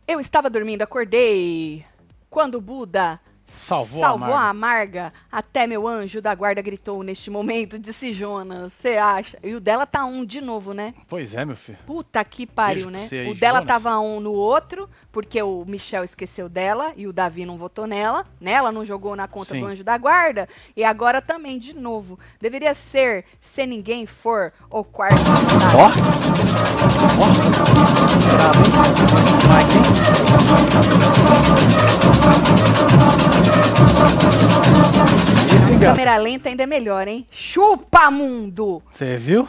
Eu 0.07 0.19
estava 0.19 0.49
dormindo, 0.49 0.81
acordei. 0.81 1.85
Quando 2.31 2.55
o 2.55 2.61
Buda 2.61 3.19
Salvou 3.59 4.03
a 4.03 4.07
salvou 4.07 4.27
Amarga. 4.27 4.41
a 4.45 4.49
amarga, 4.49 5.13
até 5.31 5.67
meu 5.67 5.87
anjo 5.87 6.21
da 6.21 6.33
guarda 6.33 6.61
gritou 6.61 7.03
neste 7.03 7.29
momento, 7.29 7.77
disse 7.77 8.11
Jonas. 8.13 8.73
Você 8.73 8.97
acha? 8.97 9.37
E 9.43 9.53
o 9.53 9.59
dela 9.59 9.85
tá 9.85 10.03
um 10.05 10.25
de 10.25 10.41
novo, 10.41 10.73
né? 10.73 10.93
Pois 11.07 11.33
é, 11.33 11.45
meu 11.45 11.55
filho. 11.55 11.77
Puta 11.85 12.23
que 12.23 12.45
pariu, 12.47 12.89
né? 12.89 13.07
aí, 13.11 13.29
o 13.29 13.35
dela 13.35 13.59
Jonas. 13.59 13.67
tava 13.67 13.99
um 13.99 14.19
no 14.19 14.31
outro, 14.33 14.89
porque 15.11 15.41
o 15.41 15.63
Michel 15.65 16.03
esqueceu 16.03 16.49
dela 16.49 16.93
e 16.95 17.05
o 17.07 17.13
Davi 17.13 17.45
não 17.45 17.57
votou 17.57 17.85
nela, 17.85 18.25
né? 18.39 18.51
Ela 18.53 18.71
não 18.71 18.83
jogou 18.85 19.15
na 19.15 19.27
conta 19.27 19.53
Sim. 19.53 19.59
do 19.61 19.67
anjo 19.67 19.83
da 19.83 19.97
guarda. 19.97 20.47
E 20.75 20.83
agora 20.83 21.21
também, 21.21 21.59
de 21.59 21.73
novo. 21.75 22.17
Deveria 22.39 22.73
ser, 22.73 23.25
se 23.39 23.65
ninguém 23.65 24.05
for, 24.05 24.51
o 24.69 24.83
quarto. 24.83 25.15
Ó. 25.77 25.85
Ó. 25.85 27.31
Bravo, 28.31 28.63
hein? 28.63 28.71
Mike, 29.51 29.77
hein? 33.27 33.30
Esse. 35.71 35.79
Câmera 35.79 36.17
lenta 36.17 36.49
ainda 36.49 36.63
é 36.63 36.67
melhor, 36.67 37.07
hein? 37.07 37.27
Chupa, 37.31 38.11
mundo! 38.11 38.83
Você 38.91 39.17
viu? 39.17 39.47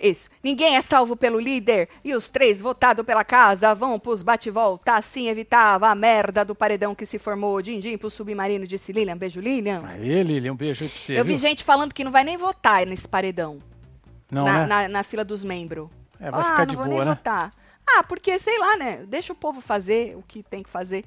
Isso. 0.00 0.28
Ninguém 0.42 0.76
é 0.76 0.82
salvo 0.82 1.16
pelo 1.16 1.38
líder 1.38 1.88
e 2.04 2.14
os 2.14 2.28
três 2.28 2.60
votados 2.60 3.04
pela 3.04 3.24
casa 3.24 3.74
vão 3.74 3.98
pros 3.98 4.22
bate-volta. 4.22 4.94
Assim 4.94 5.28
evitava 5.28 5.88
a 5.88 5.94
merda 5.94 6.44
do 6.44 6.54
paredão 6.54 6.94
que 6.94 7.06
se 7.06 7.18
formou. 7.18 7.62
Din-din 7.62 7.96
pro 7.96 8.10
submarino, 8.10 8.66
disse 8.66 8.92
Lilian. 8.92 9.16
Beijo, 9.16 9.40
Lilian. 9.40 9.82
Aí, 9.84 10.22
Lilian, 10.22 10.52
um 10.52 10.56
beijo 10.56 10.84
aí 10.84 10.90
pra 10.90 10.98
você. 10.98 11.18
Eu 11.18 11.24
vi 11.24 11.32
viu? 11.32 11.40
gente 11.40 11.64
falando 11.64 11.92
que 11.92 12.04
não 12.04 12.10
vai 12.10 12.24
nem 12.24 12.36
votar 12.36 12.84
nesse 12.86 13.08
paredão. 13.08 13.58
Não, 14.30 14.44
na, 14.44 14.52
né? 14.52 14.66
na, 14.66 14.88
na 14.88 15.02
fila 15.02 15.24
dos 15.24 15.44
membros. 15.44 15.88
É, 16.18 16.30
vai 16.30 16.40
ah, 16.40 16.44
ficar 16.44 16.66
não 16.66 16.70
de 16.70 16.76
vou 16.76 16.84
boa, 16.86 16.96
nem 16.96 17.04
né? 17.04 17.14
votar. 17.14 17.50
Ah, 17.86 18.02
porque, 18.02 18.38
sei 18.38 18.58
lá, 18.58 18.76
né? 18.76 19.04
Deixa 19.06 19.32
o 19.32 19.36
povo 19.36 19.60
fazer 19.60 20.16
o 20.16 20.22
que 20.22 20.42
tem 20.42 20.62
que 20.62 20.70
fazer. 20.70 21.04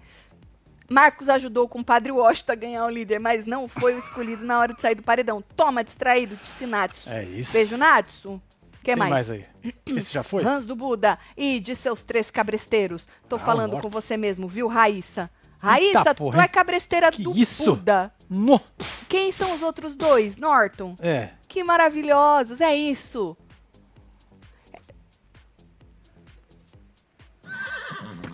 Marcos 0.89 1.29
ajudou 1.29 1.67
com 1.67 1.79
o 1.79 1.83
Padre 1.83 2.11
Washington 2.11 2.51
a 2.51 2.55
ganhar 2.55 2.85
o 2.85 2.89
líder, 2.89 3.19
mas 3.19 3.45
não 3.45 3.67
foi 3.67 3.95
o 3.95 3.99
escolhido 3.99 4.45
na 4.45 4.59
hora 4.59 4.73
de 4.73 4.81
sair 4.81 4.95
do 4.95 5.03
paredão. 5.03 5.43
Toma, 5.55 5.83
distraído, 5.83 6.35
disse 6.41 6.65
Natsu. 6.65 7.09
É 7.09 7.23
isso. 7.23 7.51
Beijo, 7.53 7.75
Natsu. 7.77 8.41
que 8.79 8.85
Tem 8.91 8.95
mais? 8.95 9.11
mais 9.11 9.29
aí. 9.31 9.45
Esse 9.87 10.13
já 10.13 10.21
foi? 10.23 10.43
Hans 10.45 10.63
do 10.63 10.75
Buda 10.75 11.17
e 11.35 11.59
de 11.59 11.73
seus 11.75 12.03
três 12.03 12.29
cabresteiros. 12.29 13.07
Tô 13.27 13.37
Ah, 13.37 13.39
falando 13.39 13.71
morto. 13.71 13.83
com 13.83 13.89
você 13.89 14.15
mesmo, 14.15 14.47
viu, 14.47 14.67
Raíssa? 14.67 15.29
Raíssa, 15.57 16.13
tu 16.13 16.17
porra, 16.19 16.41
é 16.41 16.43
hein? 16.43 16.49
cabresteira 16.51 17.09
Que 17.11 17.23
do 17.23 17.35
isso? 17.35 17.75
Buda. 17.75 18.13
No. 18.29 18.61
Quem 19.09 19.31
são 19.31 19.53
os 19.55 19.63
outros 19.63 19.95
dois, 19.95 20.37
Norton? 20.37 20.95
É. 20.99 21.29
Que 21.47 21.63
maravilhosos, 21.63 22.61
é 22.61 22.75
isso. 22.75 23.35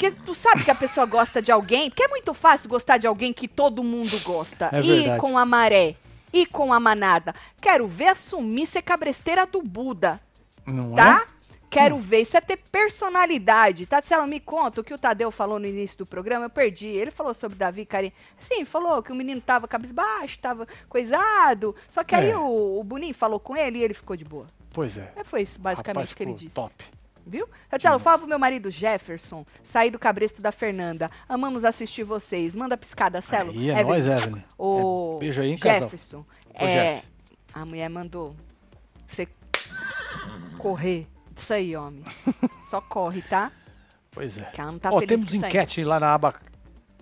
Porque 0.09 0.23
tu 0.25 0.33
sabe 0.33 0.63
que 0.63 0.71
a 0.71 0.75
pessoa 0.75 1.05
gosta 1.05 1.41
de 1.41 1.51
alguém, 1.51 1.89
porque 1.89 2.03
é 2.03 2.07
muito 2.07 2.33
fácil 2.33 2.67
gostar 2.67 2.97
de 2.97 3.05
alguém 3.05 3.31
que 3.31 3.47
todo 3.47 3.83
mundo 3.83 4.19
gosta. 4.23 4.69
É 4.73 4.79
e 4.79 4.99
verdade. 5.01 5.19
com 5.19 5.37
a 5.37 5.45
maré, 5.45 5.95
e 6.33 6.45
com 6.45 6.73
a 6.73 6.79
manada. 6.79 7.35
Quero 7.61 7.87
ver 7.87 8.07
assumir 8.07 8.65
ser 8.65 8.81
cabresteira 8.81 9.45
do 9.45 9.61
Buda, 9.61 10.19
Não 10.65 10.93
tá? 10.95 11.25
é? 11.27 11.41
Quero 11.69 11.97
ver, 11.99 12.21
isso 12.23 12.35
é 12.35 12.41
ter 12.41 12.57
personalidade, 12.69 13.85
tá? 13.85 14.01
Se 14.01 14.13
ela 14.13 14.27
me 14.27 14.41
conta 14.41 14.81
o 14.81 14.83
que 14.83 14.93
o 14.93 14.97
Tadeu 14.97 15.31
falou 15.31 15.57
no 15.57 15.65
início 15.65 15.97
do 15.99 16.05
programa, 16.05 16.45
eu 16.45 16.49
perdi. 16.49 16.87
Ele 16.87 17.11
falou 17.11 17.33
sobre 17.33 17.57
Davi 17.57 17.85
Carim. 17.85 18.11
Sim, 18.41 18.65
falou 18.65 19.01
que 19.01 19.11
o 19.11 19.15
menino 19.15 19.39
tava 19.39 19.69
cabisbaixo, 19.69 20.37
tava 20.39 20.67
coisado. 20.89 21.73
Só 21.87 22.03
que 22.03 22.13
aí 22.13 22.31
É. 22.31 22.37
o, 22.37 22.79
o 22.79 22.83
Boninho 22.83 23.13
falou 23.13 23.39
com 23.39 23.55
ele 23.55 23.77
e 23.79 23.83
ele 23.83 23.93
ficou 23.93 24.17
de 24.17 24.25
boa. 24.25 24.47
Pois 24.73 24.97
é. 24.97 25.13
É, 25.15 25.23
foi 25.23 25.43
isso 25.43 25.59
basicamente 25.61 26.09
Rapaz, 26.09 26.13
que 26.13 26.23
ele 26.23 26.33
disse. 26.33 26.55
top. 26.55 26.73
Viu? 27.25 27.47
Tatiana, 27.69 27.99
fala 27.99 28.17
pro 28.19 28.27
meu 28.27 28.39
marido 28.39 28.71
Jefferson, 28.71 29.45
sair 29.63 29.89
do 29.91 29.99
cabresto 29.99 30.41
da 30.41 30.51
Fernanda. 30.51 31.09
Amamos 31.29 31.63
assistir 31.63 32.03
vocês. 32.03 32.55
Manda 32.55 32.75
piscada, 32.75 33.21
Celo. 33.21 33.51
Aí, 33.51 33.69
é 33.69 33.83
nóis, 33.83 34.05
Evelyn. 34.07 34.43
O 34.57 35.15
É, 35.17 35.19
beijo 35.19 35.41
aí, 35.41 35.57
casal. 35.57 35.79
Jefferson. 35.81 36.25
Ô, 36.59 36.65
é, 36.65 36.95
Jeff. 36.95 37.07
a 37.53 37.65
mulher 37.65 37.89
mandou 37.89 38.35
você 39.07 39.27
correr. 40.57 41.07
Isso 41.35 41.53
aí, 41.53 41.75
homem. 41.75 42.03
Só 42.69 42.81
corre, 42.81 43.21
tá? 43.21 43.51
Pois 44.11 44.37
é. 44.37 44.43
Que 44.45 44.61
ela 44.61 44.71
não 44.73 44.79
tá 44.79 44.91
Ó, 44.91 44.99
feliz 44.99 45.21
temos 45.23 45.33
enquete 45.33 45.83
lá 45.83 45.99
na 45.99 46.13
aba 46.13 46.35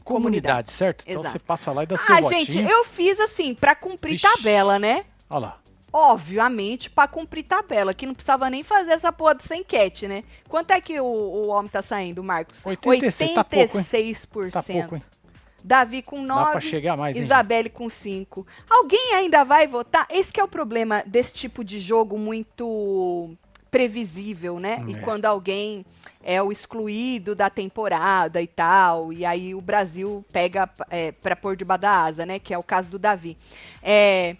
comunidade, 0.03 0.71
certo? 0.71 1.03
Então 1.07 1.21
Exato. 1.21 1.33
você 1.33 1.39
passa 1.39 1.71
lá 1.71 1.83
e 1.83 1.87
dá 1.87 1.97
seu 1.97 2.15
Ah, 2.15 2.21
votinho. 2.21 2.45
gente, 2.45 2.57
eu 2.63 2.83
fiz 2.85 3.19
assim, 3.19 3.53
pra 3.53 3.75
cumprir 3.75 4.13
Vixe. 4.13 4.23
tabela, 4.27 4.79
né? 4.79 5.05
Olha 5.29 5.39
lá. 5.39 5.57
Obviamente, 5.91 6.89
pra 6.89 7.07
cumprir 7.07 7.43
tabela, 7.43 7.93
que 7.93 8.05
não 8.05 8.13
precisava 8.13 8.49
nem 8.49 8.63
fazer 8.63 8.91
essa 8.91 9.11
porra 9.11 9.35
dessa 9.35 9.55
enquete, 9.55 10.07
né? 10.07 10.23
Quanto 10.47 10.71
é 10.71 10.79
que 10.79 10.99
o, 10.99 11.05
o 11.05 11.47
homem 11.47 11.69
tá 11.69 11.81
saindo, 11.81 12.23
Marcos? 12.23 12.65
86, 12.65 13.33
tá 13.33 13.43
pouco, 13.43 13.77
hein? 13.77 13.83
86%. 13.83 14.51
Tá 14.51 14.63
pouco, 14.63 14.95
hein? 14.95 15.03
Davi 15.63 16.01
com 16.01 16.25
Dá 16.25 16.35
pra 16.35 16.53
9, 16.53 16.61
chegar 16.61 16.95
mais, 16.95 17.15
hein? 17.15 17.23
Isabelle 17.23 17.69
com 17.69 17.89
5. 17.89 18.45
Alguém 18.69 19.13
ainda 19.13 19.43
vai 19.43 19.67
votar? 19.67 20.07
Esse 20.09 20.31
que 20.31 20.39
é 20.39 20.43
o 20.43 20.47
problema 20.47 21.03
desse 21.05 21.33
tipo 21.33 21.63
de 21.63 21.79
jogo 21.79 22.17
muito 22.17 23.35
previsível, 23.69 24.59
né? 24.59 24.83
E 24.87 24.95
É. 24.95 24.99
quando 25.01 25.25
alguém 25.25 25.85
é 26.23 26.41
o 26.41 26.51
excluído 26.51 27.35
da 27.35 27.49
temporada 27.49 28.41
e 28.41 28.47
tal, 28.47 29.13
e 29.13 29.25
aí 29.25 29.53
o 29.53 29.61
Brasil 29.61 30.25
pega 30.31 30.69
é, 30.89 31.11
para 31.11 31.35
pôr 31.35 31.55
debaixo 31.55 31.81
da 31.81 31.91
asa, 31.91 32.25
né? 32.25 32.39
Que 32.39 32.53
é 32.53 32.57
o 32.57 32.63
caso 32.63 32.89
do 32.89 32.97
Davi. 32.97 33.37
É, 33.83 34.37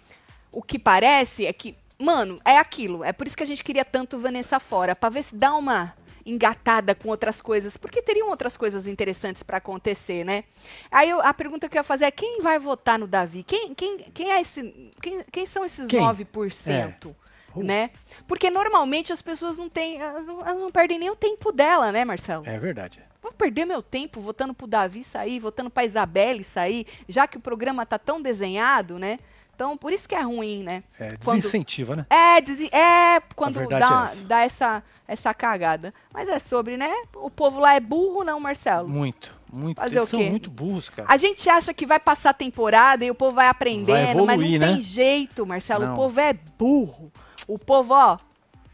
o 0.52 0.62
que 0.62 0.78
parece 0.78 1.46
é 1.46 1.52
que, 1.52 1.74
mano, 1.98 2.38
é 2.44 2.58
aquilo. 2.58 3.04
É 3.04 3.12
por 3.12 3.26
isso 3.26 3.36
que 3.36 3.42
a 3.42 3.46
gente 3.46 3.62
queria 3.64 3.84
tanto 3.84 4.18
Vanessa 4.18 4.58
fora, 4.60 4.94
pra 4.96 5.08
ver 5.08 5.22
se 5.22 5.34
dá 5.34 5.54
uma 5.54 5.94
engatada 6.24 6.94
com 6.94 7.08
outras 7.08 7.40
coisas, 7.40 7.76
porque 7.76 8.02
teriam 8.02 8.28
outras 8.28 8.56
coisas 8.56 8.86
interessantes 8.86 9.42
pra 9.42 9.56
acontecer, 9.56 10.24
né? 10.24 10.44
Aí 10.90 11.08
eu- 11.08 11.20
a 11.20 11.32
pergunta 11.32 11.68
que 11.68 11.76
eu 11.76 11.80
ia 11.80 11.84
fazer 11.84 12.04
é 12.04 12.10
quem 12.10 12.40
vai 12.42 12.58
votar 12.58 12.98
no 12.98 13.06
Davi? 13.06 13.42
Quem, 13.42 13.74
quem, 13.74 13.98
quem 14.12 14.30
é 14.30 14.40
esse, 14.40 14.90
quem, 15.00 15.24
quem 15.32 15.46
são 15.46 15.64
esses 15.64 15.86
Quem? 15.88 15.98
9%? 16.00 17.14
Uh. 17.54 17.62
Né? 17.64 17.90
Porque 18.28 18.48
normalmente 18.48 19.12
as 19.12 19.20
pessoas 19.20 19.56
não 19.56 19.68
têm, 19.68 20.00
elas 20.00 20.24
não, 20.24 20.40
elas 20.40 20.60
não 20.60 20.70
perdem 20.70 20.98
nem 21.00 21.10
o 21.10 21.16
tempo 21.16 21.50
dela, 21.50 21.90
né, 21.90 22.04
Marcelo? 22.04 22.44
É 22.46 22.58
verdade. 22.60 23.02
Vou 23.20 23.32
perder 23.32 23.64
meu 23.64 23.82
tempo 23.82 24.20
votando 24.20 24.54
pro 24.54 24.66
Davi 24.68 25.02
sair, 25.02 25.40
votando 25.40 25.68
pra 25.68 25.84
Isabelle 25.84 26.44
sair, 26.44 26.86
já 27.08 27.26
que 27.26 27.36
o 27.36 27.40
programa 27.40 27.84
tá 27.84 27.98
tão 27.98 28.22
desenhado, 28.22 28.98
né? 28.98 29.18
Então, 29.60 29.76
por 29.76 29.92
isso 29.92 30.08
que 30.08 30.14
é 30.14 30.22
ruim, 30.22 30.62
né? 30.62 30.82
É, 30.98 31.18
Quando- 31.22 31.36
desincentiva, 31.36 31.94
né? 31.94 32.06
É, 32.08 32.40
desi- 32.40 32.70
é 32.74 33.20
quando 33.36 33.68
dá, 33.68 33.76
é 33.76 34.04
essa. 34.06 34.24
dá 34.24 34.40
essa, 34.40 34.82
essa 35.06 35.34
cagada. 35.34 35.92
Mas 36.14 36.30
é 36.30 36.38
sobre, 36.38 36.78
né? 36.78 36.90
O 37.14 37.28
povo 37.28 37.60
lá 37.60 37.74
é 37.74 37.80
burro, 37.80 38.24
não, 38.24 38.40
Marcelo? 38.40 38.88
Muito, 38.88 39.36
muito. 39.52 39.76
Fazer 39.76 39.96
Eles 39.96 40.08
o 40.08 40.10
são 40.12 40.18
quê? 40.20 40.30
muito 40.30 40.50
burros, 40.50 40.88
cara. 40.88 41.06
A 41.12 41.18
gente 41.18 41.46
acha 41.50 41.74
que 41.74 41.84
vai 41.84 42.00
passar 42.00 42.30
a 42.30 42.32
temporada 42.32 43.04
e 43.04 43.10
o 43.10 43.14
povo 43.14 43.36
vai 43.36 43.48
aprendendo, 43.48 44.24
mas 44.24 44.38
não 44.38 44.46
evoluir, 44.46 44.60
tem 44.60 44.76
né? 44.76 44.80
jeito, 44.80 45.44
Marcelo. 45.44 45.84
Não. 45.84 45.92
O 45.92 45.96
povo 45.96 46.18
é 46.20 46.32
burro. 46.58 47.12
O 47.46 47.58
povo, 47.58 47.92
ó, 47.92 48.16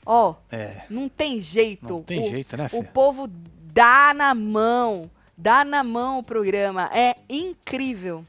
ó, 0.06 0.34
É. 0.52 0.82
não 0.88 1.08
tem 1.08 1.40
jeito. 1.40 1.88
Não 1.94 2.02
tem 2.04 2.28
o, 2.28 2.30
jeito, 2.30 2.56
né, 2.56 2.66
O 2.66 2.68
filha? 2.68 2.90
povo 2.94 3.26
dá 3.28 4.14
na 4.14 4.32
mão. 4.36 5.10
Dá 5.36 5.64
na 5.64 5.82
mão 5.82 6.20
o 6.20 6.22
programa. 6.22 6.88
É 6.94 7.16
incrível. 7.28 8.24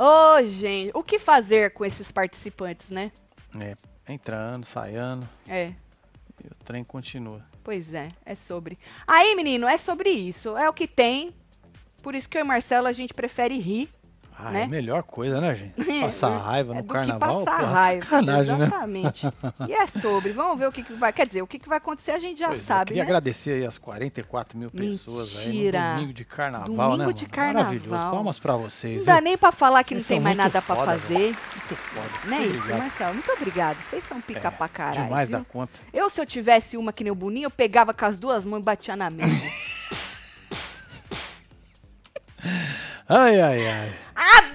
Ô, 0.00 0.44
gente, 0.46 0.92
o 0.94 1.02
que 1.02 1.18
fazer 1.18 1.72
com 1.72 1.84
esses 1.84 2.12
participantes, 2.12 2.88
né? 2.88 3.10
É. 3.60 3.76
Entrando, 4.08 4.64
saindo, 4.64 5.28
É. 5.48 5.72
e 6.42 6.46
o 6.46 6.54
trem 6.64 6.84
continua. 6.84 7.44
Pois 7.64 7.92
é, 7.92 8.06
é 8.24 8.34
sobre. 8.36 8.78
Aí, 9.06 9.34
menino, 9.34 9.66
é 9.66 9.76
sobre 9.76 10.08
isso. 10.10 10.56
É 10.56 10.68
o 10.68 10.72
que 10.72 10.86
tem. 10.86 11.34
Por 12.00 12.14
isso 12.14 12.28
que 12.28 12.38
eu 12.38 12.42
e 12.42 12.44
Marcelo 12.44 12.86
a 12.86 12.92
gente 12.92 13.12
prefere 13.12 13.58
rir. 13.58 13.90
Ah, 14.40 14.52
né? 14.52 14.60
é 14.60 14.64
a 14.64 14.68
melhor 14.68 15.02
coisa, 15.02 15.40
né, 15.40 15.52
gente? 15.54 15.74
Passar 16.00 16.38
raiva 16.38 16.72
é 16.72 16.76
no 16.76 16.82
do 16.82 16.88
carnaval. 16.88 17.38
que 17.40 17.44
passar 17.44 17.58
porra, 17.60 17.72
raiva. 17.72 18.04
Sacanagem, 18.04 18.56
né? 18.56 18.66
Exatamente. 18.66 19.26
e 19.68 19.72
é 19.72 19.86
sobre. 19.88 20.30
Vamos 20.32 20.58
ver 20.60 20.68
o 20.68 20.72
que, 20.72 20.84
que 20.84 20.92
vai. 20.92 21.12
Quer 21.12 21.26
dizer, 21.26 21.42
o 21.42 21.46
que, 21.46 21.58
que 21.58 21.68
vai 21.68 21.78
acontecer 21.78 22.12
a 22.12 22.20
gente 22.20 22.38
já 22.38 22.46
Pois 22.48 22.60
é, 22.60 22.62
sabe, 22.62 22.84
queria 22.88 23.02
né? 23.02 23.08
agradecer 23.08 23.50
aí 23.50 23.66
as 23.66 23.78
44 23.78 24.56
mil 24.56 24.70
pessoas 24.70 25.38
aí 25.40 25.46
Mentira. 25.48 25.80
no 25.90 25.94
domingo 25.96 26.12
de 26.12 26.24
carnaval, 26.24 26.66
Domingo 26.90 27.06
né? 27.08 27.12
de 27.12 27.26
carnaval. 27.26 27.64
Maravilhoso. 27.64 28.10
Palmas 28.10 28.38
pra 28.38 28.54
vocês. 28.56 29.04
Não 29.04 29.14
dá 29.14 29.20
nem 29.20 29.36
pra 29.36 29.50
falar 29.50 29.82
que 29.82 29.94
não 29.94 30.00
Vocês 30.00 30.08
tem 30.08 30.16
são 30.18 30.24
mais 30.24 30.36
nada 30.36 30.62
pra 30.62 30.76
foda, 30.76 30.92
fazer. 30.92 31.14
velho. 31.18 31.36
Muito 31.56 31.76
foda. 31.76 32.08
Não 32.26 32.36
é 32.36 32.40
Muito 32.40 32.54
isso. 32.56 32.68
Marcelo? 32.76 33.14
Muito 33.14 33.32
obrigado. 33.32 33.76
Vocês 33.80 34.04
são 34.04 34.20
pica 34.20 34.46
É, 34.48 34.50
pra 34.52 34.68
caralho. 34.68 35.02
Demais 35.06 35.28
viu? 35.28 35.38
da 35.38 35.44
conta. 35.44 35.72
Eu, 35.92 36.08
se 36.08 36.20
eu 36.20 36.26
tivesse 36.26 36.76
uma 36.76 36.92
que 36.92 37.02
nem 37.02 37.10
o 37.10 37.16
Boninho, 37.16 37.46
eu 37.46 37.50
pegava 37.50 37.92
com 37.92 38.04
as 38.04 38.18
duas 38.20 38.44
mãos 38.44 38.60
e 38.60 38.64
batia 38.64 38.94
na 38.94 39.10
mesa. 39.10 39.34
Ai, 43.08 43.40
ai, 43.40 43.66
ai. 43.66 43.92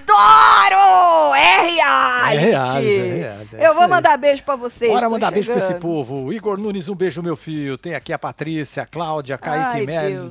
Adoro! 0.06 1.34
É 1.34 1.60
reality! 1.62 2.36
É 2.36 2.38
reality, 2.38 2.86
é 2.88 3.14
reality, 3.14 3.56
é 3.56 3.66
eu 3.68 3.74
vou 3.74 3.88
mandar 3.88 4.16
beijo 4.18 4.42
pra 4.44 4.54
vocês. 4.54 4.92
Bora 4.92 5.08
mandar 5.08 5.30
beijo 5.30 5.48
pra 5.48 5.58
esse 5.58 5.66
chegando. 5.68 5.82
povo. 5.82 6.32
Igor 6.32 6.58
Nunes, 6.58 6.88
um 6.88 6.94
beijo, 6.94 7.22
meu 7.22 7.36
filho. 7.36 7.78
Tem 7.78 7.94
aqui 7.94 8.12
a 8.12 8.18
Patrícia, 8.18 8.82
a 8.82 8.86
Cláudia, 8.86 9.38
Kaique 9.38 9.78
Ai, 9.78 9.86
Melo. 9.86 10.30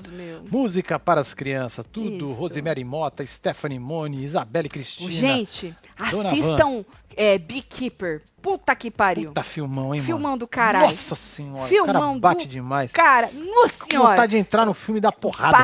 Música 0.50 1.00
para 1.00 1.22
as 1.22 1.34
crianças, 1.34 1.86
tudo. 1.92 2.30
Isso. 2.30 2.34
Rosemary 2.34 2.84
Mota, 2.84 3.26
Stephanie 3.26 3.80
Mone, 3.80 4.24
Isabelle 4.24 4.70
Cristina. 4.70 5.12
Gente, 5.12 5.76
assistam 5.98 6.86
é, 7.18 7.38
Beekeeper. 7.38 8.22
Puta 8.42 8.76
que 8.76 8.92
pariu. 8.92 9.30
Puta 9.30 9.44
filmão, 9.44 9.96
hein, 9.96 10.02
Filmão 10.02 10.32
mano? 10.32 10.38
do 10.40 10.48
caralho. 10.48 10.88
Nossa 10.88 11.16
senhora, 11.16 11.64
o 11.64 11.68
Filmão 11.68 11.94
cara 11.94 12.20
bate 12.20 12.46
do 12.48 12.52
demais. 12.52 12.92
Cara, 12.92 13.30
nossa 13.32 13.86
senhora. 13.90 14.10
vontade 14.10 14.32
de 14.32 14.38
entrar 14.38 14.66
no 14.66 14.74
filme 14.74 15.00
dar 15.00 15.12
porrada. 15.14 15.58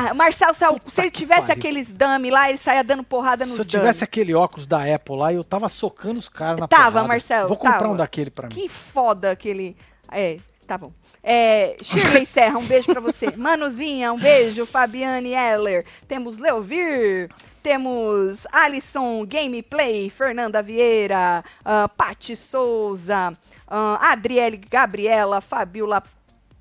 Sal- 0.54 0.74
Puta 0.78 0.90
se 0.90 1.00
ele 1.02 1.10
tivesse 1.10 1.40
pariu. 1.48 1.54
aqueles 1.58 1.92
dummy 1.92 2.30
lá, 2.30 2.48
ele 2.48 2.58
saia 2.58 2.82
dando 2.82 3.02
porrada 3.04 3.44
nos 3.44 3.56
Se 3.56 3.60
eu 3.60 3.64
dummy. 3.66 3.78
tivesse 3.80 4.02
aquele 4.04 4.34
óculos 4.34 4.66
da 4.66 4.82
Apple 4.94 5.16
lá, 5.16 5.32
eu 5.32 5.44
tava 5.44 5.68
socando 5.68 6.18
os 6.18 6.28
caras 6.28 6.58
na 6.60 6.66
Tava, 6.68 6.90
porrada. 6.92 7.08
Marcelo, 7.08 7.48
Vou 7.48 7.56
comprar 7.56 7.78
tava. 7.80 7.92
um 7.92 7.96
daquele 7.96 8.30
pra 8.30 8.48
mim. 8.48 8.54
Que 8.54 8.68
foda 8.68 9.30
aquele. 9.30 9.76
É, 10.10 10.38
tá 10.66 10.78
bom. 10.78 10.90
É, 11.22 11.76
Shirley 11.82 12.24
Serra, 12.24 12.58
um 12.58 12.64
beijo 12.64 12.86
pra 12.86 13.00
você. 13.00 13.30
Manuzinha, 13.36 14.12
um 14.12 14.18
beijo. 14.18 14.66
Fabiane 14.66 15.34
Eller. 15.34 15.84
Temos 16.08 16.38
Leovir. 16.38 17.28
Temos 17.62 18.46
Alisson 18.50 19.26
Gameplay, 19.26 20.08
Fernanda 20.08 20.62
Vieira, 20.62 21.44
uh, 21.60 21.86
Pati 21.90 22.34
Souza, 22.34 23.36
ah, 23.68 24.12
Adriele 24.12 24.56
Gabriela, 24.56 25.42
Fabiola 25.42 26.02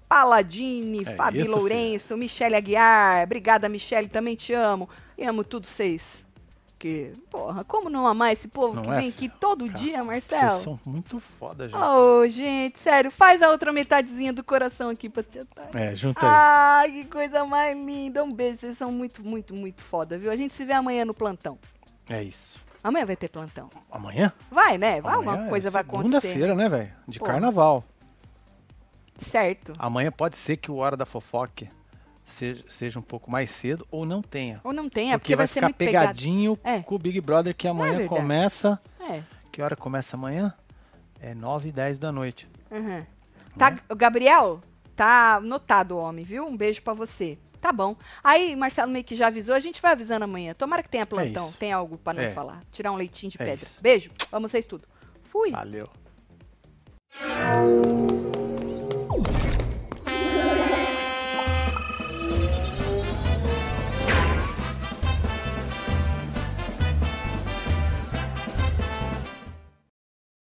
Paladini, 0.10 1.04
É 1.04 1.16
Fabi 1.16 1.42
isso, 1.42 1.52
Lourenço, 1.52 2.18
Michele 2.18 2.56
Aguiar. 2.56 3.24
Obrigada, 3.24 3.70
Michele, 3.70 4.10
também 4.10 4.36
te 4.36 4.54
amo. 4.54 4.90
E 5.18 5.24
amo 5.24 5.44
tudo 5.44 5.68
vocês. 5.68 6.26
Que, 6.80 7.12
porra, 7.30 7.66
como 7.66 7.90
não 7.90 8.08
amar 8.08 8.32
esse 8.32 8.48
povo 8.48 8.74
Não 8.74 8.84
que 8.84 8.90
é, 8.90 8.96
vem 8.96 9.10
aqui 9.10 9.28
todo 9.28 9.66
Cara, 9.66 9.78
dia, 9.78 10.02
Marcelo? 10.02 10.52
Vocês 10.52 10.64
são 10.64 10.80
muito 10.86 11.20
foda, 11.20 11.68
gente. 11.68 11.78
Oh, 11.78 12.26
gente, 12.26 12.80
sério, 12.80 13.12
faz 13.12 13.42
a 13.42 13.50
outra 13.50 13.74
metadezinha 13.74 14.32
do 14.32 14.42
coração 14.42 14.90
aqui 14.90 15.10
pra 15.10 15.22
te 15.22 15.40
atar. 15.40 15.76
É, 15.76 15.94
junta 15.94 16.22
aí. 16.22 16.32
Ai, 16.32 16.92
que 16.94 17.06
coisa 17.10 17.44
mais 17.44 17.76
linda. 17.76 18.24
Um 18.24 18.32
beijo, 18.32 18.60
vocês 18.60 18.78
são 18.78 18.94
muito, 18.94 19.22
muito, 19.22 19.54
muito 19.54 19.84
foda, 19.84 20.18
viu? 20.18 20.32
A 20.32 20.38
gente 20.38 20.56
se 20.56 20.64
vê 20.64 20.72
amanhã 20.72 21.04
no 21.04 21.14
plantão. 21.14 21.60
É 22.08 22.24
isso. 22.24 22.58
Amanhã 22.82 23.06
vai 23.06 23.18
ter 23.18 23.28
plantão. 23.28 23.70
Amanhã? 23.92 24.32
Vai, 24.50 24.78
né? 24.78 25.02
Vai, 25.02 25.16
Amanhã 25.16 25.38
uma 25.38 25.48
é 25.48 25.50
coisa 25.50 25.70
vai 25.70 25.82
acontecer. 25.82 26.22
Segunda-feira, 26.22 26.56
né, 26.56 26.70
velho? 26.70 26.94
De 27.06 27.20
Porra. 27.20 27.34
carnaval. 27.34 27.84
Certo. 29.18 29.74
Amanhã 29.78 30.14
pode 30.14 30.38
ser 30.38 30.56
que 30.56 30.72
o 30.72 30.78
Hora 30.78 30.96
da 30.96 31.06
Fofoca 31.06 31.68
seja, 32.30 32.64
seja 32.70 33.00
um 33.00 33.04
pouco 33.04 33.30
mais 33.30 33.50
cedo 33.50 33.86
ou 33.92 34.06
não 34.06 34.22
tenha. 34.22 34.62
Ou 34.64 34.72
não 34.74 34.86
é 34.86 34.90
porque 34.90 35.20
porque 35.20 35.36
vai, 35.36 35.46
vai 35.46 35.48
ser 35.48 35.60
ficar 35.62 35.74
pegado. 35.74 36.08
pegadinho 36.08 36.58
É. 36.64 36.80
com 36.80 36.96
o 36.96 37.00
Big 37.00 37.20
Brother 37.22 37.56
que 37.56 37.68
amanhã 37.68 37.98
verdade. 37.98 38.10
começa. 38.10 38.80
É. 39.00 39.22
Que 39.52 39.62
hora 39.62 39.76
começa 39.76 40.16
amanhã? 40.16 40.54
É 41.20 41.34
9 41.34 41.70
e 41.70 41.72
10 41.72 42.00
da 42.00 42.12
noite. 42.12 42.48
Uhum. 42.72 43.06
Tá, 43.58 43.78
o 43.90 43.96
Gabriel, 43.96 44.62
tá 44.96 45.36
anotado 45.36 45.96
o 45.96 46.00
homem, 46.00 46.24
viu? 46.24 46.46
Um 46.46 46.56
beijo 46.56 46.82
pra 46.82 46.94
você. 46.94 47.38
Tá 47.60 47.74
bom. 47.74 47.96
Aí, 48.24 48.56
Marcelo 48.56 48.90
meio 48.90 49.04
que 49.04 49.16
já 49.18 49.28
avisou, 49.28 49.54
a 49.54 49.60
gente 49.60 49.82
vai 49.82 49.92
avisando 49.92 50.24
amanhã. 50.24 50.54
Tomara 50.54 50.82
que 50.82 50.88
tenha 50.88 51.06
plantão, 51.06 51.50
isso. 51.50 51.58
tem 51.58 51.74
algo 51.74 51.98
pra 51.98 52.14
nos 52.14 52.24
É. 52.24 52.30
falar. 52.30 52.62
Tirar 52.72 52.92
um 52.94 52.96
leitinho 52.96 53.30
de 53.32 53.42
É 53.42 53.46
pedra. 53.46 53.68
Beijo, 53.82 54.12
amo 54.32 54.48
vocês 54.48 54.66
tudo. 54.66 54.86
Fui. 55.24 55.52
Valeu. 55.52 55.90